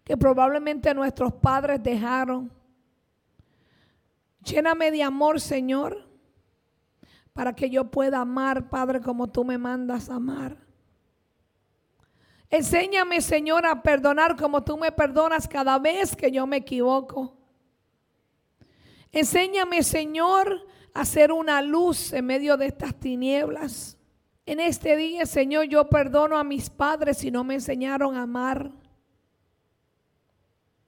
que 0.05 0.15
probablemente 0.15 0.93
nuestros 0.93 1.33
padres 1.33 1.83
dejaron. 1.83 2.53
Lléname 4.45 4.91
de 4.91 5.05
amor, 5.05 5.41
Señor, 5.41 6.07
para 7.33 7.55
que 7.55 7.71
yo 7.71 7.91
pueda 7.91 8.21
amar, 8.21 8.69
Padre, 8.69 9.01
como 9.01 9.27
tú 9.27 9.43
me 9.43 9.57
mandas 9.57 10.11
amar. 10.11 10.59
Enséñame, 12.51 13.23
Señor, 13.23 13.65
a 13.65 13.81
perdonar 13.81 14.37
como 14.37 14.63
tú 14.63 14.77
me 14.77 14.93
perdonas 14.93 15.49
cada 15.49 15.79
vez 15.79 16.15
que 16.15 16.31
yo 16.31 16.47
me 16.47 16.59
equivoco. 16.59 17.40
Enséñame, 19.13 19.83
Señor, 19.83 20.67
a 20.95 21.05
ser 21.05 21.33
una 21.33 21.63
luz 21.63 22.13
en 22.13 22.27
medio 22.27 22.57
de 22.57 22.67
estas 22.67 22.95
tinieblas. 22.95 23.97
En 24.47 24.61
este 24.61 24.97
día, 24.97 25.27
Señor, 25.27 25.67
yo 25.67 25.89
perdono 25.89 26.37
a 26.37 26.45
mis 26.45 26.71
padres 26.71 27.19
si 27.19 27.31
no 27.31 27.45
me 27.45 27.55
enseñaron 27.55 28.17
a 28.17 28.23
amar. 28.23 28.71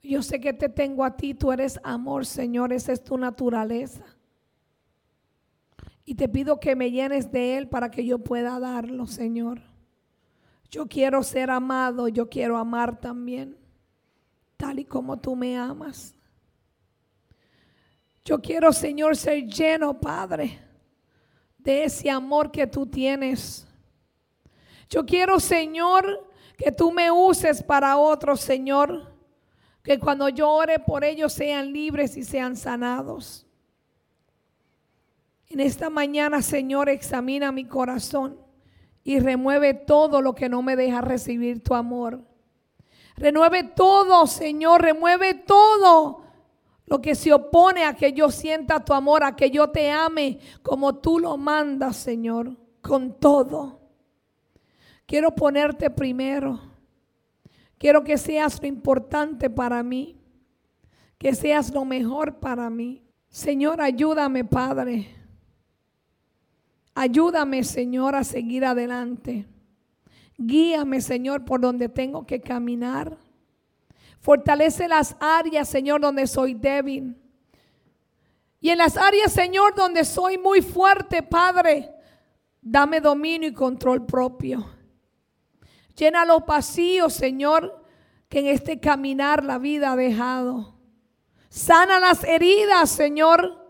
Yo 0.01 0.21
sé 0.21 0.39
que 0.39 0.51
te 0.51 0.67
tengo 0.67 1.05
a 1.05 1.15
ti, 1.15 1.33
tú 1.33 1.51
eres 1.51 1.79
amor, 1.83 2.25
Señor, 2.25 2.73
esa 2.73 2.91
es 2.91 3.03
tu 3.03 3.17
naturaleza. 3.17 4.03
Y 6.05 6.15
te 6.15 6.27
pido 6.27 6.59
que 6.59 6.75
me 6.75 6.91
llenes 6.91 7.31
de 7.31 7.57
Él 7.57 7.69
para 7.69 7.89
que 7.89 8.05
yo 8.05 8.19
pueda 8.19 8.59
darlo, 8.59 9.07
Señor. 9.07 9.61
Yo 10.69 10.87
quiero 10.87 11.23
ser 11.23 11.49
amado, 11.49 12.09
yo 12.09 12.29
quiero 12.29 12.57
amar 12.57 12.99
también, 12.99 13.55
tal 14.57 14.79
y 14.79 14.85
como 14.85 15.17
tú 15.19 15.35
me 15.35 15.57
amas. 15.57 16.15
Yo 18.25 18.41
quiero, 18.41 18.71
Señor, 18.71 19.17
ser 19.17 19.45
lleno, 19.45 19.99
Padre, 19.99 20.59
de 21.57 21.83
ese 21.83 22.09
amor 22.09 22.51
que 22.51 22.65
tú 22.65 22.85
tienes. 22.85 23.67
Yo 24.89 25.05
quiero, 25.05 25.39
Señor, 25.39 26.29
que 26.57 26.71
tú 26.71 26.91
me 26.91 27.11
uses 27.11 27.61
para 27.61 27.97
otros, 27.97 28.39
Señor. 28.39 29.11
Que 29.83 29.99
cuando 29.99 30.29
yo 30.29 30.49
ore 30.49 30.79
por 30.79 31.03
ellos 31.03 31.33
sean 31.33 31.73
libres 31.73 32.15
y 32.15 32.23
sean 32.23 32.55
sanados. 32.55 33.45
En 35.49 35.59
esta 35.59 35.89
mañana, 35.89 36.41
Señor, 36.41 36.87
examina 36.87 37.51
mi 37.51 37.65
corazón 37.65 38.39
y 39.03 39.19
remueve 39.19 39.73
todo 39.73 40.21
lo 40.21 40.33
que 40.33 40.47
no 40.47 40.61
me 40.61 40.77
deja 40.77 41.01
recibir 41.01 41.61
tu 41.61 41.75
amor. 41.75 42.21
Renueve 43.17 43.63
todo, 43.63 44.25
Señor, 44.25 44.81
remueve 44.81 45.33
todo 45.33 46.22
lo 46.85 47.01
que 47.01 47.15
se 47.15 47.33
opone 47.33 47.85
a 47.85 47.93
que 47.93 48.13
yo 48.13 48.29
sienta 48.29 48.83
tu 48.83 48.93
amor, 48.93 49.23
a 49.23 49.35
que 49.35 49.49
yo 49.49 49.69
te 49.69 49.89
ame 49.89 50.39
como 50.61 50.95
tú 50.95 51.19
lo 51.19 51.37
mandas, 51.37 51.97
Señor, 51.97 52.57
con 52.81 53.19
todo. 53.19 53.79
Quiero 55.05 55.33
ponerte 55.33 55.89
primero. 55.89 56.59
Quiero 57.77 58.03
que 58.03 58.17
seas 58.17 58.61
lo 58.61 58.67
importante 58.67 59.49
para 59.49 59.83
mí, 59.83 60.17
que 61.17 61.35
seas 61.35 61.73
lo 61.73 61.83
mejor 61.83 62.39
para 62.39 62.69
mí. 62.69 63.03
Señor, 63.27 63.81
ayúdame, 63.81 64.45
Padre. 64.45 65.07
Ayúdame, 66.95 67.63
Señor, 67.63 68.15
a 68.15 68.23
seguir 68.23 68.63
adelante. 68.65 69.47
Guíame, 70.37 71.01
Señor, 71.01 71.43
por 71.43 71.59
donde 71.59 71.89
tengo 71.89 72.25
que 72.25 72.39
caminar. 72.39 73.17
Fortalece 74.23 74.87
las 74.87 75.17
áreas, 75.19 75.67
Señor, 75.67 75.99
donde 75.99 76.27
soy 76.27 76.53
débil. 76.53 77.17
Y 78.61 78.69
en 78.69 78.77
las 78.77 78.95
áreas, 78.95 79.33
Señor, 79.33 79.75
donde 79.75 80.05
soy 80.05 80.37
muy 80.37 80.61
fuerte, 80.61 81.21
Padre, 81.21 81.93
dame 82.61 83.01
dominio 83.01 83.49
y 83.49 83.53
control 83.53 84.05
propio. 84.05 84.65
Llena 85.97 86.23
los 86.23 86.45
vacíos, 86.45 87.11
Señor, 87.11 87.83
que 88.29 88.39
en 88.39 88.47
este 88.47 88.79
caminar 88.79 89.43
la 89.43 89.57
vida 89.57 89.91
ha 89.91 89.97
dejado. 89.97 90.73
Sana 91.49 91.99
las 91.99 92.23
heridas, 92.23 92.91
Señor, 92.91 93.67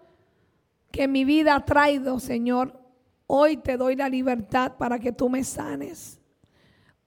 que 0.91 1.07
mi 1.07 1.25
vida 1.25 1.55
ha 1.55 1.65
traído, 1.65 2.19
Señor. 2.19 2.79
Hoy 3.25 3.57
te 3.57 3.75
doy 3.75 3.95
la 3.95 4.07
libertad 4.07 4.73
para 4.77 4.99
que 4.99 5.11
tú 5.11 5.29
me 5.29 5.43
sanes. 5.43 6.19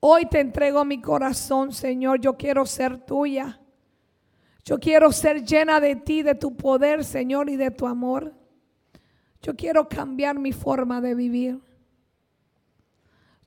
Hoy 0.01 0.27
te 0.27 0.41
entrego 0.41 0.85
mi 0.85 1.01
corazón, 1.01 1.73
Señor. 1.73 2.21
Yo 2.21 2.37
quiero 2.37 2.67
ser 2.67 2.99
tuya. 2.99 3.61
Yo 4.65 4.79
quiero 4.79 5.13
ser 5.13 5.45
llena 5.45 5.81
de 5.81 5.97
ti, 5.97 6.23
de 6.23 6.35
tu 6.35 6.57
poder, 6.57 7.05
Señor, 7.05 7.49
y 7.49 7.57
de 7.57 7.71
tu 7.71 7.87
amor. 7.87 8.35
Yo 9.41 9.55
quiero 9.55 9.89
cambiar 9.89 10.39
mi 10.39 10.53
forma 10.53 11.01
de 11.01 11.15
vivir. 11.15 11.61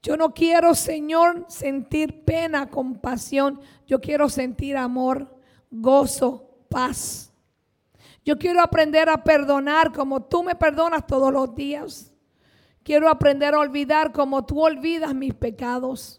Yo 0.01 0.15
no 0.15 0.33
quiero, 0.33 0.75
Señor, 0.75 1.45
sentir 1.49 2.23
pena, 2.23 2.69
compasión. 2.69 3.59
Yo 3.85 3.99
quiero 3.99 4.29
sentir 4.29 4.77
amor, 4.77 5.37
gozo, 5.69 6.57
paz. 6.69 7.33
Yo 8.23 8.37
quiero 8.37 8.61
aprender 8.61 9.09
a 9.09 9.23
perdonar 9.23 9.91
como 9.91 10.23
tú 10.23 10.43
me 10.43 10.55
perdonas 10.55 11.05
todos 11.05 11.33
los 11.33 11.53
días. 11.53 12.13
Quiero 12.83 13.09
aprender 13.09 13.53
a 13.53 13.59
olvidar 13.59 14.13
como 14.13 14.45
tú 14.45 14.61
olvidas 14.61 15.13
mis 15.13 15.33
pecados. 15.33 16.18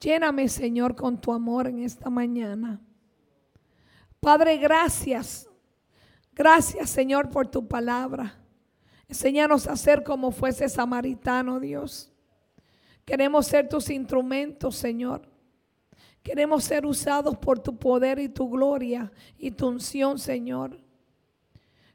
Lléname, 0.00 0.48
Señor, 0.48 0.96
con 0.96 1.20
tu 1.20 1.32
amor 1.32 1.66
en 1.66 1.80
esta 1.80 2.08
mañana. 2.08 2.80
Padre, 4.18 4.56
gracias. 4.56 5.48
Gracias, 6.34 6.88
Señor, 6.88 7.28
por 7.28 7.48
tu 7.48 7.68
palabra. 7.68 8.34
Enséñanos 9.08 9.66
a 9.66 9.76
ser 9.76 10.02
como 10.02 10.30
fuese 10.30 10.68
samaritano, 10.68 11.60
Dios. 11.60 12.10
Queremos 13.04 13.46
ser 13.46 13.68
tus 13.68 13.90
instrumentos, 13.90 14.76
Señor. 14.76 15.28
Queremos 16.22 16.64
ser 16.64 16.86
usados 16.86 17.36
por 17.36 17.58
tu 17.58 17.76
poder 17.76 18.18
y 18.18 18.28
tu 18.28 18.48
gloria 18.48 19.12
y 19.36 19.50
tu 19.50 19.68
unción, 19.68 20.18
Señor. 20.18 20.78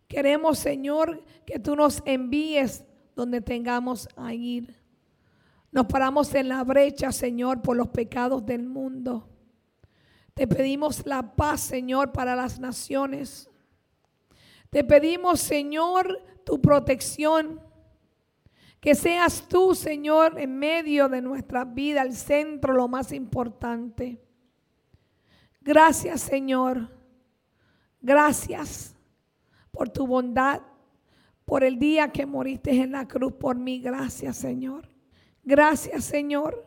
Queremos, 0.08 0.60
Señor, 0.60 1.24
que 1.46 1.58
tú 1.58 1.76
nos 1.76 2.04
envíes 2.06 2.84
donde 3.16 3.42
tengamos 3.42 4.08
a 4.16 4.34
ir. 4.34 4.76
Nos 5.76 5.88
paramos 5.88 6.34
en 6.34 6.48
la 6.48 6.64
brecha, 6.64 7.12
Señor, 7.12 7.62
por 7.62 7.76
los 7.76 7.90
pecados 7.90 8.46
del 8.46 8.64
mundo. 8.64 9.28
Te 10.34 10.48
pedimos 10.48 11.06
la 11.06 11.36
paz, 11.36 11.60
Señor, 11.60 12.14
para 12.14 12.34
las 12.34 12.62
naciones. 12.62 13.50
Te 14.70 14.86
pedimos, 14.86 15.42
Señor, 15.42 16.18
tu 16.46 16.62
protección. 16.62 17.60
Que 18.80 18.96
seas 18.96 19.50
tú, 19.50 19.76
Señor, 19.76 20.40
en 20.40 20.58
medio 20.58 21.10
de 21.10 21.22
nuestra 21.22 21.66
vida, 21.66 22.04
el 22.04 22.14
centro, 22.14 22.72
lo 22.72 22.88
más 22.88 23.12
importante. 23.12 24.24
Gracias, 25.60 26.22
Señor. 26.22 26.90
Gracias 28.00 28.96
por 29.72 29.90
tu 29.90 30.08
bondad, 30.08 30.62
por 31.44 31.66
el 31.66 31.78
día 31.78 32.14
que 32.14 32.26
moriste 32.26 32.72
en 32.82 32.94
la 32.94 33.06
cruz 33.06 33.34
por 33.34 33.58
mí. 33.58 33.82
Gracias, 33.82 34.38
Señor. 34.38 34.95
Gracias, 35.46 36.06
Señor. 36.06 36.66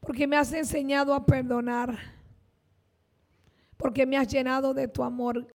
Porque 0.00 0.26
me 0.26 0.36
has 0.36 0.52
enseñado 0.52 1.12
a 1.12 1.26
perdonar. 1.26 1.98
Porque 3.76 4.06
me 4.06 4.16
has 4.16 4.28
llenado 4.28 4.72
de 4.72 4.86
tu 4.86 5.02
amor. 5.02 5.46